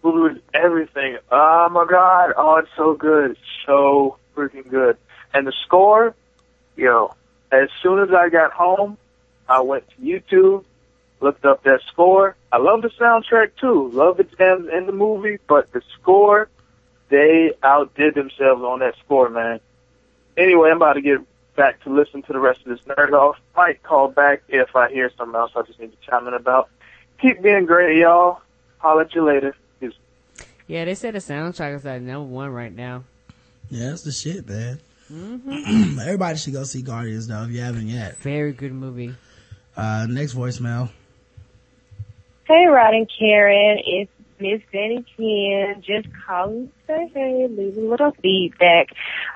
Movie 0.04 0.34
was 0.34 0.38
everything. 0.54 1.18
Oh 1.32 1.70
my 1.72 1.86
god. 1.90 2.34
Oh, 2.38 2.58
it's 2.58 2.70
so 2.78 2.94
good. 2.94 3.38
So 3.66 4.18
freaking 4.36 4.70
good. 4.70 4.98
And 5.34 5.48
the 5.48 5.54
score, 5.66 6.16
yo, 6.76 7.14
as 7.52 7.70
soon 7.82 8.00
as 8.00 8.10
I 8.14 8.30
got 8.30 8.52
home, 8.52 8.98
I 9.48 9.62
went 9.62 9.86
to 9.90 9.96
YouTube, 9.98 10.64
looked 11.20 11.46
up 11.46 11.64
that 11.64 11.82
score. 11.92 12.36
I 12.52 12.58
love 12.58 12.82
the 12.82 12.90
soundtrack 12.90 13.52
too. 13.60 13.90
Love 13.94 14.18
the 14.18 14.24
jams 14.24 14.68
in 14.72 14.86
the 14.86 14.92
movie, 14.92 15.40
but 15.48 15.72
the 15.72 15.82
score, 16.00 16.50
they 17.10 17.54
outdid 17.64 18.16
themselves 18.16 18.62
on 18.64 18.80
that 18.80 18.96
score, 19.04 19.30
man. 19.30 19.60
Anyway, 20.38 20.70
I'm 20.70 20.78
about 20.78 20.94
to 20.94 21.02
get 21.02 21.20
back 21.56 21.82
to 21.84 21.90
listen 21.90 22.22
to 22.24 22.34
the 22.34 22.40
rest 22.40 22.62
of 22.66 22.66
this 22.66 22.82
nerd 22.86 23.14
off. 23.14 23.38
Might 23.56 23.84
call 23.84 24.10
back 24.10 24.44
if 24.50 24.76
I 24.76 24.90
hear 24.92 25.12
something 25.18 25.36
else 25.36 25.52
I 25.56 25.62
just 25.64 25.80
need 25.80 25.92
to 25.92 26.10
chime 26.10 26.28
in 26.28 26.34
about. 26.34 26.70
Keep 27.22 27.42
being 27.42 27.66
great, 27.66 27.98
y'all. 27.98 28.42
I'll 28.82 28.98
let 28.98 29.16
you 29.16 29.26
later. 29.26 29.56
Peace. 29.80 29.94
Yeah, 30.68 30.86
they 30.86 30.96
said 30.96 31.16
the 31.16 31.20
soundtrack 31.20 31.76
is 31.76 31.86
at 31.86 32.02
number 32.02 32.24
one 32.24 32.50
right 32.50 32.74
now. 32.74 33.04
Yeah, 33.70 33.90
that's 33.90 34.04
the 34.04 34.12
shit, 34.12 34.48
man. 34.48 34.80
Mm-hmm. 35.12 36.00
Everybody 36.02 36.38
should 36.38 36.54
go 36.54 36.64
see 36.64 36.82
Guardians 36.82 37.28
though 37.28 37.44
if 37.44 37.52
you 37.52 37.62
haven't 37.62 37.88
yet. 37.88 38.18
Very 38.18 38.54
good 38.54 38.74
movie. 38.74 39.14
Uh, 39.76 40.08
next 40.10 40.34
voicemail. 40.34 40.90
Hey, 42.48 42.66
Rod 42.68 42.94
and 42.94 43.10
Karen. 43.20 43.80
It's 43.86 44.12
Miss 44.40 44.62
Benny 44.72 45.06
Ken. 45.16 45.82
Just 45.82 46.08
calling 46.26 46.68
to 46.68 46.74
say 46.88 47.12
hey, 47.14 47.48
leave 47.50 47.78
a 47.78 47.82
little 47.82 48.12
feedback. 48.22 48.90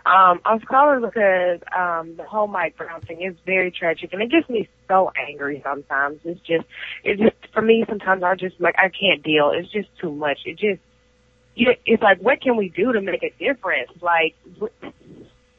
Um, 0.05 0.41
I 0.45 0.53
was 0.53 0.61
calling 0.67 1.01
because 1.01 1.59
um, 1.75 2.15
the 2.17 2.23
whole 2.23 2.47
Mike 2.47 2.77
Brown 2.77 3.01
thing 3.01 3.21
is 3.21 3.35
very 3.45 3.71
tragic, 3.71 4.11
and 4.13 4.21
it 4.21 4.31
gets 4.31 4.49
me 4.49 4.67
so 4.87 5.11
angry 5.15 5.61
sometimes. 5.63 6.19
It's 6.25 6.41
just, 6.41 6.65
it 7.03 7.17
just 7.19 7.53
for 7.53 7.61
me. 7.61 7.85
Sometimes 7.87 8.23
I 8.23 8.35
just 8.35 8.59
like 8.59 8.75
I 8.77 8.89
can't 8.89 9.23
deal. 9.23 9.51
It's 9.53 9.71
just 9.71 9.89
too 9.99 10.11
much. 10.11 10.39
It 10.45 10.57
just, 10.57 10.81
it's 11.55 12.03
like 12.03 12.19
what 12.19 12.41
can 12.41 12.57
we 12.57 12.69
do 12.69 12.91
to 12.93 13.01
make 13.01 13.23
a 13.23 13.31
difference? 13.37 13.91
Like, 14.01 14.35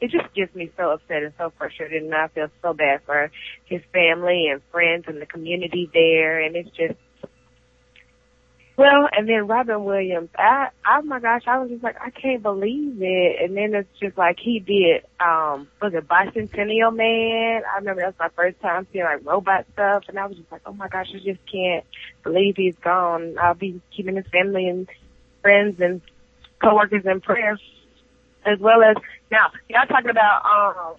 it 0.01 0.09
just 0.09 0.33
gets 0.33 0.53
me 0.55 0.71
so 0.75 0.91
upset 0.91 1.23
and 1.23 1.33
so 1.37 1.51
frustrated, 1.57 2.03
and 2.03 2.13
I 2.13 2.27
feel 2.27 2.47
so 2.61 2.73
bad 2.73 3.01
for 3.05 3.31
his 3.65 3.81
family 3.93 4.47
and 4.47 4.61
friends 4.71 5.05
and 5.07 5.21
the 5.21 5.27
community 5.27 5.89
there, 5.93 6.41
and 6.41 6.55
it's 6.55 6.69
just 6.69 6.95
well, 8.77 9.09
and 9.11 9.27
then 9.27 9.47
Robin 9.47 9.83
Williams, 9.83 10.29
I, 10.37 10.69
oh 10.87 11.01
my 11.03 11.19
gosh, 11.19 11.43
I 11.45 11.59
was 11.59 11.69
just 11.69 11.83
like, 11.83 11.97
I 12.01 12.09
can't 12.09 12.41
believe 12.41 13.01
it. 13.01 13.41
And 13.41 13.55
then 13.55 13.75
it's 13.75 13.99
just 13.99 14.17
like 14.17 14.39
he 14.39 14.59
did, 14.59 15.03
um, 15.19 15.67
was 15.81 15.93
it 15.93 16.07
Bicentennial 16.07 16.95
Man? 16.95 17.63
I 17.71 17.77
remember 17.77 18.01
that 18.01 18.07
was 18.07 18.19
my 18.19 18.29
first 18.35 18.59
time 18.61 18.87
seeing 18.91 19.03
like 19.03 19.25
robot 19.25 19.65
stuff, 19.73 20.05
and 20.07 20.17
I 20.17 20.25
was 20.25 20.37
just 20.37 20.51
like, 20.51 20.61
oh 20.65 20.73
my 20.73 20.87
gosh, 20.87 21.07
I 21.13 21.19
just 21.19 21.39
can't 21.51 21.85
believe 22.23 22.55
he's 22.55 22.75
gone. 22.75 23.35
I'll 23.39 23.53
be 23.53 23.81
keeping 23.95 24.15
his 24.15 24.27
family 24.27 24.67
and 24.67 24.89
friends 25.41 25.79
and 25.79 26.01
coworkers 26.61 27.05
in 27.05 27.21
prayer, 27.21 27.59
as 28.45 28.59
well 28.59 28.81
as 28.83 28.95
now 29.29 29.51
y'all 29.69 29.85
talking 29.85 30.09
about 30.09 30.45
um, 30.45 30.95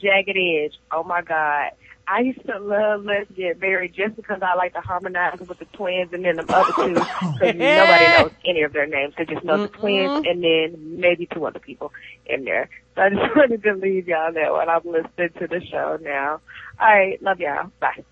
Jagged 0.00 0.36
Edge. 0.36 0.78
Oh 0.90 1.04
my 1.04 1.22
God. 1.22 1.72
I 2.10 2.20
used 2.22 2.44
to 2.46 2.58
love 2.58 3.04
Let's 3.04 3.30
Get 3.30 3.60
Married 3.60 3.94
just 3.94 4.16
because 4.16 4.42
I 4.42 4.56
like 4.56 4.72
to 4.72 4.80
harmonize 4.80 5.38
with 5.38 5.60
the 5.60 5.64
twins 5.66 6.12
and 6.12 6.24
then 6.24 6.36
the 6.36 6.52
other 6.52 6.72
two 6.72 6.94
because 6.94 7.54
nobody 7.54 8.04
knows 8.18 8.32
any 8.44 8.62
of 8.62 8.72
their 8.72 8.86
names. 8.86 9.14
They 9.16 9.26
just 9.26 9.44
know 9.44 9.62
the 9.62 9.68
twins 9.68 10.26
and 10.26 10.42
then 10.42 10.98
maybe 10.98 11.26
two 11.32 11.46
other 11.46 11.60
people 11.60 11.92
in 12.26 12.44
there. 12.44 12.68
So 12.96 13.02
I 13.02 13.10
just 13.10 13.20
wanted 13.36 13.62
to 13.62 13.74
leave 13.74 14.08
y'all 14.08 14.32
there 14.32 14.52
when 14.52 14.68
I'm 14.68 14.82
listening 14.84 15.30
to 15.38 15.46
the 15.46 15.64
show 15.70 15.98
now. 16.02 16.40
All 16.80 16.88
right. 16.88 17.22
Love 17.22 17.38
y'all. 17.38 17.70
Bye. 17.78 18.02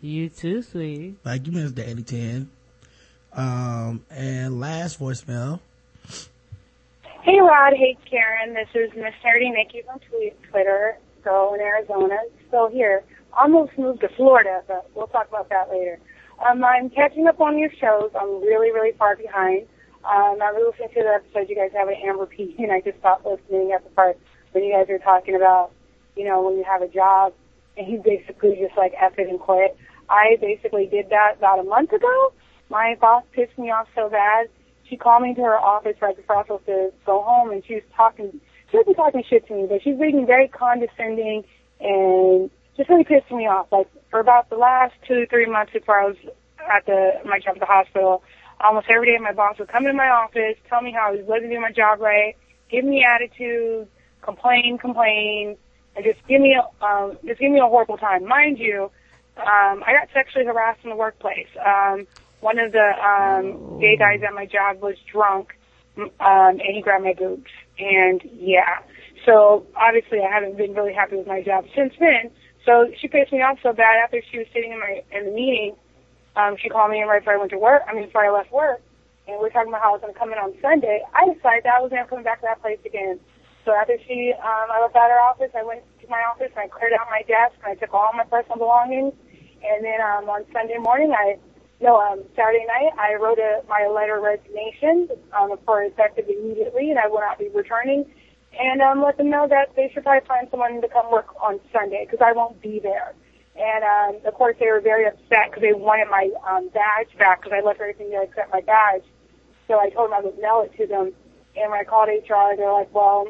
You 0.00 0.30
too, 0.30 0.62
sweetie. 0.62 1.16
Like 1.22 1.46
you 1.46 1.52
missed 1.52 1.74
Danny 1.74 2.02
10. 2.02 2.50
Um, 3.34 4.02
and 4.10 4.60
last 4.60 4.98
voicemail. 4.98 5.60
Hey 7.20 7.38
Rod, 7.38 7.74
hey 7.74 7.98
Karen. 8.10 8.54
This 8.54 8.68
is 8.74 8.90
Miss 8.96 9.12
Nerdy 9.22 9.52
Nikki 9.52 9.82
from 9.82 10.00
Twitter. 10.50 10.96
So 11.22 11.54
in 11.54 11.60
Arizona, 11.60 12.16
still 12.48 12.68
here 12.68 13.04
almost 13.38 13.72
moved 13.78 14.00
to 14.00 14.08
Florida, 14.16 14.62
but 14.66 14.90
we'll 14.94 15.06
talk 15.08 15.28
about 15.28 15.48
that 15.50 15.70
later. 15.70 15.98
Um, 16.44 16.64
I'm 16.64 16.90
catching 16.90 17.26
up 17.26 17.40
on 17.40 17.58
your 17.58 17.70
shows. 17.80 18.10
I'm 18.18 18.40
really, 18.42 18.72
really 18.72 18.96
far 18.98 19.16
behind. 19.16 19.66
Um, 20.04 20.42
I 20.42 20.50
was 20.50 20.74
listening 20.74 20.94
to 20.94 21.02
the 21.02 21.14
episode 21.14 21.48
you 21.48 21.54
guys 21.54 21.70
have 21.76 21.86
with 21.86 21.98
Amber 22.04 22.26
P, 22.26 22.56
and 22.58 22.72
I 22.72 22.80
just 22.80 22.98
stopped 22.98 23.24
listening 23.24 23.72
at 23.72 23.84
the 23.84 23.90
part 23.90 24.18
when 24.50 24.64
you 24.64 24.72
guys 24.72 24.86
were 24.88 24.98
talking 24.98 25.36
about, 25.36 25.70
you 26.16 26.24
know, 26.24 26.42
when 26.42 26.56
you 26.56 26.64
have 26.64 26.82
a 26.82 26.88
job 26.88 27.32
and 27.76 27.86
you 27.86 28.02
basically 28.04 28.58
just 28.60 28.76
like 28.76 28.92
F 29.00 29.18
it 29.18 29.28
and 29.28 29.38
quit. 29.38 29.76
I 30.10 30.36
basically 30.40 30.86
did 30.86 31.08
that 31.10 31.36
about 31.38 31.60
a 31.60 31.62
month 31.62 31.92
ago. 31.92 32.32
My 32.68 32.96
boss 33.00 33.22
pissed 33.32 33.56
me 33.56 33.70
off 33.70 33.86
so 33.94 34.10
bad. 34.10 34.48
She 34.88 34.96
called 34.96 35.22
me 35.22 35.34
to 35.34 35.40
her 35.40 35.58
office 35.58 35.96
right 36.02 36.16
before 36.16 36.36
I 36.36 36.38
was 36.40 36.46
supposed 36.46 36.66
to 36.66 36.92
go 37.06 37.22
home, 37.22 37.50
and 37.50 37.64
she 37.64 37.74
was 37.74 37.84
talking. 37.96 38.40
She 38.70 38.76
wasn't 38.76 38.96
talking 38.96 39.22
shit 39.28 39.46
to 39.48 39.54
me, 39.54 39.66
but 39.68 39.82
she's 39.82 39.96
being 39.98 40.26
very 40.26 40.48
condescending 40.48 41.44
and 41.80 42.50
just 42.76 42.88
really 42.88 43.04
pissed 43.04 43.30
me 43.30 43.46
off. 43.46 43.66
Like 43.70 43.88
for 44.10 44.20
about 44.20 44.50
the 44.50 44.56
last 44.56 44.94
two, 45.06 45.26
three 45.28 45.46
months 45.46 45.72
before 45.72 46.00
I 46.00 46.06
was 46.06 46.16
at 46.70 46.86
the 46.86 47.12
my 47.24 47.38
job 47.38 47.54
at 47.56 47.60
the 47.60 47.66
hospital, 47.66 48.22
almost 48.60 48.86
every 48.88 49.06
day 49.12 49.18
my 49.18 49.32
boss 49.32 49.58
would 49.58 49.68
come 49.68 49.84
into 49.84 49.96
my 49.96 50.08
office, 50.08 50.56
tell 50.68 50.80
me 50.82 50.92
how 50.92 51.08
I 51.08 51.10
was 51.12 51.20
wasn't 51.26 51.50
doing 51.50 51.62
my 51.62 51.72
job 51.72 52.00
right, 52.00 52.36
give 52.70 52.84
me 52.84 53.04
attitude, 53.04 53.88
complain, 54.22 54.78
complain, 54.78 55.56
and 55.96 56.04
just 56.04 56.18
give 56.26 56.40
me 56.40 56.56
a 56.56 56.84
um, 56.84 57.18
just 57.26 57.40
give 57.40 57.50
me 57.50 57.58
a 57.58 57.66
horrible 57.66 57.98
time. 57.98 58.26
Mind 58.26 58.58
you, 58.58 58.90
um, 59.36 59.82
I 59.86 59.92
got 59.92 60.08
sexually 60.12 60.46
harassed 60.46 60.80
in 60.84 60.90
the 60.90 60.96
workplace. 60.96 61.48
Um, 61.64 62.06
one 62.40 62.58
of 62.58 62.72
the 62.72 62.90
um, 63.02 63.78
gay 63.80 63.96
guys 63.96 64.20
at 64.26 64.34
my 64.34 64.46
job 64.46 64.80
was 64.80 64.96
drunk, 65.10 65.56
um, 65.96 66.10
and 66.20 66.74
he 66.74 66.80
grabbed 66.82 67.04
my 67.04 67.14
boobs. 67.14 67.50
And 67.78 68.20
yeah, 68.34 68.80
so 69.24 69.66
obviously 69.76 70.20
I 70.20 70.32
haven't 70.32 70.56
been 70.56 70.74
really 70.74 70.92
happy 70.92 71.16
with 71.16 71.26
my 71.26 71.42
job 71.42 71.66
since 71.74 71.94
then. 71.98 72.30
So 72.64 72.90
she 73.00 73.08
pissed 73.08 73.32
me 73.32 73.42
off 73.42 73.58
so 73.62 73.72
bad 73.72 73.98
after 74.02 74.22
she 74.30 74.38
was 74.38 74.46
sitting 74.52 74.72
in 74.72 74.78
my 74.78 75.02
in 75.10 75.26
the 75.26 75.32
meeting. 75.32 75.74
Um, 76.36 76.56
she 76.56 76.68
called 76.68 76.90
me 76.90 77.00
in 77.00 77.08
right 77.08 77.20
before 77.20 77.34
I 77.34 77.36
went 77.36 77.50
to 77.50 77.58
work. 77.58 77.82
I 77.88 77.94
mean, 77.94 78.06
before 78.06 78.24
I 78.24 78.30
left 78.30 78.52
work, 78.52 78.80
and 79.26 79.36
we 79.36 79.42
were 79.42 79.50
talking 79.50 79.68
about 79.68 79.82
how 79.82 79.90
I 79.90 79.92
was 79.92 80.00
going 80.00 80.14
to 80.14 80.18
come 80.18 80.32
in 80.32 80.38
on 80.38 80.54
Sunday. 80.62 81.02
I 81.12 81.26
decided 81.28 81.64
that 81.64 81.76
I 81.78 81.80
was 81.82 81.92
never 81.92 82.08
coming 82.08 82.24
back 82.24 82.40
to 82.40 82.48
that 82.48 82.62
place 82.62 82.80
again. 82.86 83.20
So 83.64 83.72
after 83.74 83.94
she, 84.06 84.32
um, 84.42 84.66
I 84.72 84.80
left 84.82 84.96
out 84.96 85.10
her 85.10 85.20
office. 85.20 85.50
I 85.54 85.62
went 85.62 85.82
to 86.00 86.06
my 86.08 86.22
office 86.26 86.50
and 86.50 86.58
I 86.58 86.68
cleared 86.68 86.94
out 86.94 87.06
my 87.10 87.22
desk 87.28 87.54
and 87.62 87.70
I 87.70 87.74
took 87.78 87.94
all 87.94 88.10
my 88.14 88.24
personal 88.24 88.58
belongings. 88.58 89.14
And 89.62 89.84
then 89.84 90.00
um, 90.02 90.26
on 90.26 90.42
Sunday 90.52 90.78
morning, 90.78 91.12
I 91.14 91.38
no, 91.82 91.98
um, 91.98 92.22
Saturday 92.36 92.64
night, 92.66 92.94
I 92.96 93.14
wrote 93.18 93.38
a, 93.38 93.62
my 93.68 93.90
letter 93.90 94.16
of 94.16 94.22
resignation 94.22 95.08
um, 95.34 95.58
for 95.66 95.82
effective 95.82 96.26
immediately, 96.28 96.90
and 96.90 96.98
I 96.98 97.08
will 97.08 97.18
not 97.18 97.40
be 97.40 97.48
returning 97.48 98.06
and 98.58 98.80
um, 98.82 99.02
let 99.02 99.16
them 99.16 99.30
know 99.30 99.46
that 99.48 99.74
they 99.76 99.90
should 99.92 100.04
probably 100.04 100.26
find 100.26 100.48
someone 100.50 100.80
to 100.80 100.88
come 100.88 101.10
work 101.10 101.28
on 101.40 101.60
Sunday 101.72 102.06
because 102.08 102.24
I 102.24 102.32
won't 102.32 102.60
be 102.60 102.80
there. 102.82 103.14
And 103.56 103.84
um, 103.84 104.26
of 104.26 104.34
course, 104.34 104.56
they 104.58 104.66
were 104.66 104.80
very 104.80 105.06
upset 105.06 105.50
because 105.50 105.62
they 105.62 105.72
wanted 105.72 106.08
my 106.10 106.30
um, 106.48 106.68
badge 106.68 107.16
back 107.18 107.42
because 107.42 107.52
I 107.56 107.64
left 107.64 107.80
everything 107.80 108.10
there 108.10 108.22
except 108.22 108.52
my 108.52 108.60
badge. 108.60 109.04
So 109.68 109.78
I 109.78 109.90
told 109.90 110.10
them 110.10 110.18
I 110.18 110.20
would 110.20 110.38
mail 110.38 110.64
it 110.64 110.76
to 110.78 110.86
them. 110.86 111.12
And 111.56 111.70
when 111.70 111.80
I 111.80 111.84
called 111.84 112.08
HR, 112.08 112.56
they're 112.56 112.72
like, 112.72 112.92
"Well, 112.94 113.28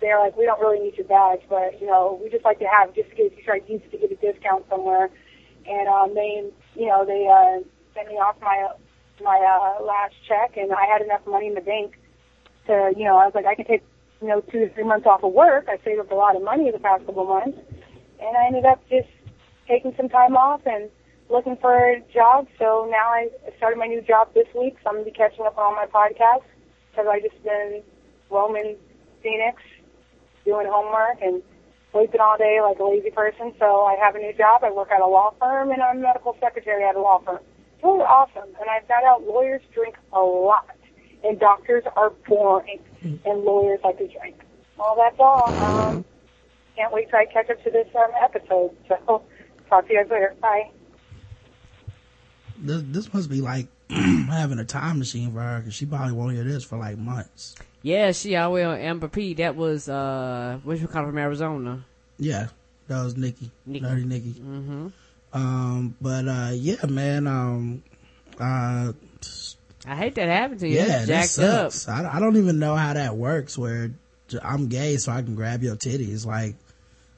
they're 0.00 0.18
like, 0.18 0.36
we 0.36 0.44
don't 0.44 0.60
really 0.60 0.78
need 0.78 0.96
your 0.96 1.06
badge, 1.06 1.40
but 1.48 1.80
you 1.80 1.86
know, 1.86 2.20
we 2.22 2.30
just 2.30 2.44
like 2.44 2.60
to 2.60 2.66
have 2.66 2.94
just 2.94 3.10
in 3.10 3.16
case 3.16 3.32
you 3.36 3.42
try 3.42 3.58
to 3.58 3.72
use 3.72 3.82
it 3.84 3.90
to 3.90 3.98
get 3.98 4.12
a 4.12 4.16
discount 4.16 4.64
somewhere." 4.70 5.10
And 5.66 5.88
um, 5.88 6.14
they, 6.14 6.48
you 6.76 6.86
know, 6.86 7.04
they 7.04 7.26
uh, 7.26 7.66
sent 7.94 8.08
me 8.08 8.14
off 8.14 8.36
my 8.40 8.68
my 9.22 9.38
uh, 9.38 9.82
last 9.82 10.14
check, 10.28 10.56
and 10.56 10.72
I 10.72 10.86
had 10.86 11.02
enough 11.02 11.26
money 11.26 11.48
in 11.48 11.54
the 11.54 11.60
bank 11.60 11.98
to, 12.66 12.92
you 12.96 13.04
know, 13.04 13.16
I 13.16 13.24
was 13.24 13.34
like, 13.34 13.46
I 13.46 13.54
can 13.54 13.64
take 13.64 13.82
you 14.20 14.28
know, 14.28 14.40
two 14.52 14.60
to 14.60 14.74
three 14.74 14.84
months 14.84 15.06
off 15.06 15.22
of 15.22 15.32
work. 15.32 15.66
I 15.68 15.78
saved 15.84 16.00
up 16.00 16.10
a 16.10 16.14
lot 16.14 16.36
of 16.36 16.42
money 16.42 16.70
the 16.70 16.78
past 16.78 17.04
couple 17.06 17.24
months, 17.26 17.58
and 18.20 18.36
I 18.36 18.46
ended 18.46 18.64
up 18.64 18.82
just 18.88 19.08
taking 19.68 19.94
some 19.96 20.08
time 20.08 20.36
off 20.36 20.62
and 20.66 20.88
looking 21.28 21.56
for 21.60 21.74
a 21.74 22.00
job. 22.12 22.46
So 22.58 22.88
now 22.90 23.08
I 23.10 23.28
started 23.58 23.78
my 23.78 23.86
new 23.86 24.00
job 24.00 24.32
this 24.34 24.46
week, 24.54 24.76
so 24.82 24.90
I'm 24.90 24.96
gonna 24.96 25.04
be 25.04 25.10
catching 25.10 25.44
up 25.44 25.58
on 25.58 25.64
all 25.64 25.74
my 25.74 25.86
podcasts 25.86 26.48
because 26.90 27.06
I 27.10 27.20
just 27.20 27.42
been 27.42 27.82
roaming 28.30 28.76
Phoenix, 29.22 29.60
doing 30.44 30.66
homework 30.70 31.20
and 31.20 31.42
sleeping 31.92 32.20
all 32.20 32.38
day 32.38 32.60
like 32.62 32.78
a 32.78 32.84
lazy 32.84 33.10
person. 33.10 33.52
So 33.58 33.84
I 33.84 33.96
have 33.96 34.14
a 34.14 34.18
new 34.18 34.32
job. 34.32 34.62
I 34.64 34.70
work 34.70 34.90
at 34.90 35.00
a 35.00 35.06
law 35.06 35.34
firm, 35.38 35.70
and 35.72 35.82
I'm 35.82 35.98
a 35.98 36.00
medical 36.00 36.36
secretary 36.40 36.84
at 36.84 36.96
a 36.96 37.00
law 37.00 37.20
firm. 37.24 37.40
It's 37.74 37.84
really 37.84 38.00
awesome, 38.00 38.48
and 38.60 38.70
I 38.70 38.80
found 38.88 39.04
out 39.04 39.22
lawyers 39.26 39.60
drink 39.74 39.96
a 40.12 40.20
lot 40.20 40.70
and 41.24 41.38
doctors 41.38 41.84
are 41.96 42.10
boring, 42.28 42.80
and 43.02 43.44
lawyers 43.44 43.80
like 43.84 43.98
to 43.98 44.08
drink. 44.08 44.36
Well, 44.78 44.96
that's 44.96 45.16
all. 45.18 45.52
Um, 45.54 46.04
can't 46.76 46.92
wait 46.92 47.08
till 47.08 47.18
I 47.18 47.26
catch 47.26 47.48
up 47.50 47.62
to 47.64 47.70
this 47.70 47.88
um, 47.94 48.10
episode. 48.22 48.76
So, 48.88 49.22
talk 49.68 49.86
to 49.86 49.92
you 49.92 50.02
guys 50.02 50.10
later. 50.10 50.34
Bye. 50.40 50.70
This, 52.58 52.82
this 52.86 53.14
must 53.14 53.30
be 53.30 53.40
like 53.40 53.68
having 53.90 54.58
a 54.58 54.64
time 54.64 54.98
machine 54.98 55.32
for 55.32 55.40
her 55.40 55.58
because 55.60 55.74
she 55.74 55.86
probably 55.86 56.12
won't 56.12 56.32
hear 56.32 56.44
this 56.44 56.64
for 56.64 56.78
like 56.78 56.98
months. 56.98 57.54
Yeah, 57.82 58.12
she 58.12 58.36
always 58.36 58.64
on 58.66 58.78
Amber 58.78 59.08
P. 59.08 59.34
That 59.34 59.56
was 59.56 59.88
uh, 59.88 60.58
what 60.64 60.78
you 60.78 60.88
call 60.88 61.06
from 61.06 61.18
Arizona. 61.18 61.84
Yeah, 62.18 62.48
that 62.88 63.02
was 63.02 63.16
Nikki, 63.16 63.50
Nikki. 63.64 63.84
Nerdy 63.84 64.04
Nikki. 64.04 64.32
Mm-hmm. 64.32 64.88
Um, 65.32 65.96
but 66.00 66.26
uh, 66.26 66.50
yeah, 66.54 66.84
man. 66.86 67.26
Um, 67.26 67.82
uh, 68.40 68.92
I 69.86 69.94
hate 69.96 70.14
that 70.16 70.28
happened 70.28 70.60
to 70.60 70.68
you. 70.68 70.76
yeah, 70.76 71.04
that 71.04 71.06
jacked 71.06 71.38
up. 71.38 71.72
sucks. 71.72 71.88
I, 71.88 72.16
I 72.16 72.20
don't 72.20 72.36
even 72.36 72.58
know 72.58 72.74
how 72.74 72.92
that 72.94 73.16
works. 73.16 73.56
Where 73.56 73.92
I'm 74.42 74.68
gay, 74.68 74.96
so 74.96 75.12
I 75.12 75.22
can 75.22 75.34
grab 75.36 75.62
your 75.62 75.76
titties. 75.76 76.26
Like, 76.26 76.56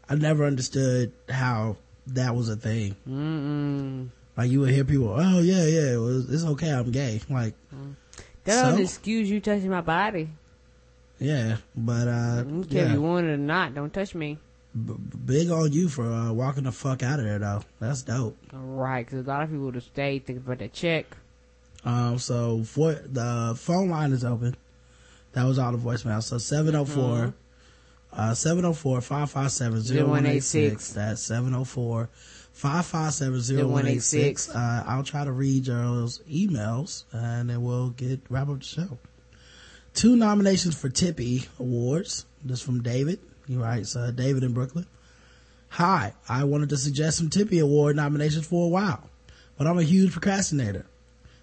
I 0.09 0.15
never 0.17 0.45
understood 0.45 1.13
how 1.29 1.77
that 2.09 2.35
was 2.35 2.49
a 2.49 2.57
thing. 2.57 2.95
Mm-mm. 3.09 4.09
Like 4.37 4.51
you 4.51 4.61
would 4.61 4.71
hear 4.71 4.85
people, 4.85 5.09
oh 5.19 5.41
yeah, 5.41 5.65
yeah, 5.67 5.95
it 5.95 6.01
was, 6.01 6.31
it's 6.33 6.45
okay, 6.45 6.71
I'm 6.71 6.91
gay. 6.93 7.21
Like, 7.29 7.55
That 8.45 8.71
don't 8.71 8.81
excuse 8.81 9.29
you 9.29 9.41
touching 9.41 9.71
my 9.71 9.81
body. 9.81 10.29
yeah, 11.19 11.57
but 11.77 12.07
uh, 12.09 12.45
if 12.47 12.71
yeah, 12.73 12.93
you 12.93 13.03
want 13.03 13.27
it 13.27 13.31
or 13.31 13.37
not. 13.37 13.75
Don't 13.75 13.93
touch 13.93 14.15
me. 14.15 14.39
B- 14.75 14.95
big 15.25 15.51
on 15.51 15.73
you 15.73 15.89
for 15.89 16.05
uh, 16.05 16.33
walking 16.33 16.65
the 16.65 16.73
fuck 16.73 17.03
out 17.03 17.19
of 17.19 17.25
there 17.25 17.39
though. 17.41 17.63
That's 17.81 18.03
dope. 18.03 18.37
All 18.53 18.61
right, 18.61 19.05
because 19.05 19.27
a 19.27 19.29
lot 19.29 19.43
of 19.43 19.51
people 19.51 19.65
would 19.67 19.75
have 19.75 19.85
stayed 19.85 20.25
thinking 20.25 20.45
about 20.45 20.59
that 20.61 20.73
check. 20.73 21.07
Um, 21.85 22.19
so 22.19 22.63
for 22.65 22.95
the 22.95 23.55
phone 23.57 23.89
line 23.89 24.13
is 24.13 24.25
open. 24.25 24.57
That 25.33 25.45
was 25.45 25.59
all 25.59 25.73
the 25.73 25.79
voicemail. 25.79 26.23
So 26.23 26.39
704 26.39 27.35
uh 28.11 28.35
704 28.35 29.01
557 29.01 30.07
0186. 30.09 30.93
That's 30.93 31.23
704 31.23 32.09
557 32.53 33.69
0186. 33.69 34.49
Uh, 34.49 34.85
I'll 34.87 35.05
try 35.05 35.25
to 35.25 35.33
read 35.33 35.65
Gerald's 35.65 36.21
emails 36.21 37.05
and 37.13 37.51
then 37.51 37.63
we'll 37.63 37.91
get 37.91 38.21
wrap 38.31 38.49
up 38.49 38.59
the 38.59 38.65
show. 38.65 38.99
Two 39.95 40.17
nominations 40.17 40.75
for 40.75 40.89
Tippy 40.89 41.47
Awards. 41.59 42.25
This 42.45 42.61
from 42.63 42.83
David. 42.83 43.21
He 43.47 43.57
writes, 43.57 43.97
uh, 43.97 44.11
David 44.11 44.43
in 44.43 44.53
Brooklyn. 44.53 44.87
Hi, 45.71 46.15
I 46.29 46.45
wanted 46.45 46.71
to 46.71 46.77
suggest 46.77 47.19
some 47.19 47.31
Tippy 47.31 47.59
Award 47.59 47.97
nominations 47.97 48.47
for 48.47 48.67
a 48.67 48.69
while, 48.69 49.11
but 49.57 49.67
I'm 49.67 49.79
a 49.79 49.83
huge 49.83 50.13
procrastinator. 50.13 50.87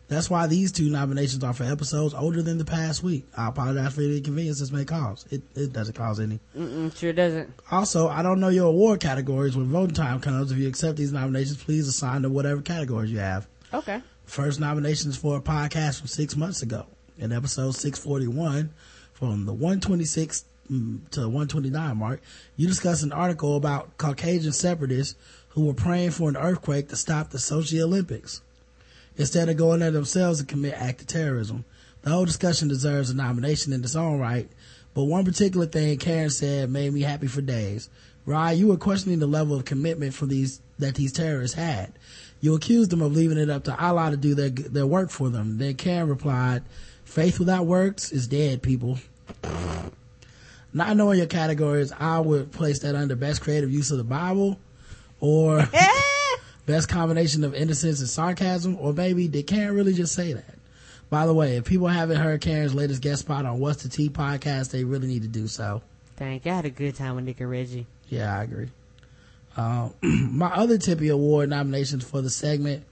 That's 0.08 0.30
why 0.30 0.45
these 0.45 0.72
two 0.72 0.89
nominations 0.89 1.43
are 1.43 1.53
for 1.53 1.64
episodes 1.64 2.14
older 2.14 2.43
than 2.43 2.60
the 2.60 2.66
past 2.66 3.01
week. 3.01 3.26
I 3.36 3.47
apologize 3.47 3.95
for 3.95 4.01
any 4.01 4.18
inconvenience 4.18 4.60
this 4.60 4.72
may 4.72 4.86
cause. 4.86 5.26
It, 5.32 5.41
it 5.56 5.74
doesn't 5.74 5.95
cause 5.95 6.20
any. 6.20 6.39
Mm-mm, 6.56 6.95
sure 6.95 7.12
doesn't. 7.12 7.51
Also, 7.72 8.08
I 8.08 8.22
don't 8.22 8.39
know 8.39 8.49
your 8.49 8.68
award 8.68 8.99
categories 8.99 9.58
when 9.58 9.66
voting 9.68 9.95
time 9.95 10.20
comes. 10.20 10.51
If 10.51 10.60
you 10.60 10.68
accept 10.68 10.97
these 10.97 11.12
nominations, 11.12 11.64
please 11.64 11.88
assign 11.88 12.22
to 12.22 12.30
whatever 12.30 12.62
categories 12.62 13.12
you 13.12 13.18
have. 13.18 13.47
Okay. 13.74 14.01
First 14.26 14.60
nomination 14.60 15.10
is 15.10 15.18
for 15.18 15.38
a 15.38 15.41
podcast 15.41 15.99
from 15.99 16.08
six 16.08 16.36
months 16.36 16.62
ago. 16.62 16.86
In 17.18 17.32
episode 17.32 17.72
641, 17.72 18.72
from 19.14 19.45
the 19.45 19.53
126 19.53 20.45
mm, 20.70 21.10
to 21.12 21.22
129 21.22 21.97
mark, 21.97 22.22
you 22.58 22.68
discuss 22.68 23.01
an 23.01 23.12
article 23.12 23.56
about 23.56 23.97
Caucasian 23.97 24.51
separatists 24.51 25.16
who 25.49 25.66
were 25.66 25.74
praying 25.74 26.12
for 26.12 26.30
an 26.30 26.38
earthquake 26.38 26.89
to 26.89 26.95
stop 26.95 27.30
the 27.30 27.38
Sochi 27.38 27.82
Olympics 27.82 28.41
instead 29.18 29.49
of 29.49 29.57
going 29.57 29.80
there 29.80 29.91
themselves 29.91 30.39
to 30.39 30.45
commit 30.45 30.74
act 30.74 31.01
of 31.01 31.07
terrorism. 31.07 31.66
The 32.01 32.11
whole 32.11 32.26
discussion 32.26 32.68
deserves 32.68 33.09
a 33.09 33.16
nomination 33.16 33.74
in 33.74 33.84
its 33.84 33.95
own 33.95 34.20
right, 34.20 34.47
but 34.93 35.05
one 35.05 35.26
particular 35.26 35.66
thing 35.66 35.97
Karen 35.97 36.30
said 36.30 36.70
made 36.70 36.93
me 36.93 37.01
happy 37.01 37.28
for 37.28 37.41
days. 37.41 37.89
Ryan, 38.26 38.57
you 38.57 38.68
were 38.68 38.78
questioning 38.78 39.20
the 39.20 39.28
level 39.28 39.55
of 39.55 39.66
commitment 39.66 40.13
for 40.13 40.26
these 40.26 40.61
that 40.80 40.95
these 40.95 41.11
terrorists 41.11 41.55
had. 41.55 41.93
You 42.41 42.55
accused 42.55 42.91
them 42.91 43.01
of 43.01 43.16
leaving 43.16 43.38
it 43.38 43.49
up 43.49 43.63
to 43.66 43.78
Allah 43.78 44.11
to 44.11 44.18
do 44.18 44.36
their 44.36 44.49
their 44.49 44.86
work 44.86 45.09
for 45.09 45.30
them. 45.30 45.57
Then 45.57 45.76
Karen 45.76 46.09
replied, 46.09 46.63
"Faith 47.03 47.39
without 47.39 47.66
works 47.66 48.11
is 48.11 48.28
dead, 48.28 48.61
people." 48.61 48.99
Not 50.74 50.97
knowing 50.97 51.20
your 51.20 51.28
categories, 51.28 51.93
I 51.97 52.20
would 52.20 52.51
place 52.51 52.80
that 52.80 52.95
under 52.95 53.16
best 53.16 53.41
creative 53.41 53.72
use 53.72 53.91
of 53.91 53.97
the 53.97 54.03
Bible, 54.03 54.59
or 55.20 55.59
best 56.66 56.89
combination 56.89 57.43
of 57.43 57.53
innocence 57.53 57.99
and 57.99 58.09
sarcasm, 58.09 58.78
or 58.80 58.93
maybe 58.93 59.28
did 59.28 59.47
Karen 59.47 59.76
really 59.76 59.93
just 59.93 60.13
say 60.13 60.34
that? 60.34 60.55
By 61.09 61.26
the 61.26 61.34
way, 61.34 61.57
if 61.57 61.66
people 61.66 61.88
haven't 61.88 62.18
heard 62.18 62.41
Karen's 62.41 62.74
latest 62.74 63.01
guest 63.01 63.22
spot 63.22 63.45
on 63.45 63.59
What's 63.59 63.84
the 63.84 63.89
Tea 63.89 64.09
podcast, 64.09 64.72
they 64.72 64.84
really 64.84 65.07
need 65.07 65.22
to 65.22 65.28
do 65.28 65.47
so. 65.47 65.82
Thank 66.18 66.45
you. 66.45 66.51
I 66.51 66.55
had 66.55 66.66
a 66.66 66.70
good 66.70 66.95
time 66.95 67.16
with 67.16 67.26
Nick 67.26 67.39
and 67.41 67.49
Reggie. 67.49 67.86
Yeah, 68.09 68.38
I 68.38 68.43
agree. 68.43 68.70
Uh, 69.55 69.89
my 70.01 70.47
other 70.47 70.78
Tippy 70.78 71.09
Award 71.09 71.49
nominations 71.49 72.03
for 72.03 72.22
the 72.22 72.30
segment 72.30 72.84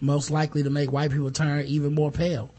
most 0.00 0.30
likely 0.30 0.62
to 0.62 0.70
make 0.70 0.92
white 0.92 1.10
people 1.10 1.30
turn 1.30 1.64
even 1.66 1.94
more 1.94 2.10
pale, 2.10 2.50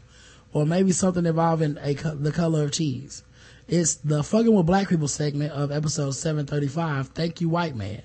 or 0.52 0.66
maybe 0.66 0.92
something 0.92 1.24
involving 1.24 1.78
a 1.80 1.94
co- 1.94 2.14
the 2.14 2.32
color 2.32 2.64
of 2.64 2.72
cheese. 2.72 3.22
It's 3.68 3.94
the 3.94 4.22
fucking 4.22 4.52
with 4.54 4.66
black 4.66 4.88
people 4.88 5.08
segment 5.08 5.52
of 5.52 5.70
episode 5.72 6.10
735. 6.10 7.08
Thank 7.08 7.40
you, 7.40 7.48
white 7.48 7.74
man. 7.76 8.02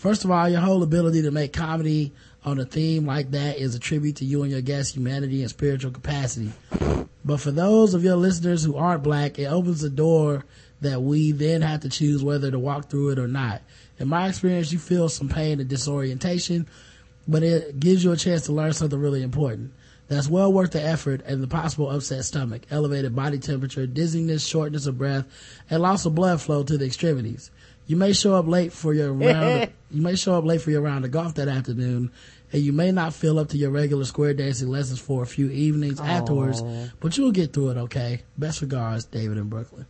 First 0.00 0.24
of 0.24 0.30
all, 0.30 0.48
your 0.48 0.62
whole 0.62 0.82
ability 0.82 1.20
to 1.20 1.30
make 1.30 1.52
comedy 1.52 2.14
on 2.42 2.58
a 2.58 2.64
theme 2.64 3.04
like 3.04 3.32
that 3.32 3.58
is 3.58 3.74
a 3.74 3.78
tribute 3.78 4.16
to 4.16 4.24
you 4.24 4.42
and 4.42 4.50
your 4.50 4.62
guest's 4.62 4.96
humanity 4.96 5.42
and 5.42 5.50
spiritual 5.50 5.90
capacity. 5.90 6.54
But 7.22 7.38
for 7.40 7.50
those 7.50 7.92
of 7.92 8.02
your 8.02 8.16
listeners 8.16 8.64
who 8.64 8.76
aren't 8.76 9.02
black, 9.02 9.38
it 9.38 9.44
opens 9.44 9.82
the 9.82 9.90
door 9.90 10.46
that 10.80 11.02
we 11.02 11.32
then 11.32 11.60
have 11.60 11.80
to 11.80 11.90
choose 11.90 12.24
whether 12.24 12.50
to 12.50 12.58
walk 12.58 12.88
through 12.88 13.10
it 13.10 13.18
or 13.18 13.28
not. 13.28 13.60
In 13.98 14.08
my 14.08 14.28
experience, 14.28 14.72
you 14.72 14.78
feel 14.78 15.10
some 15.10 15.28
pain 15.28 15.60
and 15.60 15.68
disorientation, 15.68 16.66
but 17.28 17.42
it 17.42 17.78
gives 17.78 18.02
you 18.02 18.10
a 18.12 18.16
chance 18.16 18.46
to 18.46 18.52
learn 18.52 18.72
something 18.72 18.98
really 18.98 19.22
important. 19.22 19.70
That's 20.08 20.30
well 20.30 20.50
worth 20.50 20.70
the 20.70 20.82
effort 20.82 21.20
and 21.26 21.42
the 21.42 21.46
possible 21.46 21.90
upset 21.90 22.24
stomach, 22.24 22.62
elevated 22.70 23.14
body 23.14 23.38
temperature, 23.38 23.86
dizziness, 23.86 24.46
shortness 24.46 24.86
of 24.86 24.96
breath, 24.96 25.26
and 25.68 25.82
loss 25.82 26.06
of 26.06 26.14
blood 26.14 26.40
flow 26.40 26.62
to 26.62 26.78
the 26.78 26.86
extremities. 26.86 27.50
You 27.86 27.96
may 27.96 28.12
show 28.12 28.34
up 28.34 28.46
late 28.46 28.72
for 28.72 28.94
your 28.94 29.12
round. 29.14 29.70
you 29.90 30.02
may 30.02 30.14
show 30.14 30.34
up 30.34 30.44
late 30.44 30.60
for 30.62 30.70
your 30.70 30.80
round 30.82 31.04
of 31.04 31.10
golf 31.10 31.34
that 31.34 31.48
afternoon, 31.48 32.10
and 32.52 32.62
you 32.62 32.72
may 32.72 32.92
not 32.92 33.14
feel 33.14 33.38
up 33.38 33.48
to 33.48 33.56
your 33.56 33.70
regular 33.70 34.04
square 34.04 34.34
dancing 34.34 34.68
lessons 34.68 35.00
for 35.00 35.22
a 35.22 35.26
few 35.26 35.50
evenings 35.50 36.00
afterwards. 36.00 36.62
But 37.00 37.16
you'll 37.18 37.32
get 37.32 37.52
through 37.52 37.70
it, 37.70 37.76
okay? 37.76 38.22
Best 38.38 38.60
regards, 38.60 39.04
David 39.04 39.38
in 39.38 39.48
Brooklyn. 39.48 39.86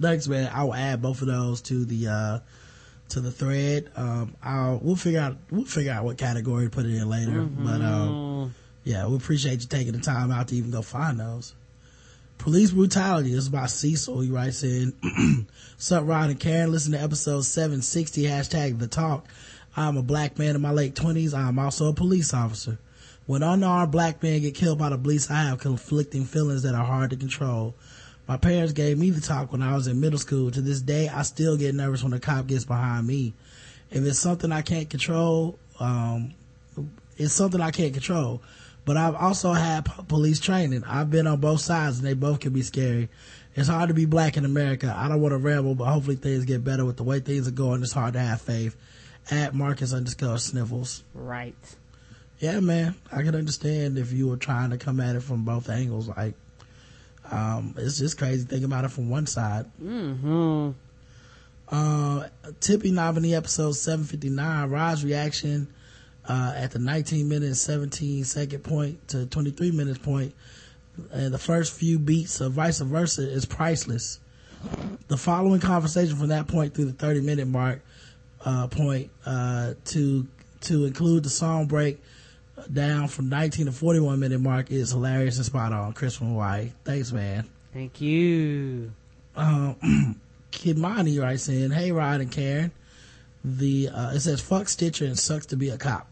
Thanks, 0.00 0.28
man. 0.28 0.50
I 0.52 0.64
will 0.64 0.74
add 0.74 1.02
both 1.02 1.20
of 1.20 1.26
those 1.28 1.60
to 1.62 1.84
the 1.84 2.08
uh 2.08 2.38
to 3.10 3.20
the 3.20 3.30
thread. 3.30 3.90
Um, 3.96 4.34
I'll 4.42 4.78
we'll 4.82 4.96
figure 4.96 5.20
out 5.20 5.36
we'll 5.50 5.64
figure 5.64 5.92
out 5.92 6.04
what 6.04 6.16
category 6.16 6.64
to 6.64 6.70
put 6.70 6.86
it 6.86 6.94
in 6.94 7.08
later. 7.08 7.42
But 7.42 7.82
um, 7.82 8.54
yeah, 8.84 9.06
we 9.06 9.16
appreciate 9.16 9.60
you 9.60 9.66
taking 9.68 9.92
the 9.92 9.98
time 10.00 10.30
out 10.30 10.48
to 10.48 10.54
even 10.56 10.70
go 10.70 10.80
find 10.80 11.18
those. 11.20 11.54
Police 12.40 12.70
brutality. 12.70 13.34
This 13.34 13.44
is 13.44 13.48
by 13.50 13.66
Cecil. 13.66 14.20
He 14.20 14.30
writes 14.30 14.62
in, 14.62 14.94
Sup, 15.76 16.06
Rod 16.06 16.30
and 16.30 16.40
Karen. 16.40 16.72
Listen 16.72 16.92
to 16.92 16.98
episode 16.98 17.42
760, 17.42 18.22
hashtag 18.22 18.78
the 18.78 18.86
talk. 18.86 19.28
I'm 19.76 19.98
a 19.98 20.02
black 20.02 20.38
man 20.38 20.56
in 20.56 20.62
my 20.62 20.70
late 20.70 20.94
20s. 20.94 21.34
I'm 21.34 21.58
also 21.58 21.90
a 21.90 21.92
police 21.92 22.32
officer. 22.32 22.78
When 23.26 23.42
unarmed 23.42 23.92
black 23.92 24.22
men 24.22 24.40
get 24.40 24.54
killed 24.54 24.78
by 24.78 24.88
the 24.88 24.96
police, 24.96 25.30
I 25.30 25.42
have 25.42 25.58
conflicting 25.58 26.24
feelings 26.24 26.62
that 26.62 26.74
are 26.74 26.82
hard 26.82 27.10
to 27.10 27.16
control. 27.16 27.74
My 28.26 28.38
parents 28.38 28.72
gave 28.72 28.96
me 28.96 29.10
the 29.10 29.20
talk 29.20 29.52
when 29.52 29.60
I 29.60 29.74
was 29.74 29.86
in 29.86 30.00
middle 30.00 30.18
school. 30.18 30.50
To 30.50 30.62
this 30.62 30.80
day, 30.80 31.10
I 31.10 31.20
still 31.24 31.58
get 31.58 31.74
nervous 31.74 32.02
when 32.02 32.14
a 32.14 32.20
cop 32.20 32.46
gets 32.46 32.64
behind 32.64 33.06
me. 33.06 33.34
If 33.90 34.02
it's 34.02 34.18
something 34.18 34.50
I 34.50 34.62
can't 34.62 34.88
control, 34.88 35.58
um, 35.78 36.32
it's 37.18 37.34
something 37.34 37.60
I 37.60 37.70
can't 37.70 37.92
control. 37.92 38.40
But 38.84 38.96
I've 38.96 39.14
also 39.14 39.52
had 39.52 39.84
police 40.08 40.40
training. 40.40 40.84
I've 40.84 41.10
been 41.10 41.26
on 41.26 41.40
both 41.40 41.60
sides 41.60 41.98
and 41.98 42.06
they 42.06 42.14
both 42.14 42.40
can 42.40 42.52
be 42.52 42.62
scary. 42.62 43.08
It's 43.54 43.68
hard 43.68 43.88
to 43.88 43.94
be 43.94 44.06
black 44.06 44.36
in 44.36 44.44
America. 44.44 44.94
I 44.96 45.08
don't 45.08 45.20
want 45.20 45.32
to 45.32 45.38
ramble, 45.38 45.74
but 45.74 45.86
hopefully 45.86 46.16
things 46.16 46.44
get 46.44 46.64
better 46.64 46.84
with 46.84 46.96
the 46.96 47.02
way 47.02 47.20
things 47.20 47.48
are 47.48 47.52
going. 47.52 47.82
It's 47.82 47.92
hard 47.92 48.14
to 48.14 48.20
have 48.20 48.40
faith. 48.40 48.76
At 49.30 49.54
Marcus 49.54 49.92
underscore 49.92 50.38
sniffles. 50.38 51.04
Right. 51.14 51.54
Yeah, 52.38 52.60
man. 52.60 52.94
I 53.12 53.22
can 53.22 53.34
understand 53.34 53.98
if 53.98 54.12
you 54.12 54.28
were 54.28 54.36
trying 54.36 54.70
to 54.70 54.78
come 54.78 54.98
at 54.98 55.14
it 55.14 55.22
from 55.22 55.44
both 55.44 55.68
angles. 55.68 56.08
Like, 56.08 56.34
um, 57.30 57.74
it's 57.76 57.98
just 57.98 58.18
crazy 58.18 58.44
thinking 58.44 58.64
about 58.64 58.84
it 58.84 58.90
from 58.90 59.10
one 59.10 59.26
side. 59.26 59.66
Mm-hmm. 59.82 60.70
Uh, 61.68 62.28
Tippy 62.60 62.90
nominee 62.90 63.34
episode 63.34 63.72
759, 63.72 64.70
Rod's 64.70 65.04
reaction, 65.04 65.68
uh, 66.28 66.52
at 66.56 66.70
the 66.70 66.78
19 66.78 67.28
minute 67.28 67.56
17 67.56 68.24
second 68.24 68.62
point 68.62 69.08
to 69.08 69.26
23 69.26 69.70
minutes 69.72 69.98
point, 69.98 70.34
and 71.12 71.32
the 71.32 71.38
first 71.38 71.72
few 71.72 71.98
beats 71.98 72.40
of 72.40 72.52
vice 72.52 72.80
versa 72.80 73.28
is 73.28 73.44
priceless. 73.44 74.20
The 75.08 75.16
following 75.16 75.60
conversation 75.60 76.16
from 76.16 76.28
that 76.28 76.46
point 76.46 76.74
through 76.74 76.86
the 76.86 76.92
30 76.92 77.22
minute 77.22 77.48
mark, 77.48 77.80
uh, 78.44 78.66
point, 78.68 79.10
uh, 79.24 79.74
to, 79.86 80.26
to 80.62 80.84
include 80.84 81.24
the 81.24 81.30
song 81.30 81.66
break 81.66 82.02
down 82.72 83.08
from 83.08 83.28
19 83.28 83.66
to 83.66 83.72
41 83.72 84.20
minute 84.20 84.40
mark 84.40 84.70
is 84.70 84.90
hilarious 84.90 85.36
and 85.36 85.46
spot 85.46 85.72
on. 85.72 85.92
Chris 85.92 86.16
from 86.16 86.28
Hawaii. 86.28 86.72
Thanks, 86.84 87.12
man. 87.12 87.48
Thank 87.72 88.00
you. 88.00 88.92
Um, 89.36 90.20
Kid 90.50 90.76
Monty 90.76 91.18
writes 91.18 91.48
in, 91.48 91.70
Hey 91.70 91.92
Rod 91.92 92.20
and 92.20 92.30
Karen. 92.30 92.72
The, 93.42 93.88
uh, 93.88 94.12
it 94.12 94.20
says, 94.20 94.40
fuck 94.40 94.68
Stitcher 94.68 95.06
and 95.06 95.18
sucks 95.18 95.46
to 95.46 95.56
be 95.56 95.70
a 95.70 95.78
cop. 95.78 96.09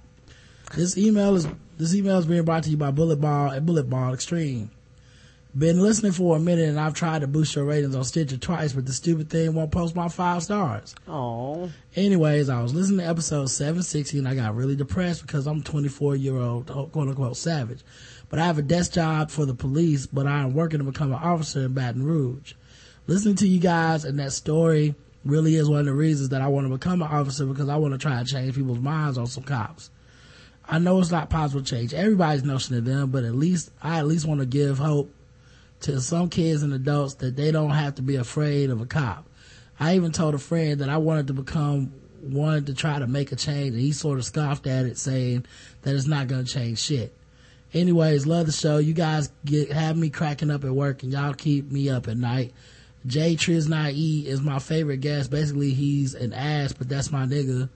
This 0.74 0.98
email 0.98 1.34
is, 1.34 1.48
this 1.78 1.94
email 1.94 2.18
is 2.18 2.26
being 2.26 2.44
brought 2.44 2.64
to 2.64 2.70
you 2.70 2.76
by 2.76 2.90
Bullet 2.90 3.20
Ball 3.20 3.50
and 3.50 3.64
Bullet 3.64 3.88
Ball 3.88 4.12
Extreme. 4.12 4.70
Been 5.56 5.80
listening 5.80 6.12
for 6.12 6.36
a 6.36 6.38
minute 6.38 6.68
and 6.68 6.78
I've 6.78 6.94
tried 6.94 7.22
to 7.22 7.26
boost 7.26 7.56
your 7.56 7.64
ratings 7.64 7.96
on 7.96 8.04
Stitcher 8.04 8.36
twice, 8.36 8.74
but 8.74 8.84
the 8.84 8.92
stupid 8.92 9.30
thing 9.30 9.54
won't 9.54 9.72
post 9.72 9.96
my 9.96 10.08
five 10.08 10.42
stars. 10.42 10.94
Oh. 11.08 11.70
Anyways, 11.96 12.50
I 12.50 12.62
was 12.62 12.74
listening 12.74 12.98
to 12.98 13.08
episode 13.08 13.46
760 13.46 14.18
and 14.18 14.28
I 14.28 14.34
got 14.34 14.54
really 14.54 14.76
depressed 14.76 15.22
because 15.22 15.46
I'm 15.46 15.62
24 15.62 16.16
year 16.16 16.36
old 16.36 16.66
quote 16.66 17.08
unquote 17.08 17.38
savage. 17.38 17.80
But 18.28 18.38
I 18.38 18.44
have 18.44 18.58
a 18.58 18.62
desk 18.62 18.92
job 18.92 19.30
for 19.30 19.46
the 19.46 19.54
police, 19.54 20.06
but 20.06 20.26
I 20.26 20.40
am 20.42 20.52
working 20.52 20.78
to 20.78 20.84
become 20.84 21.12
an 21.12 21.22
officer 21.22 21.64
in 21.64 21.72
Baton 21.72 22.04
Rouge. 22.04 22.52
Listening 23.06 23.36
to 23.36 23.48
you 23.48 23.58
guys 23.58 24.04
and 24.04 24.18
that 24.18 24.32
story 24.32 24.94
really 25.24 25.56
is 25.56 25.68
one 25.68 25.80
of 25.80 25.86
the 25.86 25.94
reasons 25.94 26.28
that 26.28 26.42
I 26.42 26.48
want 26.48 26.66
to 26.66 26.72
become 26.72 27.00
an 27.00 27.08
officer 27.08 27.46
because 27.46 27.70
I 27.70 27.76
want 27.76 27.94
to 27.94 27.98
try 27.98 28.22
to 28.22 28.30
change 28.30 28.54
people's 28.54 28.78
minds 28.78 29.16
on 29.16 29.26
some 29.26 29.44
cops. 29.44 29.90
I 30.68 30.78
know 30.78 31.00
it's 31.00 31.10
not 31.10 31.30
possible 31.30 31.62
to 31.62 31.74
change 31.74 31.94
everybody's 31.94 32.44
notion 32.44 32.76
of 32.76 32.84
them, 32.84 33.10
but 33.10 33.24
at 33.24 33.34
least 33.34 33.70
I 33.82 33.98
at 33.98 34.06
least 34.06 34.26
want 34.26 34.40
to 34.40 34.46
give 34.46 34.78
hope 34.78 35.12
to 35.80 36.00
some 36.00 36.28
kids 36.28 36.62
and 36.62 36.74
adults 36.74 37.14
that 37.14 37.36
they 37.36 37.50
don't 37.50 37.70
have 37.70 37.94
to 37.94 38.02
be 38.02 38.16
afraid 38.16 38.68
of 38.68 38.80
a 38.80 38.86
cop. 38.86 39.24
I 39.80 39.96
even 39.96 40.12
told 40.12 40.34
a 40.34 40.38
friend 40.38 40.80
that 40.80 40.90
I 40.90 40.98
wanted 40.98 41.28
to 41.28 41.32
become 41.32 41.92
one 42.20 42.64
to 42.64 42.74
try 42.74 42.98
to 42.98 43.06
make 43.06 43.32
a 43.32 43.36
change 43.36 43.70
and 43.74 43.80
he 43.80 43.92
sort 43.92 44.18
of 44.18 44.24
scoffed 44.24 44.66
at 44.66 44.84
it 44.84 44.98
saying 44.98 45.46
that 45.82 45.94
it's 45.94 46.06
not 46.06 46.26
going 46.26 46.44
to 46.44 46.52
change 46.52 46.80
shit. 46.80 47.14
Anyways, 47.72 48.26
love 48.26 48.46
the 48.46 48.52
show. 48.52 48.78
You 48.78 48.92
guys 48.92 49.30
get, 49.44 49.72
have 49.72 49.96
me 49.96 50.10
cracking 50.10 50.50
up 50.50 50.64
at 50.64 50.72
work 50.72 51.02
and 51.02 51.12
y'all 51.12 51.34
keep 51.34 51.70
me 51.70 51.88
up 51.88 52.08
at 52.08 52.16
night. 52.16 52.52
Jay 53.06 53.36
Triznai 53.36 54.24
is 54.24 54.40
my 54.40 54.58
favorite 54.58 55.00
guest. 55.00 55.30
Basically, 55.30 55.70
he's 55.70 56.14
an 56.14 56.32
ass, 56.32 56.72
but 56.72 56.88
that's 56.88 57.12
my 57.12 57.24
nigga. 57.24 57.68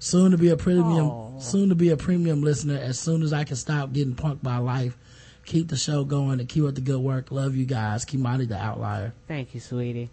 Soon 0.00 0.30
to 0.32 0.38
be 0.38 0.48
a 0.48 0.56
premium, 0.56 1.38
soon 1.40 1.68
to 1.68 1.74
be 1.74 1.90
a 1.90 1.96
premium 1.96 2.42
listener 2.42 2.76
as 2.78 2.98
soon 2.98 3.22
as 3.22 3.32
I 3.32 3.44
can 3.44 3.54
stop 3.56 3.92
getting 3.92 4.14
punked 4.14 4.42
by 4.42 4.56
life. 4.56 4.96
Keep 5.44 5.68
the 5.68 5.76
show 5.76 6.04
going 6.04 6.40
and 6.40 6.48
keep 6.48 6.64
up 6.64 6.74
the 6.74 6.80
good 6.80 7.00
work. 7.00 7.30
Love 7.30 7.54
you 7.54 7.66
guys. 7.66 8.04
Kimani 8.04 8.48
the 8.48 8.56
outlier. 8.56 9.12
Thank 9.28 9.54
you, 9.54 9.60
sweetie. 9.60 10.10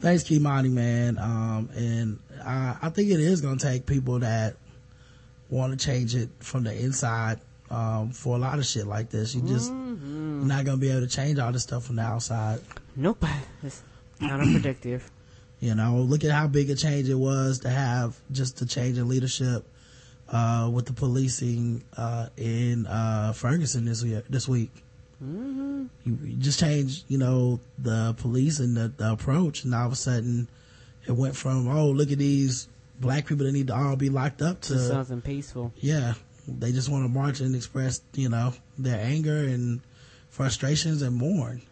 Thanks, 0.00 0.22
Kimani, 0.24 0.70
man. 0.70 1.18
Um, 1.18 1.70
and 1.74 2.18
I, 2.44 2.76
I 2.82 2.90
think 2.90 3.10
it 3.10 3.20
is 3.20 3.40
going 3.40 3.56
to 3.58 3.66
take 3.66 3.86
people 3.86 4.18
that 4.20 4.56
want 5.48 5.78
to 5.78 5.84
change 5.84 6.14
it 6.14 6.28
from 6.40 6.64
the 6.64 6.74
inside 6.78 7.40
um, 7.70 8.10
for 8.10 8.36
a 8.36 8.38
lot 8.38 8.58
of 8.58 8.66
shit 8.66 8.86
like 8.86 9.10
this. 9.10 9.34
You 9.34 9.42
just 9.42 9.72
Mm-hmm. 9.72 10.40
you're 10.40 10.48
not 10.48 10.64
gonna 10.64 10.76
be 10.76 10.90
able 10.90 11.00
to 11.00 11.06
change 11.08 11.38
all 11.38 11.50
this 11.52 11.62
stuff 11.62 11.84
from 11.86 11.96
the 11.96 12.02
outside. 12.02 12.60
Nope. 12.96 13.24
It's 13.62 13.82
counterproductive. 14.20 15.02
You 15.60 15.74
know, 15.74 15.96
look 15.96 16.22
at 16.24 16.30
how 16.30 16.46
big 16.48 16.68
a 16.70 16.74
change 16.74 17.08
it 17.08 17.14
was 17.14 17.60
to 17.60 17.70
have 17.70 18.16
just 18.30 18.58
the 18.58 18.66
change 18.66 18.98
in 18.98 19.08
leadership 19.08 19.64
uh, 20.28 20.70
with 20.72 20.86
the 20.86 20.92
policing 20.92 21.82
uh, 21.96 22.28
in 22.36 22.86
uh, 22.86 23.32
Ferguson 23.32 23.86
this 23.86 24.02
year, 24.02 24.22
this 24.28 24.46
week. 24.46 24.70
mm-hmm. 25.22 25.86
You, 26.04 26.18
you 26.24 26.36
just 26.36 26.60
change, 26.60 27.04
you 27.08 27.16
know, 27.18 27.58
the 27.78 28.14
police 28.18 28.58
and 28.58 28.76
the, 28.76 28.92
the 28.96 29.12
approach, 29.12 29.64
and 29.64 29.74
all 29.74 29.86
of 29.86 29.92
a 29.92 29.96
sudden, 29.96 30.48
it 31.06 31.12
went 31.12 31.34
from 31.36 31.68
oh 31.68 31.88
look 31.90 32.10
at 32.12 32.18
these 32.18 32.68
black 33.00 33.26
people 33.26 33.46
that 33.46 33.52
need 33.52 33.68
to 33.68 33.74
all 33.74 33.96
be 33.96 34.10
locked 34.10 34.42
up 34.42 34.60
To 34.62 34.74
to 34.74 34.78
something 34.78 35.20
peaceful. 35.22 35.72
yeah, 35.76 36.14
they 36.46 36.72
just 36.72 36.88
want 36.90 37.04
to 37.04 37.08
march 37.08 37.40
and 37.40 37.54
express, 37.56 38.02
you 38.14 38.28
know, 38.28 38.52
their 38.76 39.00
anger 39.00 39.36
and 39.38 39.80
frustrations 40.28 41.00
and 41.02 41.16
mourn. 41.16 41.62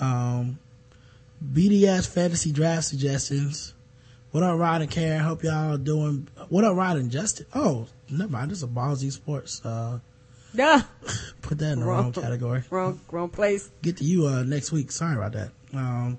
Um, 0.00 0.58
BDS 1.44 2.08
fantasy 2.12 2.52
draft 2.52 2.84
suggestions. 2.84 3.74
What 4.30 4.42
up, 4.42 4.58
Rod 4.58 4.82
and 4.82 4.90
Karen? 4.90 5.20
Hope 5.20 5.42
y'all 5.44 5.76
doing. 5.78 6.28
What 6.48 6.64
up, 6.64 6.76
Rod 6.76 6.96
and 6.96 7.10
Justin? 7.10 7.46
Oh, 7.54 7.86
never 8.10 8.30
mind. 8.30 8.50
This 8.50 8.58
is 8.58 8.64
a 8.64 8.68
ballsy 8.68 9.12
sports. 9.12 9.64
Uh, 9.64 9.98
No. 10.54 10.80
put 11.42 11.58
that 11.58 11.72
in 11.72 11.80
the 11.80 11.86
wrong, 11.86 12.04
Wrong. 12.04 12.12
category. 12.12 12.64
Wrong, 12.70 12.98
wrong 13.10 13.28
place. 13.28 13.70
Get 13.82 13.98
to 13.98 14.04
you 14.04 14.26
uh, 14.26 14.42
next 14.42 14.72
week. 14.72 14.90
Sorry 14.90 15.14
about 15.14 15.32
that. 15.32 15.50
Um, 15.74 16.18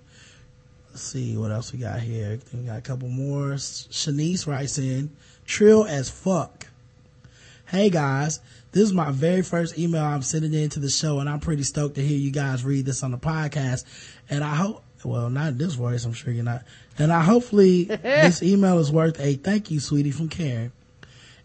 let's 0.92 1.02
see 1.02 1.36
what 1.38 1.50
else 1.52 1.74
we 1.74 1.80
got 1.80 2.00
here. 2.02 2.38
We 2.54 2.60
got 2.62 2.78
a 2.78 2.82
couple 2.82 3.08
more. 3.10 3.54
Shanice 3.56 4.46
writes 4.46 4.78
in, 4.78 5.10
trill 5.46 5.86
as 5.86 6.12
fuck. 6.12 6.68
Hey 7.66 7.90
guys, 7.90 8.40
this 8.74 8.84
is 8.84 8.94
my 8.94 9.10
very 9.12 9.42
first 9.42 9.78
email 9.78 10.04
I'm 10.04 10.22
sending 10.22 10.54
into 10.54 10.80
the 10.80 10.90
show, 10.90 11.20
and 11.20 11.28
I'm 11.28 11.40
pretty 11.40 11.64
stoked 11.64 11.96
to 11.96 12.02
hear 12.04 12.18
you 12.18 12.32
guys 12.32 12.64
read 12.64 12.86
this 12.86 13.02
on 13.04 13.12
the 13.12 13.18
podcast. 13.18 13.86
And 14.30 14.44
I 14.44 14.54
hope, 14.56 14.84
well, 15.04 15.30
not 15.30 15.58
this 15.58 15.74
voice, 15.74 16.06
I'm 16.06 16.14
sure 16.14 16.34
you're 16.34 16.44
not. 16.44 16.64
And 16.98 17.12
I 17.12 17.22
hopefully 17.22 17.84
this 17.86 18.44
email 18.44 18.80
is 18.80 18.92
worth 18.92 19.20
a 19.20 19.36
thank 19.36 19.72
you, 19.72 19.80
sweetie, 19.80 20.12
from 20.12 20.30
Karen. 20.30 20.72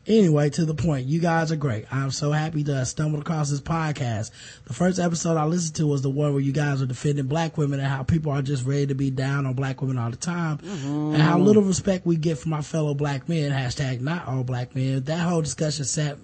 Anyway, 0.04 0.50
to 0.50 0.64
the 0.64 0.74
point, 0.74 1.06
you 1.06 1.20
guys 1.20 1.52
are 1.52 1.56
great. 1.56 1.84
I'm 1.92 2.10
so 2.10 2.32
happy 2.32 2.64
to 2.64 2.74
have 2.74 2.88
stumbled 2.88 3.22
across 3.22 3.50
this 3.50 3.60
podcast. 3.60 4.32
The 4.64 4.72
first 4.72 4.98
episode 4.98 5.36
I 5.36 5.44
listened 5.44 5.76
to 5.76 5.86
was 5.86 6.02
the 6.02 6.10
one 6.10 6.32
where 6.32 6.42
you 6.42 6.50
guys 6.50 6.80
were 6.80 6.86
defending 6.86 7.26
black 7.26 7.56
women 7.56 7.78
and 7.78 7.86
how 7.86 8.02
people 8.02 8.32
are 8.32 8.42
just 8.42 8.66
ready 8.66 8.88
to 8.88 8.96
be 8.96 9.10
down 9.10 9.46
on 9.46 9.54
black 9.54 9.80
women 9.80 9.98
all 9.98 10.10
the 10.10 10.16
time 10.16 10.58
and 10.64 11.22
how 11.22 11.36
mm-hmm. 11.36 11.44
little 11.44 11.62
respect 11.62 12.04
we 12.04 12.16
get 12.16 12.36
from 12.36 12.52
our 12.52 12.62
fellow 12.62 12.94
black 12.94 13.28
men. 13.28 13.52
Hashtag 13.52 14.00
not 14.00 14.26
all 14.26 14.42
black 14.42 14.74
men. 14.74 15.04
That 15.04 15.20
whole 15.20 15.40
discussion 15.42 15.84
sat, 15.84 16.18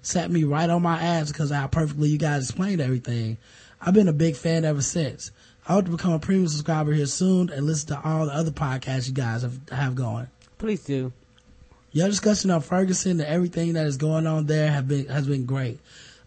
sat 0.00 0.30
me 0.30 0.44
right 0.44 0.70
on 0.70 0.82
my 0.82 1.02
ass 1.02 1.32
because 1.32 1.50
of 1.50 1.56
how 1.56 1.66
perfectly 1.66 2.10
you 2.10 2.18
guys 2.18 2.48
explained 2.48 2.80
everything. 2.80 3.38
I've 3.80 3.94
been 3.94 4.08
a 4.08 4.12
big 4.12 4.36
fan 4.36 4.64
ever 4.64 4.80
since. 4.80 5.32
I 5.66 5.72
hope 5.72 5.86
to 5.86 5.90
become 5.90 6.12
a 6.12 6.18
premium 6.18 6.48
subscriber 6.48 6.92
here 6.92 7.06
soon 7.06 7.48
and 7.50 7.64
listen 7.64 7.88
to 7.88 8.00
all 8.06 8.26
the 8.26 8.34
other 8.34 8.50
podcasts 8.50 9.08
you 9.08 9.14
guys 9.14 9.42
have, 9.42 9.58
have 9.70 9.94
going. 9.94 10.28
Please 10.58 10.84
do. 10.84 11.12
Your 11.92 12.08
discussion 12.08 12.50
on 12.50 12.60
Ferguson 12.60 13.12
and 13.12 13.22
everything 13.22 13.74
that 13.74 13.86
is 13.86 13.96
going 13.96 14.26
on 14.26 14.46
there 14.46 14.70
have 14.70 14.88
been 14.88 15.06
has 15.06 15.26
been 15.26 15.46
great. 15.46 15.78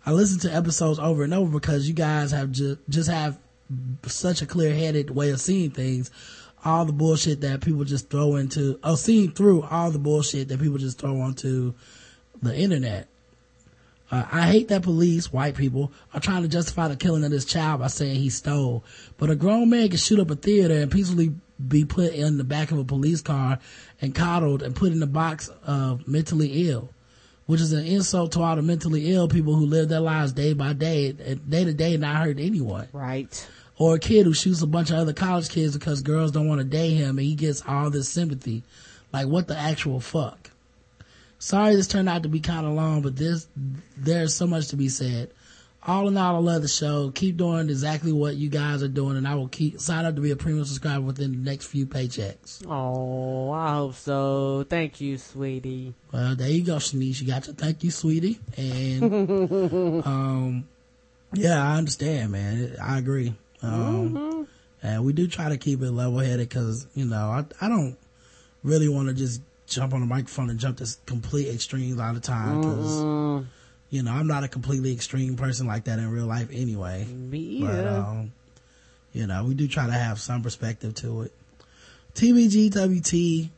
I 0.05 0.11
listen 0.11 0.39
to 0.39 0.55
episodes 0.55 0.97
over 0.97 1.23
and 1.23 1.33
over 1.33 1.51
because 1.51 1.87
you 1.87 1.93
guys 1.93 2.31
have 2.31 2.51
just 2.51 2.79
just 2.89 3.09
have 3.09 3.37
such 4.05 4.41
a 4.41 4.45
clear 4.45 4.73
headed 4.73 5.09
way 5.09 5.29
of 5.31 5.41
seeing 5.41 5.71
things. 5.71 6.09
All 6.63 6.85
the 6.85 6.93
bullshit 6.93 7.41
that 7.41 7.61
people 7.61 7.83
just 7.83 8.09
throw 8.09 8.37
into, 8.37 8.79
oh, 8.83 8.95
seeing 8.95 9.31
through 9.31 9.63
all 9.63 9.91
the 9.91 9.99
bullshit 9.99 10.47
that 10.47 10.59
people 10.59 10.77
just 10.77 10.99
throw 10.99 11.19
onto 11.19 11.73
the 12.41 12.55
internet. 12.55 13.07
Uh, 14.09 14.23
I 14.31 14.47
hate 14.47 14.69
that 14.69 14.83
police, 14.83 15.33
white 15.33 15.55
people, 15.55 15.91
are 16.13 16.19
trying 16.19 16.43
to 16.43 16.47
justify 16.47 16.87
the 16.87 16.95
killing 16.95 17.25
of 17.25 17.31
this 17.31 17.45
child 17.45 17.81
by 17.81 17.87
saying 17.87 18.15
he 18.15 18.29
stole. 18.29 18.83
But 19.17 19.29
a 19.29 19.35
grown 19.35 19.69
man 19.69 19.89
can 19.89 19.97
shoot 19.97 20.19
up 20.19 20.31
a 20.31 20.35
theater 20.35 20.75
and 20.75 20.91
peacefully 20.91 21.33
be 21.65 21.83
put 21.85 22.13
in 22.13 22.37
the 22.37 22.43
back 22.43 22.71
of 22.71 22.77
a 22.77 22.85
police 22.85 23.21
car 23.21 23.59
and 24.01 24.15
coddled 24.15 24.63
and 24.63 24.75
put 24.75 24.91
in 24.91 24.99
the 24.99 25.07
box 25.07 25.49
of 25.65 26.07
mentally 26.07 26.69
ill, 26.69 26.89
which 27.47 27.59
is 27.59 27.73
an 27.73 27.85
insult 27.85 28.31
to 28.33 28.41
all 28.41 28.55
the 28.55 28.61
mentally 28.61 29.13
ill 29.13 29.27
people 29.27 29.55
who 29.55 29.65
live 29.65 29.89
their 29.89 29.99
lives 29.99 30.31
day 30.31 30.53
by 30.53 30.73
day, 30.73 31.15
and 31.25 31.49
day 31.49 31.65
to 31.65 31.73
day, 31.73 31.97
not 31.97 32.23
hurt 32.23 32.39
anyone. 32.39 32.87
Right. 32.93 33.47
Or 33.77 33.95
a 33.95 33.99
kid 33.99 34.25
who 34.25 34.33
shoots 34.33 34.61
a 34.61 34.67
bunch 34.67 34.89
of 34.89 34.97
other 34.97 35.13
college 35.13 35.49
kids 35.49 35.77
because 35.77 36.01
girls 36.01 36.31
don't 36.31 36.47
want 36.47 36.59
to 36.59 36.65
date 36.65 36.95
him 36.95 37.17
and 37.17 37.27
he 37.27 37.35
gets 37.35 37.61
all 37.67 37.89
this 37.89 38.09
sympathy. 38.09 38.63
Like, 39.11 39.27
what 39.27 39.47
the 39.47 39.57
actual 39.57 39.99
fuck? 39.99 40.51
Sorry 41.39 41.75
this 41.75 41.87
turned 41.87 42.09
out 42.09 42.23
to 42.23 42.29
be 42.29 42.39
kind 42.39 42.65
of 42.65 42.73
long, 42.73 43.01
but 43.01 43.15
this, 43.15 43.47
there's 43.95 44.33
so 44.33 44.47
much 44.47 44.69
to 44.69 44.75
be 44.75 44.89
said. 44.89 45.31
All 45.85 46.07
in 46.09 46.17
all, 46.17 46.35
I 46.35 46.39
love 46.39 46.63
the 46.63 46.67
show. 46.67 47.11
Keep 47.11 47.37
doing 47.37 47.69
exactly 47.69 48.11
what 48.11 48.35
you 48.35 48.49
guys 48.49 48.83
are 48.83 48.89
doing, 48.89 49.15
and 49.15 49.25
I 49.25 49.35
will 49.35 49.47
keep 49.47 49.79
sign 49.79 50.03
up 50.03 50.15
to 50.15 50.21
be 50.21 50.31
a 50.31 50.35
premium 50.35 50.65
subscriber 50.65 51.01
within 51.01 51.31
the 51.31 51.49
next 51.49 51.67
few 51.67 51.85
paychecks. 51.85 52.65
Oh, 52.67 53.51
I 53.51 53.75
hope 53.75 53.95
so. 53.95 54.65
Thank 54.67 54.99
you, 54.99 55.17
sweetie. 55.17 55.93
Well, 56.11 56.35
there 56.35 56.49
you 56.49 56.63
go, 56.63 56.75
Shanice. 56.75 57.21
You 57.21 57.27
got 57.27 57.47
your 57.47 57.55
thank 57.55 57.85
you, 57.85 57.91
sweetie. 57.91 58.39
And, 58.57 59.03
um, 60.05 60.67
yeah, 61.33 61.63
I 61.63 61.77
understand, 61.77 62.33
man. 62.33 62.75
I 62.83 62.97
agree. 62.97 63.33
Um, 63.61 64.47
and 64.83 65.05
we 65.05 65.13
do 65.13 65.27
try 65.27 65.49
to 65.49 65.57
keep 65.57 65.81
it 65.81 65.91
level 65.91 66.19
headed 66.19 66.49
because, 66.49 66.85
you 66.95 67.05
know, 67.05 67.29
I, 67.29 67.45
I 67.61 67.69
don't 67.69 67.97
really 68.61 68.89
want 68.89 69.07
to 69.07 69.13
just 69.13 69.41
jump 69.67 69.93
on 69.93 69.99
the 69.99 70.05
microphone 70.07 70.49
and 70.49 70.59
jump 70.59 70.77
to 70.77 70.87
complete 71.05 71.49
extremes 71.49 71.99
all 71.99 72.13
the 72.13 72.19
time 72.19 72.59
because, 72.61 73.03
Mm, 73.03 73.45
you 73.89 74.03
know, 74.03 74.11
I'm 74.11 74.27
not 74.27 74.43
a 74.43 74.47
completely 74.47 74.91
extreme 74.93 75.35
person 75.35 75.67
like 75.67 75.83
that 75.85 75.99
in 75.99 76.09
real 76.09 76.25
life 76.25 76.49
anyway. 76.51 77.05
me 77.05 77.61
But, 77.61 77.85
um, 77.85 78.31
you 79.13 79.27
know, 79.27 79.43
we 79.45 79.53
do 79.53 79.67
try 79.67 79.85
to 79.85 79.91
have 79.93 80.19
some 80.19 80.41
perspective 80.41 80.95
to 80.95 81.23
it. 81.23 81.33
TBGWT, 82.15 83.49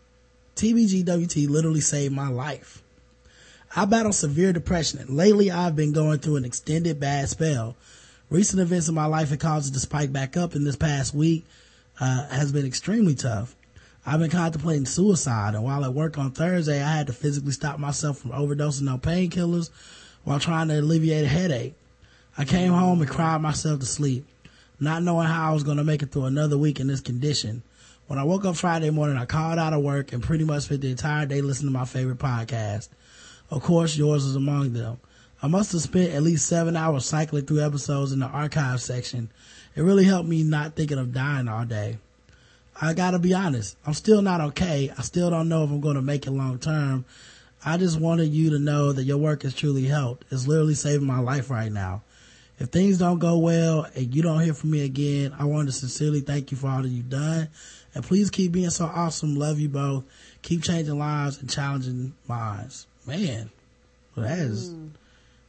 TBGWT 0.55 1.47
literally 1.49 1.82
saved 1.82 2.14
my 2.14 2.28
life. 2.30 2.82
I 3.76 3.86
battle 3.86 4.12
severe 4.12 4.51
depression 4.51 4.99
and 4.99 5.12
lately 5.12 5.51
I've 5.51 5.76
been 5.76 5.93
going 5.93 6.20
through 6.20 6.38
an 6.38 6.45
extended 6.45 6.99
bad 6.99 7.30
spell. 7.30 7.76
Recent 8.30 8.62
events 8.62 8.89
in 8.89 8.95
my 8.95 9.05
life 9.05 9.30
have 9.30 9.39
caused 9.39 9.72
it 9.72 9.74
to 9.74 9.80
spike 9.80 10.12
back 10.12 10.36
up 10.36 10.55
and 10.55 10.66
this 10.66 10.76
past 10.76 11.14
week, 11.14 11.45
uh, 11.99 12.28
has 12.30 12.51
been 12.51 12.66
extremely 12.66 13.16
tough. 13.16 13.55
I've 14.06 14.20
been 14.20 14.30
contemplating 14.30 14.86
suicide 14.86 15.56
and 15.56 15.64
while 15.64 15.84
at 15.84 15.93
work 15.93 16.18
on 16.18 16.32
Thursday, 16.32 16.82
I 16.82 16.95
had 16.95 17.08
to 17.08 17.14
physically 17.14 17.52
stop 17.52 17.80
myself 17.80 18.20
from 18.20 18.32
overdosing 18.32 18.91
on 18.91 19.00
painkillers 19.00 19.70
while 20.24 20.39
trying 20.39 20.70
to 20.70 20.80
alleviate 20.80 21.26
a 21.26 21.30
headache. 21.30 21.76
I 22.38 22.45
came 22.45 22.72
home 22.72 23.02
and 23.02 23.10
cried 23.10 23.41
myself 23.41 23.82
to 23.82 23.86
sleep, 23.86 24.26
not 24.80 25.04
knowing 25.04 25.28
how 25.28 25.52
I 25.52 25.54
was 25.54 25.64
going 25.64 25.78
to 25.78 25.84
make 25.84 26.02
it 26.02 26.12
through 26.12 26.26
another 26.26 26.58
week 26.58 26.80
in 26.80 26.88
this 26.88 27.02
condition. 27.02 27.62
When 28.08 28.18
I 28.18 28.24
woke 28.24 28.45
up 28.45 28.56
Friday 28.56 28.89
morning, 28.89 29.18
I 29.18 29.26
called 29.26 29.60
out 29.60 29.74
of 29.74 29.84
work 29.84 30.14
and 30.14 30.24
pretty 30.24 30.45
much 30.45 30.64
spent 30.64 30.82
the 30.82 30.89
entire 30.89 31.26
day 31.26 31.41
listening 31.41 31.74
to 31.74 31.78
my 31.78 31.86
favorite 31.86 32.18
podcast. 32.18 32.88
Of 33.52 33.62
course, 33.62 33.97
yours 33.97 34.24
was 34.24 34.36
among 34.36 34.74
them. 34.74 35.00
I 35.41 35.47
must 35.47 35.72
have 35.74 35.82
spent 35.82 36.14
at 36.14 36.24
least 36.24 36.47
seven 36.47 36.76
hours 36.76 37.06
cycling 37.06 37.45
through 37.45 37.64
episodes 37.64 38.12
in 38.12 38.20
the 38.20 38.26
archive 38.26 38.82
section. 38.82 39.30
It 39.76 39.82
really 39.82 40.06
helped 40.06 40.28
me 40.28 40.43
not 40.43 40.76
thinking 40.76 40.97
of 40.97 41.14
dying 41.14 41.47
all 41.47 41.66
day. 41.66 41.97
I 42.82 42.93
gotta 42.93 43.19
be 43.19 43.34
honest, 43.34 43.75
I'm 43.86 43.93
still 43.93 44.21
not 44.21 44.41
okay. 44.41 44.91
I 44.97 45.01
still 45.01 45.30
don't 45.30 45.49
know 45.49 45.63
if 45.63 45.69
I'm 45.69 45.82
gonna 45.82 46.01
make 46.01 46.25
it 46.27 46.32
long 46.32 46.59
term. 46.59 47.05
I 47.65 47.75
just 47.77 47.99
wanted 47.99 48.30
you 48.30 48.51
to 48.51 48.59
know 48.59 48.93
that 48.93 49.03
your 49.03 49.17
work 49.17 49.43
has 49.43 49.53
truly 49.53 49.84
helped. 49.86 50.25
It's 50.32 50.47
literally 50.47 50.75
saving 50.75 51.05
my 51.07 51.19
life 51.19 51.49
right 51.49 51.71
now. 51.71 52.03
If 52.57 52.69
things 52.69 52.97
don't 52.97 53.19
go 53.19 53.38
well 53.38 53.86
and 53.95 54.13
you 54.15 54.21
don't 54.21 54.41
hear 54.41 54.53
from 54.53 54.71
me 54.71 54.84
again, 54.86 55.34
I 55.38 55.43
want 55.45 55.67
to 55.67 55.73
sincerely 55.73 56.21
thank 56.21 56.51
you 56.51 56.57
for 56.57 56.67
all 56.67 56.82
that 56.82 56.89
you've 56.89 57.09
done. 57.09 57.49
And 57.95 58.03
please 58.03 58.30
keep 58.30 58.51
being 58.53 58.69
so 58.69 58.86
awesome. 58.86 59.36
Love 59.36 59.59
you 59.59 59.67
both. 59.69 60.03
Keep 60.41 60.63
changing 60.63 60.97
lives 60.97 61.39
and 61.41 61.49
challenging 61.49 62.13
minds. 62.27 62.86
Man, 63.05 63.49
well, 64.15 64.25
that 64.27 64.39
is 64.39 64.73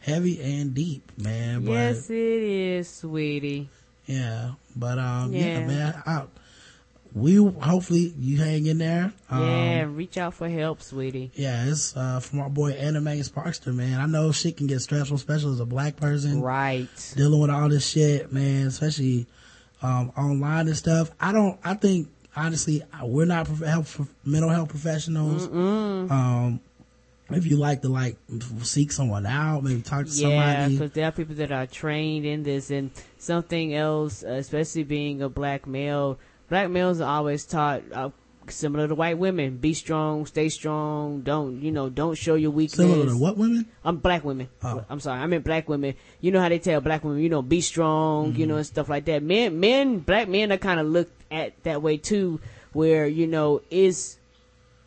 heavy 0.01 0.41
and 0.41 0.73
deep, 0.75 1.13
man. 1.19 1.65
But 1.65 1.73
yes, 1.73 2.11
it 2.11 2.17
is, 2.17 2.89
sweetie. 2.89 3.69
yeah, 4.07 4.53
but 4.75 4.99
um, 4.99 5.33
yeah, 5.33 5.59
Yeah. 5.61 5.67
man. 5.67 6.03
I, 6.07 6.25
we 7.15 7.37
hopefully 7.37 8.15
you 8.19 8.39
hang 8.39 8.67
in 8.67 8.79
there. 8.79 9.13
Um, 9.31 9.43
yeah, 9.43 9.83
reach 9.89 10.17
out 10.19 10.35
for 10.35 10.49
help, 10.49 10.81
sweetie. 10.83 11.31
Yeah, 11.35 11.67
it's 11.67 11.97
uh, 11.97 12.21
from 12.21 12.41
our 12.41 12.49
boy 12.51 12.71
Anime 12.73 13.07
Sparkster, 13.21 13.75
man. 13.75 14.01
I 14.01 14.07
know 14.07 14.33
shit 14.33 14.57
can 14.57 14.67
get 14.67 14.81
stressful, 14.81 15.17
especially 15.17 15.53
as 15.55 15.61
a 15.61 15.67
black 15.67 15.97
person 15.97 16.41
Right. 16.41 16.89
dealing 17.17 17.41
with 17.41 17.51
all 17.51 17.69
this 17.69 17.89
shit, 17.89 18.33
man. 18.33 18.67
Especially 18.69 19.27
um, 19.83 20.13
online 20.17 20.67
and 20.69 20.77
stuff. 20.77 21.11
I 21.21 21.33
don't. 21.33 21.59
I 21.65 21.75
think 21.75 22.09
honestly, 22.37 22.83
we're 23.03 23.25
not 23.27 23.47
prof- 23.47 23.61
health, 23.67 24.09
mental 24.25 24.51
health 24.51 24.69
professionals. 24.69 25.47
Um, 25.47 26.61
if 27.33 27.47
you 27.47 27.57
like 27.57 27.83
to 27.83 27.89
like 27.89 28.17
seek 28.63 28.91
someone 28.93 29.25
out, 29.25 29.63
maybe 29.63 29.83
talk 29.83 30.07
to 30.07 30.11
Yeah, 30.13 30.29
somebody. 30.29 30.73
because 30.79 30.91
there 30.93 31.07
are 31.07 31.13
people 31.13 31.35
that 31.37 31.53
are 31.53 31.67
trained 31.67 32.27
in 32.27 32.43
this 32.43 32.71
and 32.71 32.91
something 33.19 33.73
else, 33.75 34.23
especially 34.25 34.83
being 34.85 35.23
a 35.23 35.29
black 35.29 35.67
male. 35.67 36.19
Black 36.51 36.69
males 36.69 37.01
are 37.01 37.17
always 37.17 37.47
taught, 37.47 37.83
uh, 37.93 38.11
similar 38.49 38.89
to 38.89 38.95
white 38.95 39.17
women. 39.19 39.57
Be 39.59 39.73
strong, 39.73 40.27
stay 40.27 40.49
strong. 40.49 41.23
Don't 41.23 41.63
you 41.63 41.71
know? 41.71 41.89
Don't 41.89 42.17
show 42.17 42.35
your 42.35 42.51
weakness. 42.51 42.77
Similar 42.77 43.07
to 43.07 43.17
what 43.17 43.39
women? 43.39 43.67
I'm 43.85 43.99
black 43.99 44.25
women. 44.25 44.49
Oh. 44.63 44.85
I'm 44.91 44.99
sorry. 44.99 45.21
I 45.21 45.27
meant 45.27 45.45
black 45.45 45.69
women. 45.69 45.95
You 46.21 46.33
know 46.33 46.41
how 46.41 46.49
they 46.49 46.59
tell 46.59 46.81
black 46.81 47.05
women, 47.05 47.21
you 47.23 47.29
know, 47.29 47.41
be 47.41 47.61
strong, 47.61 48.35
you 48.35 48.47
know, 48.47 48.57
and 48.57 48.67
stuff 48.67 48.89
like 48.89 49.05
that. 49.05 49.23
Men, 49.23 49.61
men, 49.61 50.01
black 50.01 50.29
men 50.29 50.51
are 50.51 50.59
kind 50.59 50.81
of 50.81 50.87
looked 50.89 51.23
at 51.31 51.63
that 51.63 51.83
way 51.83 51.97
too, 51.97 52.41
where 52.73 53.07
you 53.07 53.29
know 53.29 53.63
is 53.71 54.19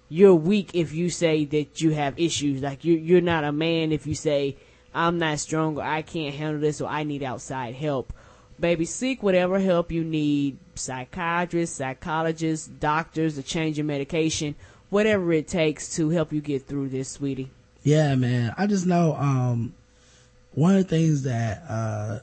you're 0.10 0.36
weak 0.36 0.72
if 0.74 0.94
you 0.94 1.10
say 1.10 1.46
that 1.46 1.82
you 1.82 1.92
have 1.92 2.20
issues. 2.20 2.62
Like 2.62 2.84
you, 2.84 2.96
you're 2.96 3.22
not 3.22 3.46
a 3.46 3.54
man 3.54 3.94
if 3.94 4.06
you 4.06 4.16
say 4.16 4.58
I'm 4.94 5.18
not 5.18 5.40
strong 5.40 5.78
or 5.78 5.84
I 5.84 6.02
can't 6.02 6.36
handle 6.36 6.60
this 6.62 6.82
or 6.82 6.90
I 6.90 7.04
need 7.04 7.24
outside 7.24 7.74
help. 7.74 8.14
Baby, 8.60 8.86
seek 8.86 9.24
whatever 9.24 9.60
help 9.60 9.92
you 9.92 10.04
need. 10.04 10.58
Psychiatrists, 10.76 11.76
psychologists, 11.78 12.68
doctors, 12.68 13.36
to 13.36 13.44
change 13.44 13.78
your 13.78 13.86
medication, 13.86 14.56
whatever 14.90 15.32
it 15.34 15.48
takes 15.48 15.96
to 15.96 16.10
help 16.10 16.32
you 16.32 16.42
get 16.42 16.66
through 16.68 16.90
this, 16.90 17.10
sweetie. 17.10 17.50
Yeah, 17.84 18.16
man. 18.16 18.54
I 18.58 18.68
just 18.68 18.86
know, 18.86 19.16
um, 19.16 19.74
one 20.54 20.76
of 20.76 20.84
the 20.84 20.90
things 20.90 21.24
that, 21.24 21.64
uh, 21.68 22.20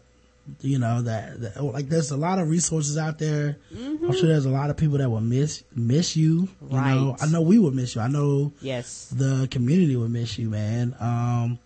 you 0.62 0.78
know, 0.78 1.02
that, 1.02 1.40
that 1.40 1.62
like 1.62 1.88
there's 1.88 2.10
a 2.10 2.16
lot 2.16 2.38
of 2.38 2.48
resources 2.48 2.96
out 2.96 3.18
there. 3.18 3.56
I'm 3.76 4.12
sure 4.12 4.28
there's 4.28 4.46
a 4.46 4.50
lot 4.50 4.70
of 4.70 4.76
people 4.76 4.98
that 4.98 5.10
will 5.10 5.20
miss, 5.20 5.62
miss 5.74 6.16
you. 6.16 6.48
You 6.62 6.68
know, 6.70 6.76
Right. 6.78 7.16
I 7.20 7.26
know 7.26 7.42
we 7.42 7.58
would 7.58 7.74
miss 7.74 7.94
you. 7.94 8.00
I 8.00 8.08
know 8.08 8.52
Yes. 8.60 9.12
the 9.14 9.46
community 9.50 9.96
would 9.96 10.10
miss 10.10 10.38
you, 10.38 10.48
man. 10.48 10.96
Um, 10.98 11.58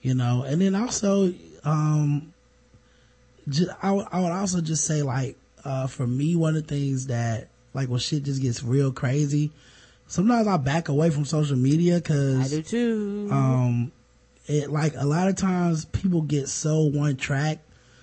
you 0.00 0.14
know, 0.14 0.44
and 0.44 0.60
then 0.60 0.74
also, 0.74 1.32
um, 1.64 2.31
just, 3.48 3.70
I 3.82 3.92
would, 3.92 4.06
I 4.12 4.20
would 4.20 4.32
also 4.32 4.60
just 4.60 4.84
say 4.84 5.02
like, 5.02 5.36
uh, 5.64 5.86
for 5.86 6.06
me, 6.06 6.36
one 6.36 6.56
of 6.56 6.66
the 6.66 6.74
things 6.74 7.06
that, 7.06 7.48
like 7.74 7.88
when 7.88 7.98
shit 8.00 8.22
just 8.24 8.42
gets 8.42 8.62
real 8.62 8.92
crazy, 8.92 9.50
sometimes 10.06 10.46
I 10.46 10.56
back 10.58 10.88
away 10.88 11.10
from 11.10 11.24
social 11.24 11.56
media 11.56 12.00
cause 12.00 12.52
I 12.52 12.56
do 12.56 12.62
too. 12.62 13.28
um 13.32 13.92
it 14.46 14.70
like 14.70 14.94
a 14.96 15.06
lot 15.06 15.28
of 15.28 15.36
times 15.36 15.84
people 15.86 16.20
get 16.22 16.48
so 16.48 16.82
one 16.82 17.16
track 17.16 17.60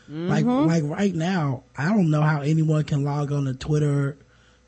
like 0.08 0.44
like 0.66 0.84
right 0.86 1.14
now 1.14 1.62
i 1.78 1.86
don't 1.90 2.10
know 2.10 2.22
how 2.24 2.42
anyone 2.42 2.84
can 2.84 3.04
log 3.04 3.32
on 3.32 3.46
to 3.46 3.54
twitter 3.54 4.18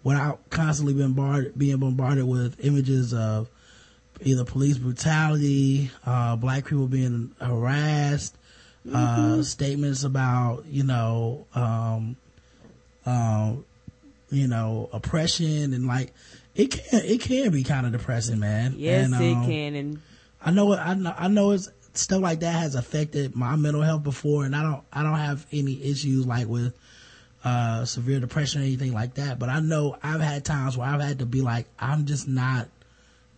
without 0.03 0.47
constantly 0.51 0.93
being 0.93 1.13
bombarded 1.13 1.57
being 1.57 1.77
bombarded 1.77 2.25
with 2.25 2.63
images 2.63 3.11
of 3.13 3.49
either 4.19 4.43
police 4.43 4.77
brutality 4.77 5.89
uh 6.05 6.35
black 6.35 6.65
people 6.65 6.85
being 6.87 7.31
harassed 7.41 8.35
uh 8.93 9.43
statements 9.43 10.03
about 10.03 10.65
you 10.65 10.83
know 10.83 11.45
um 11.53 12.15
um 13.05 13.63
you 14.31 14.47
know 14.47 14.89
oppression 14.91 15.73
and 15.73 15.85
like 15.85 16.13
it 16.55 16.71
can 16.71 17.01
it 17.05 17.21
can 17.21 17.51
be 17.51 17.63
kind 17.63 17.85
of 17.85 17.91
depressing 17.91 18.39
man 18.39 18.73
yes, 18.77 19.05
And, 19.05 19.23
it 19.23 19.33
um, 19.33 19.45
can. 19.45 19.75
And 19.75 20.01
I 20.43 20.51
know, 20.51 20.73
I 20.73 20.93
know, 20.95 21.13
I 21.17 21.27
know 21.27 21.51
it's 21.51 21.69
stuff 21.93 22.21
like 22.21 22.39
that 22.39 22.53
has 22.53 22.75
affected 22.75 23.35
my 23.35 23.55
mental 23.55 23.81
health 23.81 24.03
before 24.03 24.43
and 24.45 24.55
I 24.55 24.63
don't, 24.63 24.83
I 24.91 25.03
don't 25.03 25.17
have 25.17 25.45
any 25.51 25.81
issues 25.83 26.25
like 26.25 26.47
with, 26.47 26.73
uh, 27.43 27.85
severe 27.85 28.19
depression 28.19 28.61
or 28.61 28.65
anything 28.65 28.93
like 28.93 29.15
that. 29.15 29.39
But 29.39 29.49
I 29.49 29.59
know 29.59 29.97
I've 30.01 30.21
had 30.21 30.45
times 30.45 30.77
where 30.77 30.87
I've 30.87 31.01
had 31.01 31.19
to 31.19 31.25
be 31.25 31.41
like, 31.41 31.67
I'm 31.79 32.05
just 32.05 32.27
not 32.27 32.69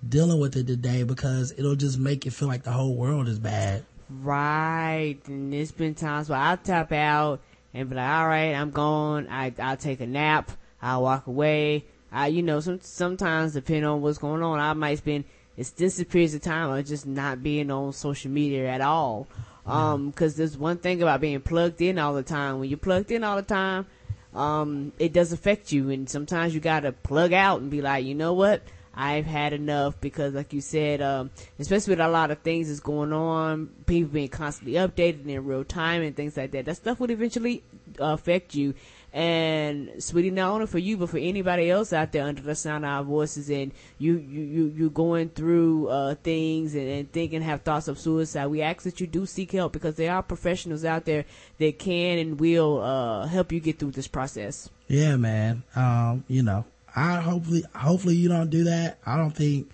dealing 0.07 0.39
with 0.39 0.55
it 0.55 0.67
today 0.67 1.03
because 1.03 1.53
it'll 1.57 1.75
just 1.75 1.97
make 1.97 2.25
it 2.25 2.31
feel 2.31 2.47
like 2.47 2.63
the 2.63 2.71
whole 2.71 2.95
world 2.95 3.27
is 3.27 3.39
bad. 3.39 3.85
Right. 4.21 5.17
And 5.27 5.51
there's 5.51 5.71
been 5.71 5.95
times 5.95 6.29
where 6.29 6.39
I'll 6.39 6.57
tap 6.57 6.91
out 6.91 7.41
and 7.73 7.89
be 7.89 7.95
like, 7.95 8.09
all 8.09 8.27
right, 8.27 8.53
I'm 8.53 8.71
gone. 8.71 9.27
I, 9.29 9.53
I'll 9.59 9.77
take 9.77 9.99
a 10.01 10.05
nap. 10.05 10.51
I'll 10.81 11.03
walk 11.03 11.27
away. 11.27 11.85
I, 12.11 12.27
you 12.27 12.43
know, 12.43 12.59
some, 12.59 12.79
sometimes 12.81 13.53
depending 13.53 13.85
on 13.85 14.01
what's 14.01 14.17
going 14.17 14.43
on, 14.43 14.59
I 14.59 14.73
might 14.73 14.99
spend 14.99 15.25
extensive 15.57 16.09
periods 16.09 16.33
of 16.35 16.41
time 16.41 16.69
of 16.69 16.85
just 16.85 17.07
not 17.07 17.41
being 17.41 17.71
on 17.71 17.93
social 17.93 18.29
media 18.29 18.67
at 18.69 18.81
all. 18.81 19.27
Um, 19.65 20.11
cause 20.11 20.35
there's 20.35 20.57
one 20.57 20.77
thing 20.77 21.01
about 21.01 21.21
being 21.21 21.39
plugged 21.39 21.81
in 21.81 21.97
all 21.97 22.13
the 22.13 22.23
time. 22.23 22.59
When 22.59 22.69
you're 22.69 22.77
plugged 22.77 23.11
in 23.11 23.23
all 23.23 23.37
the 23.37 23.43
time, 23.43 23.87
um, 24.35 24.91
it 24.99 25.13
does 25.13 25.31
affect 25.31 25.71
you. 25.71 25.89
And 25.89 26.09
sometimes 26.09 26.53
you 26.53 26.59
gotta 26.59 26.91
plug 26.91 27.33
out 27.33 27.61
and 27.61 27.71
be 27.71 27.81
like, 27.81 28.05
you 28.05 28.13
know 28.13 28.33
what? 28.33 28.61
I've 28.95 29.25
had 29.25 29.53
enough 29.53 29.99
because 29.99 30.33
like 30.33 30.53
you 30.53 30.61
said, 30.61 31.01
um, 31.01 31.31
especially 31.59 31.93
with 31.93 31.99
a 31.99 32.07
lot 32.07 32.31
of 32.31 32.39
things 32.39 32.67
that's 32.67 32.79
going 32.79 33.11
on, 33.11 33.67
people 33.85 34.11
being 34.13 34.29
constantly 34.29 34.73
updated 34.73 35.27
in 35.27 35.45
real 35.45 35.63
time 35.63 36.01
and 36.03 36.15
things 36.15 36.37
like 36.37 36.51
that, 36.51 36.65
that 36.65 36.75
stuff 36.75 36.99
would 36.99 37.11
eventually 37.11 37.63
uh, 37.99 38.13
affect 38.13 38.53
you. 38.53 38.75
And 39.11 39.91
sweetie, 40.03 40.31
not 40.31 40.51
only 40.51 40.65
for 40.65 40.79
you, 40.79 40.97
but 40.97 41.09
for 41.09 41.19
anybody 41.19 41.69
else 41.69 41.93
out 41.93 42.11
there 42.11 42.23
under 42.23 42.41
the 42.41 42.55
sound 42.55 42.83
of 42.83 42.89
our 42.89 43.03
voices 43.03 43.47
and 43.49 43.71
you, 43.99 44.17
you, 44.17 44.41
you, 44.41 44.73
you 44.75 44.89
going 44.89 45.29
through, 45.29 45.87
uh, 45.87 46.15
things 46.15 46.73
and, 46.73 46.87
and 46.87 47.11
thinking, 47.11 47.43
have 47.43 47.61
thoughts 47.61 47.87
of 47.87 47.99
suicide, 47.99 48.47
we 48.47 48.63
ask 48.63 48.81
that 48.83 48.99
you 48.99 49.05
do 49.05 49.27
seek 49.27 49.51
help 49.51 49.73
because 49.73 49.95
there 49.95 50.11
are 50.11 50.23
professionals 50.23 50.83
out 50.83 51.05
there 51.05 51.25
that 51.59 51.77
can 51.77 52.17
and 52.17 52.39
will, 52.39 52.81
uh, 52.81 53.27
help 53.27 53.51
you 53.51 53.59
get 53.59 53.77
through 53.77 53.91
this 53.91 54.07
process. 54.07 54.69
Yeah, 54.87 55.15
man. 55.15 55.61
Um, 55.75 56.23
you 56.27 56.41
know, 56.41 56.65
I 56.95 57.19
hopefully, 57.21 57.63
hopefully 57.75 58.15
you 58.15 58.29
don't 58.29 58.49
do 58.49 58.65
that. 58.65 58.99
I 59.05 59.17
don't 59.17 59.31
think 59.35 59.71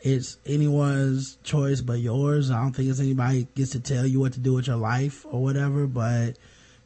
it's 0.00 0.38
anyone's 0.46 1.36
choice 1.42 1.80
but 1.80 1.98
yours. 1.98 2.50
I 2.50 2.62
don't 2.62 2.72
think 2.72 2.88
it's 2.88 3.00
anybody 3.00 3.46
gets 3.54 3.72
to 3.72 3.80
tell 3.80 4.06
you 4.06 4.20
what 4.20 4.34
to 4.34 4.40
do 4.40 4.54
with 4.54 4.66
your 4.66 4.76
life 4.76 5.26
or 5.28 5.42
whatever, 5.42 5.86
but 5.86 6.36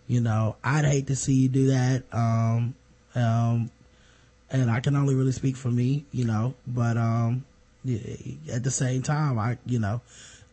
you 0.06 0.20
know, 0.20 0.56
I'd 0.64 0.84
hate 0.84 1.06
to 1.06 1.16
see 1.16 1.34
you 1.34 1.48
do 1.48 1.66
that. 1.68 2.02
Um, 2.12 2.74
um, 3.14 3.70
and 4.50 4.68
I 4.68 4.80
can 4.80 4.96
only 4.96 5.14
really 5.14 5.32
speak 5.32 5.56
for 5.56 5.68
me, 5.68 6.04
you 6.10 6.24
know, 6.24 6.54
but, 6.66 6.96
um, 6.96 7.44
at 8.52 8.64
the 8.64 8.70
same 8.70 9.02
time, 9.02 9.38
I, 9.38 9.56
you 9.64 9.78
know, 9.78 10.00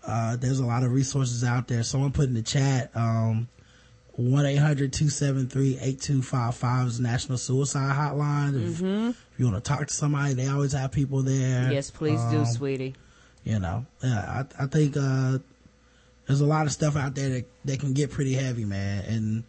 uh, 0.06 0.36
there's 0.36 0.60
a 0.60 0.66
lot 0.66 0.84
of 0.84 0.92
resources 0.92 1.44
out 1.44 1.68
there. 1.68 1.82
Someone 1.82 2.12
put 2.12 2.26
in 2.26 2.36
the 2.36 2.44
chat, 2.44 2.92
um, 2.96 3.48
1-800-273-8255 4.20 6.88
is 6.88 7.00
National 7.00 7.38
Suicide 7.38 7.96
Hotline. 7.96 8.56
If, 8.72 8.82
if 8.82 9.16
you 9.40 9.46
want 9.46 9.64
to 9.64 9.70
talk 9.70 9.86
to 9.88 9.94
somebody, 9.94 10.34
they 10.34 10.48
always 10.48 10.74
have 10.74 10.92
people 10.92 11.22
there. 11.22 11.72
Yes, 11.72 11.92
please 11.92 12.20
do, 12.32 12.40
Um, 12.40 12.46
sweetie. 12.46 12.96
You 13.44 13.60
know, 13.60 13.86
yeah, 14.04 14.44
I, 14.60 14.64
I 14.64 14.68
think, 14.68 14.98
uh, 14.98 15.38
there's 16.26 16.42
a 16.42 16.46
lot 16.46 16.66
of 16.66 16.74
stuff 16.74 16.98
out 16.98 17.16
there 17.16 17.30
that, 17.30 17.46
that 17.66 17.80
can 17.80 17.94
get 17.94 18.12
pretty 18.12 18.34
heavy, 18.34 18.66
man. 18.66 19.06
And, 19.06 19.44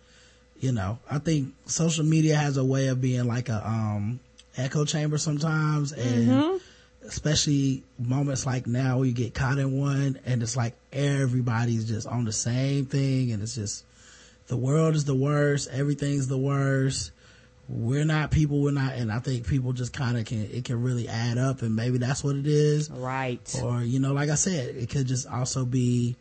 you 0.60 0.70
know, 0.70 0.98
I 1.10 1.18
think 1.18 1.54
social 1.66 2.04
media 2.04 2.36
has 2.36 2.56
a 2.56 2.64
way 2.64 2.86
of 2.88 3.00
being 3.00 3.26
like 3.26 3.48
a, 3.48 3.66
um, 3.66 4.20
echo 4.56 4.84
chamber 4.84 5.18
sometimes. 5.18 5.92
And 5.92 6.60
especially 7.04 7.82
moments 7.98 8.46
like 8.46 8.66
now 8.68 8.98
where 8.98 9.06
you 9.06 9.12
get 9.12 9.34
caught 9.34 9.58
in 9.58 9.80
one 9.80 10.18
and 10.26 10.42
it's 10.42 10.56
like 10.56 10.74
everybody's 10.92 11.88
just 11.88 12.06
on 12.06 12.24
the 12.24 12.32
same 12.32 12.86
thing 12.86 13.32
and 13.32 13.42
it's 13.42 13.54
just, 13.56 13.84
the 14.48 14.56
world 14.56 14.94
is 14.94 15.04
the 15.04 15.14
worst. 15.14 15.68
Everything's 15.70 16.26
the 16.28 16.38
worst. 16.38 17.12
We're 17.68 18.06
not 18.06 18.30
people. 18.30 18.60
We're 18.62 18.70
not. 18.72 18.94
And 18.94 19.12
I 19.12 19.18
think 19.18 19.46
people 19.46 19.72
just 19.74 19.92
kind 19.92 20.16
of 20.16 20.24
can, 20.24 20.48
it 20.50 20.64
can 20.64 20.82
really 20.82 21.06
add 21.06 21.36
up 21.38 21.60
and 21.62 21.76
maybe 21.76 21.98
that's 21.98 22.24
what 22.24 22.34
it 22.36 22.46
is 22.46 22.90
Right. 22.90 23.54
or 23.62 23.82
you 23.82 24.00
know 24.00 24.12
like 24.14 24.30
i 24.30 24.34
said 24.36 24.74
it 24.74 24.88
could 24.90 25.06
just 25.06 25.26
also 25.28 25.64
be 25.66 26.16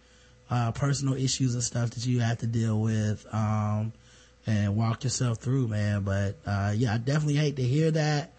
uh 0.49 0.71
personal 0.73 1.13
issues 1.15 1.53
and 1.53 1.63
stuff 1.63 1.91
that 1.91 2.05
you 2.05 2.19
have 2.19 2.37
to 2.39 2.47
deal 2.47 2.79
with 2.81 3.25
um 3.33 3.93
and 4.45 4.75
walk 4.75 5.03
yourself 5.05 5.37
through 5.39 5.67
man 5.69 6.03
but 6.03 6.35
uh 6.45 6.73
yeah 6.75 6.93
i 6.93 6.97
definitely 6.97 7.35
hate 7.35 7.55
to 7.57 7.63
hear 7.63 7.91
that 7.91 8.31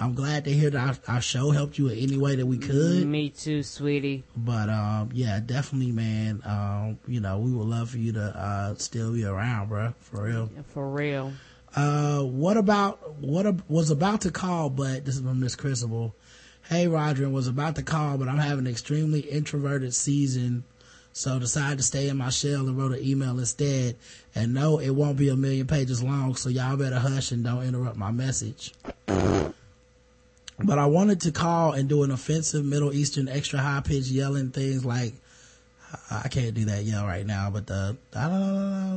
i'm 0.00 0.14
glad 0.14 0.44
to 0.44 0.50
hear 0.52 0.70
that 0.70 0.98
our, 1.08 1.14
our 1.16 1.20
show 1.20 1.50
helped 1.50 1.78
you 1.78 1.88
in 1.88 1.98
any 1.98 2.16
way 2.18 2.34
that 2.36 2.46
we 2.46 2.58
could 2.58 3.06
Me 3.06 3.28
too, 3.30 3.62
sweetie. 3.62 4.24
but 4.36 4.68
um 4.68 5.10
yeah 5.12 5.38
definitely 5.44 5.92
man 5.92 6.40
um 6.44 6.98
you 7.06 7.20
know 7.20 7.38
we 7.38 7.52
would 7.52 7.66
love 7.68 7.90
for 7.90 7.98
you 7.98 8.12
to 8.12 8.20
uh 8.22 8.74
still 8.76 9.12
be 9.12 9.24
around 9.24 9.68
bro 9.68 9.94
for 10.00 10.24
real 10.24 10.50
For 10.72 10.88
real. 10.90 11.32
uh, 11.76 12.22
what 12.22 12.56
about 12.56 13.14
what 13.20 13.46
a, 13.46 13.56
was 13.68 13.90
about 13.90 14.22
to 14.22 14.30
call, 14.32 14.70
but 14.70 15.04
this 15.04 15.14
is 15.16 15.20
from 15.20 15.38
Miss 15.38 15.54
Crucible. 15.54 16.14
Hey, 16.68 16.88
Roger, 16.88 17.28
was 17.28 17.46
about 17.46 17.76
to 17.76 17.82
call, 17.82 18.16
but 18.18 18.28
I'm 18.28 18.38
having 18.38 18.66
an 18.66 18.70
extremely 18.72 19.20
introverted 19.20 19.92
season, 19.94 20.64
so 21.12 21.38
decided 21.38 21.78
to 21.78 21.84
stay 21.84 22.08
in 22.08 22.16
my 22.16 22.30
shell 22.30 22.66
and 22.68 22.76
wrote 22.76 22.92
an 22.92 23.04
email 23.04 23.38
instead. 23.38 23.96
And 24.34 24.52
no, 24.54 24.78
it 24.78 24.90
won't 24.90 25.16
be 25.16 25.28
a 25.30 25.36
million 25.36 25.66
pages 25.68 26.02
long, 26.02 26.34
so 26.36 26.48
y'all 26.48 26.76
better 26.76 26.98
hush 26.98 27.30
and 27.32 27.44
don't 27.44 27.62
interrupt 27.64 27.96
my 27.96 28.10
message. 28.12 28.72
But 30.62 30.78
I 30.78 30.86
wanted 30.86 31.20
to 31.22 31.32
call 31.32 31.72
and 31.72 31.88
do 31.88 32.02
an 32.02 32.10
offensive 32.10 32.64
Middle 32.64 32.92
Eastern 32.92 33.28
extra 33.28 33.58
high 33.58 33.80
pitched 33.80 34.08
yelling 34.10 34.50
things 34.50 34.84
like, 34.84 35.14
I 36.10 36.28
can't 36.28 36.54
do 36.54 36.66
that 36.66 36.84
yell 36.84 37.06
right 37.06 37.26
now, 37.26 37.50
but 37.50 37.66
the, 37.66 37.96
I 38.14 38.28
don't 38.28 38.40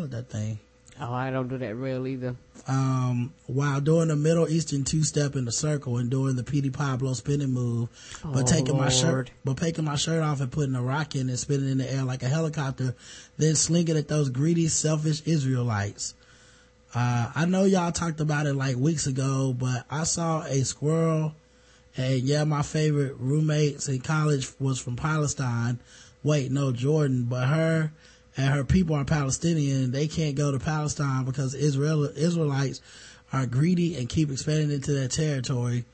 know, 0.02 0.08
that 0.08 0.30
thing 0.30 0.60
Oh, 1.02 1.12
I 1.12 1.32
don't 1.32 1.48
do 1.48 1.58
that 1.58 1.74
real 1.76 2.06
either. 2.06 2.36
um, 2.68 3.34
while 3.48 3.82
doing 3.82 4.10
the 4.10 4.16
Middle 4.16 4.48
Eastern 4.48 4.84
two 4.84 5.04
step 5.04 5.36
in 5.36 5.44
the 5.46 5.52
circle 5.52 5.98
and 5.98 6.08
doing 6.12 6.36
the 6.36 6.44
Petey 6.44 6.70
Pablo 6.70 7.14
spinning 7.14 7.50
move, 7.52 7.90
but 8.24 8.44
Oh, 8.44 8.46
taking 8.46 8.78
my 8.78 8.90
shirt, 8.90 9.32
but 9.44 9.58
taking 9.58 9.86
my 9.86 9.96
shirt 9.96 10.22
off 10.22 10.40
and 10.40 10.52
putting 10.52 10.76
a 10.76 10.84
rock 10.84 11.16
in 11.16 11.30
and 11.30 11.40
spinning 11.40 11.70
in 11.70 11.78
the 11.80 11.92
air 11.92 12.04
like 12.04 12.22
a 12.22 12.30
helicopter, 12.30 12.94
then 13.38 13.56
slinging 13.56 13.98
at 13.98 14.08
those 14.08 14.30
greedy, 14.30 14.68
selfish 14.68 15.24
Israelites. 15.26 16.14
Uh, 16.94 17.32
I 17.34 17.46
know 17.46 17.64
y'all 17.64 17.92
talked 17.92 18.20
about 18.20 18.46
it 18.46 18.54
like 18.54 18.76
weeks 18.76 19.08
ago, 19.08 19.52
but 19.58 19.86
I 19.90 20.04
saw 20.04 20.44
a 20.44 20.64
squirrel 20.64 21.34
And 21.96 22.22
yeah, 22.22 22.44
my 22.44 22.64
favorite 22.64 23.16
roommates 23.20 23.88
in 23.88 24.02
college 24.02 24.50
was 24.60 24.80
from 24.80 24.96
Palestine. 24.96 25.80
Wait, 26.24 26.52
no, 26.52 26.72
Jordan, 26.72 27.26
but 27.26 27.48
her 27.48 27.92
and 28.36 28.54
her 28.54 28.64
people 28.64 28.96
are 28.96 29.06
Palestinian. 29.06 29.92
They 29.92 30.08
can't 30.08 30.36
go 30.36 30.52
to 30.52 30.60
Palestine 30.60 31.26
because 31.26 31.54
Israel, 31.54 32.06
Israelites 32.06 32.82
are 33.32 33.46
greedy 33.46 33.96
and 33.98 34.10
keep 34.10 34.32
expanding 34.32 34.72
into 34.72 34.94
their 34.94 35.08
territory. 35.08 35.86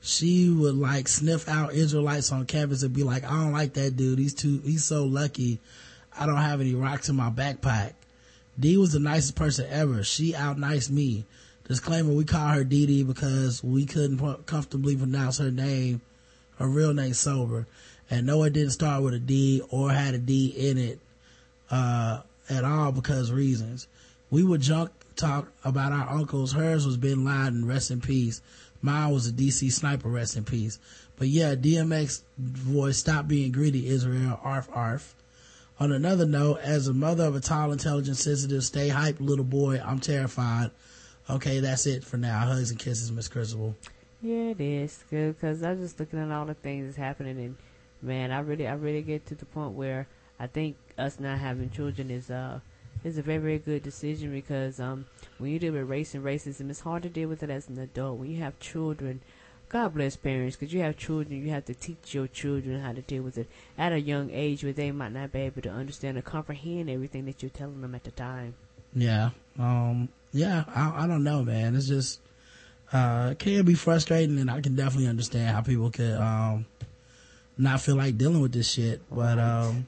She 0.00 0.50
would 0.50 0.76
like 0.76 1.08
sniff 1.08 1.48
out 1.48 1.72
Israelites 1.72 2.30
on 2.30 2.46
campus 2.46 2.82
and 2.82 2.94
be 2.94 3.02
like, 3.02 3.24
I 3.24 3.42
don't 3.42 3.52
like 3.52 3.74
that 3.74 3.96
dude. 3.96 4.18
He's 4.18 4.34
too, 4.34 4.60
he's 4.64 4.84
so 4.84 5.04
lucky. 5.04 5.60
I 6.16 6.26
don't 6.26 6.36
have 6.36 6.60
any 6.60 6.74
rocks 6.74 7.08
in 7.08 7.16
my 7.16 7.30
backpack. 7.30 7.94
D 8.58 8.76
was 8.76 8.92
the 8.92 8.98
nicest 9.00 9.34
person 9.34 9.66
ever. 9.68 10.04
She 10.04 10.34
out 10.34 10.58
nice 10.58 10.88
me. 10.88 11.24
Disclaimer, 11.66 12.12
we 12.12 12.24
call 12.24 12.48
her 12.48 12.64
Dee 12.64 12.86
Dee 12.86 13.02
because 13.02 13.64
we 13.64 13.86
couldn't 13.86 14.46
comfortably 14.46 14.96
pronounce 14.96 15.38
her 15.38 15.50
name, 15.50 16.02
her 16.58 16.68
real 16.68 16.92
name 16.92 17.14
sober. 17.14 17.66
And 18.10 18.26
no, 18.26 18.42
it 18.42 18.52
didn't 18.52 18.72
start 18.72 19.02
with 19.02 19.14
a 19.14 19.18
D 19.18 19.62
or 19.70 19.90
had 19.90 20.14
a 20.14 20.18
D 20.18 20.48
in 20.48 20.76
it, 20.76 20.98
uh, 21.70 22.20
at 22.50 22.64
all 22.64 22.92
because 22.92 23.32
reasons. 23.32 23.88
We 24.30 24.42
would 24.42 24.60
junk 24.60 24.90
talk 25.16 25.48
about 25.64 25.92
our 25.92 26.10
uncles. 26.10 26.52
Hers 26.52 26.86
was 26.86 26.96
Bin 26.96 27.24
Laden, 27.24 27.66
rest 27.66 27.90
in 27.90 28.00
peace. 28.00 28.42
Mine 28.82 29.12
was 29.12 29.26
a 29.26 29.32
DC 29.32 29.72
sniper, 29.72 30.08
rest 30.08 30.36
in 30.36 30.44
peace. 30.44 30.78
But 31.16 31.28
yeah, 31.28 31.54
DMX 31.54 32.22
voice, 32.36 32.98
stop 32.98 33.26
being 33.26 33.52
greedy, 33.52 33.88
Israel, 33.88 34.38
arf 34.42 34.68
arf. 34.72 35.14
On 35.80 35.90
another 35.90 36.26
note, 36.26 36.60
as 36.60 36.86
a 36.86 36.92
mother 36.92 37.24
of 37.24 37.34
a 37.34 37.40
tall, 37.40 37.72
intelligent, 37.72 38.16
sensitive, 38.16 38.64
stay 38.64 38.88
hype 38.88 39.20
little 39.20 39.44
boy, 39.44 39.80
I'm 39.84 39.98
terrified. 39.98 40.70
Okay, 41.28 41.60
that's 41.60 41.86
it 41.86 42.04
for 42.04 42.16
now. 42.16 42.40
Hugs 42.40 42.70
and 42.70 42.78
kisses, 42.78 43.10
Miss 43.10 43.28
Crucible. 43.28 43.74
Yeah, 44.20 44.50
it 44.50 44.60
is 44.60 45.04
good 45.10 45.36
because 45.36 45.62
I'm 45.62 45.80
just 45.80 45.98
looking 45.98 46.18
at 46.18 46.30
all 46.30 46.46
the 46.46 46.54
things 46.54 46.86
that's 46.86 46.96
happening, 46.96 47.38
and 47.38 47.56
man, 48.02 48.30
I 48.30 48.40
really, 48.40 48.66
I 48.66 48.74
really 48.74 49.02
get 49.02 49.26
to 49.26 49.34
the 49.34 49.46
point 49.46 49.72
where 49.72 50.06
I 50.38 50.46
think 50.46 50.76
us 50.98 51.18
not 51.18 51.38
having 51.38 51.70
children 51.70 52.10
is 52.10 52.30
uh 52.30 52.60
is 53.04 53.18
a 53.18 53.22
very, 53.22 53.38
very 53.38 53.58
good 53.58 53.82
decision 53.82 54.32
because 54.32 54.80
um 54.80 55.06
when 55.38 55.50
you 55.50 55.58
deal 55.58 55.72
with 55.72 55.88
race 55.88 56.14
and 56.14 56.24
racism, 56.24 56.70
it's 56.70 56.80
hard 56.80 57.02
to 57.04 57.08
deal 57.08 57.28
with 57.28 57.42
it 57.42 57.50
as 57.50 57.68
an 57.68 57.78
adult. 57.78 58.18
When 58.18 58.30
you 58.30 58.42
have 58.42 58.58
children, 58.60 59.20
God 59.68 59.94
bless 59.94 60.16
parents, 60.16 60.56
because 60.56 60.72
you 60.72 60.80
have 60.80 60.96
children, 60.96 61.42
you 61.42 61.50
have 61.50 61.64
to 61.66 61.74
teach 61.74 62.14
your 62.14 62.26
children 62.26 62.80
how 62.80 62.92
to 62.92 63.02
deal 63.02 63.22
with 63.22 63.38
it 63.38 63.48
at 63.76 63.92
a 63.92 64.00
young 64.00 64.30
age 64.30 64.62
where 64.62 64.72
they 64.72 64.90
might 64.90 65.12
not 65.12 65.32
be 65.32 65.40
able 65.40 65.62
to 65.62 65.70
understand 65.70 66.16
or 66.18 66.22
comprehend 66.22 66.88
everything 66.88 67.24
that 67.26 67.42
you're 67.42 67.50
telling 67.50 67.80
them 67.80 67.94
at 67.94 68.04
the 68.04 68.10
time. 68.10 68.54
Yeah. 68.94 69.30
Um, 69.58 70.08
yeah, 70.34 70.64
I, 70.74 71.04
I 71.04 71.06
don't 71.06 71.22
know, 71.22 71.44
man. 71.44 71.76
It's 71.76 71.86
just, 71.86 72.20
uh, 72.92 73.30
it 73.32 73.38
can 73.38 73.64
be 73.64 73.74
frustrating 73.74 74.38
and 74.38 74.50
I 74.50 74.60
can 74.60 74.74
definitely 74.74 75.08
understand 75.08 75.54
how 75.54 75.62
people 75.62 75.90
could, 75.90 76.16
um, 76.16 76.66
not 77.56 77.80
feel 77.80 77.94
like 77.94 78.18
dealing 78.18 78.40
with 78.40 78.52
this 78.52 78.68
shit. 78.68 79.00
But, 79.10 79.38
um, 79.38 79.86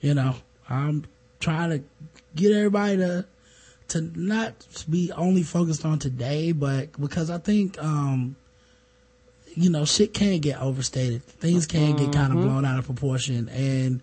you 0.00 0.12
know, 0.12 0.36
I'm 0.68 1.06
trying 1.40 1.70
to 1.70 1.82
get 2.36 2.52
everybody 2.52 2.98
to, 2.98 3.24
to 3.88 4.00
not 4.14 4.66
be 4.88 5.10
only 5.12 5.42
focused 5.42 5.86
on 5.86 5.98
today, 5.98 6.52
but 6.52 6.92
because 7.00 7.30
I 7.30 7.38
think, 7.38 7.82
um, 7.82 8.36
you 9.54 9.70
know, 9.70 9.86
shit 9.86 10.12
can 10.12 10.40
get 10.40 10.60
overstated. 10.60 11.24
Things 11.24 11.66
can 11.66 11.96
get 11.96 12.12
kind 12.12 12.32
of 12.32 12.38
mm-hmm. 12.38 12.48
blown 12.48 12.64
out 12.66 12.78
of 12.78 12.84
proportion. 12.84 13.48
And, 13.48 14.02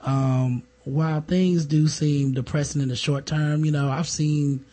um, 0.00 0.64
while 0.82 1.20
things 1.20 1.64
do 1.66 1.86
seem 1.86 2.32
depressing 2.32 2.82
in 2.82 2.88
the 2.88 2.96
short 2.96 3.26
term, 3.26 3.64
you 3.64 3.70
know, 3.70 3.88
I've 3.88 4.08
seen 4.08 4.64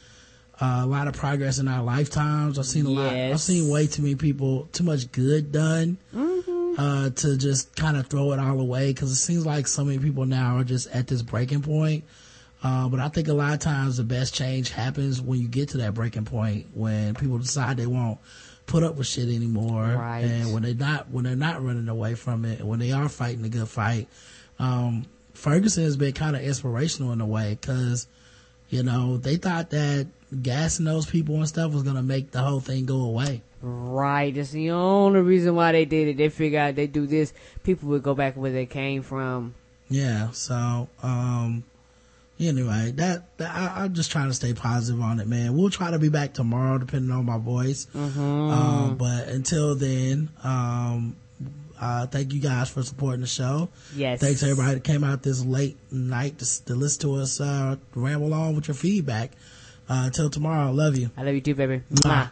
uh, 0.62 0.82
a 0.84 0.86
lot 0.86 1.08
of 1.08 1.16
progress 1.16 1.60
in 1.60 1.68
our 1.68 1.84
lifetimes. 1.84 2.60
I've 2.60 2.66
seen 2.66 2.86
a 2.86 2.90
yes. 2.90 2.98
lot, 2.98 3.14
I've 3.14 3.42
seen 3.42 3.70
way 3.70 3.88
too 3.88 4.02
many 4.04 4.16
people, 4.16 4.70
too 4.72 4.84
much 4.84 5.12
good 5.12 5.52
done, 5.52 5.98
mm-hmm. 6.14 6.76
uh, 6.80 7.10
to 7.10 7.38
just 7.38 7.76
kind 7.76 7.98
of 7.98 8.08
throw 8.08 8.32
it 8.34 8.40
all 8.40 8.60
away. 8.60 8.94
Cause 8.94 9.12
it 9.12 9.16
seems 9.16 9.46
like 9.46 9.68
so 9.68 9.84
many 9.84 10.00
people 10.00 10.26
now 10.26 10.58
are 10.58 10.64
just 10.64 10.88
at 10.88 11.08
this 11.08 11.22
breaking 11.22 11.62
point. 11.62 12.04
Uh, 12.64 12.88
but 12.88 13.00
I 13.00 13.10
think 13.10 13.28
a 13.28 13.34
lot 13.34 13.54
of 13.54 13.60
times 13.60 13.98
the 13.98 14.04
best 14.04 14.34
change 14.34 14.70
happens 14.70 15.22
when 15.22 15.40
you 15.40 15.50
get 15.50 15.70
to 15.70 15.78
that 15.80 15.94
breaking 15.94 16.26
point, 16.26 16.68
when 16.74 17.14
people 17.14 17.38
decide 17.38 17.76
they 17.76 17.88
won't 17.88 18.20
put 18.68 18.84
up 18.84 18.96
with 18.96 19.08
shit 19.08 19.28
anymore. 19.28 19.84
Right. 19.84 20.22
And 20.24 20.54
when 20.54 20.64
they're 20.64 20.74
not, 20.74 21.10
when 21.10 21.26
they're 21.26 21.36
not 21.36 21.64
running 21.64 21.90
away 21.90 22.16
from 22.16 22.46
it, 22.46 22.60
and 22.60 22.70
when 22.70 22.80
they 22.80 22.92
are 22.92 23.10
fighting 23.10 23.44
a 23.44 23.50
good 23.50 23.68
fight. 23.68 24.08
Um, 24.60 25.06
Ferguson 25.34 25.84
has 25.84 25.98
been 25.98 26.14
kind 26.14 26.36
of 26.36 26.42
inspirational 26.42 27.12
in 27.12 27.20
a 27.20 27.26
way 27.26 27.58
because, 27.60 28.08
you 28.70 28.84
know, 28.84 29.18
they 29.18 29.36
thought 29.36 29.72
that 29.72 30.08
gassing 30.42 30.86
those 30.86 31.06
people 31.06 31.36
and 31.36 31.48
stuff 31.48 31.74
was 31.74 31.84
going 31.84 31.96
to 31.96 32.04
make 32.04 32.32
the 32.32 32.42
whole 32.42 32.60
thing 32.60 32.86
go 32.86 33.02
away. 33.02 33.42
Right. 33.62 34.34
That's 34.34 34.52
the 34.52 34.72
only 34.72 35.22
reason 35.22 35.56
why 35.56 35.72
they 35.72 35.86
did 35.86 36.10
it. 36.10 36.18
They 36.18 36.30
figured 36.30 36.62
out 36.62 36.76
they 36.76 36.88
do 36.88 37.08
this, 37.08 37.34
people 37.64 37.90
would 37.90 38.04
go 38.04 38.14
back 38.14 38.36
where 38.36 38.52
they 38.52 38.66
came 38.66 39.04
from. 39.04 39.56
Yeah. 39.90 40.32
So, 40.32 40.90
um, 41.02 41.64
anyway, 42.40 42.92
that, 42.96 43.38
that 43.38 43.56
I, 43.56 43.86
am 43.86 43.94
just 43.94 44.12
trying 44.12 44.28
to 44.28 44.34
stay 44.34 44.54
positive 44.54 45.02
on 45.02 45.20
it, 45.20 45.28
man. 45.28 45.56
We'll 45.56 45.70
try 45.70 45.92
to 45.92 46.00
be 46.00 46.10
back 46.10 46.34
tomorrow, 46.34 46.78
depending 46.78 47.12
on 47.12 47.26
my 47.26 47.38
voice. 47.38 47.88
Mm-hmm. 47.96 48.22
Um, 48.22 48.98
but 48.98 49.30
until 49.30 49.76
then, 49.76 50.30
um, 50.44 51.16
uh, 51.80 52.08
thank 52.08 52.34
you 52.34 52.40
guys 52.40 52.70
for 52.70 52.82
supporting 52.84 53.22
the 53.22 53.28
show. 53.28 53.70
Yes. 53.96 54.20
Thanks 54.20 54.44
everybody 54.44 54.76
that 54.76 54.84
came 54.84 55.04
out 55.04 55.24
this 55.24 55.44
late 55.44 55.78
night 55.92 56.40
to, 56.40 56.66
to 56.66 56.76
listen 56.76 57.02
to 57.02 57.16
us, 57.16 57.42
uh, 57.42 57.78
ramble 57.94 58.34
on 58.34 58.56
with 58.56 58.68
your 58.68 58.76
feedback. 58.76 59.32
Uh, 59.90 60.04
until 60.06 60.30
tomorrow, 60.30 60.68
I 60.68 60.72
love 60.72 60.98
you. 60.98 61.10
I 61.18 61.24
love 61.24 61.36
you 61.36 61.42
too, 61.42 61.56
baby. 61.56 61.82
Mwah. 61.92 62.10
Mwah. 62.12 62.30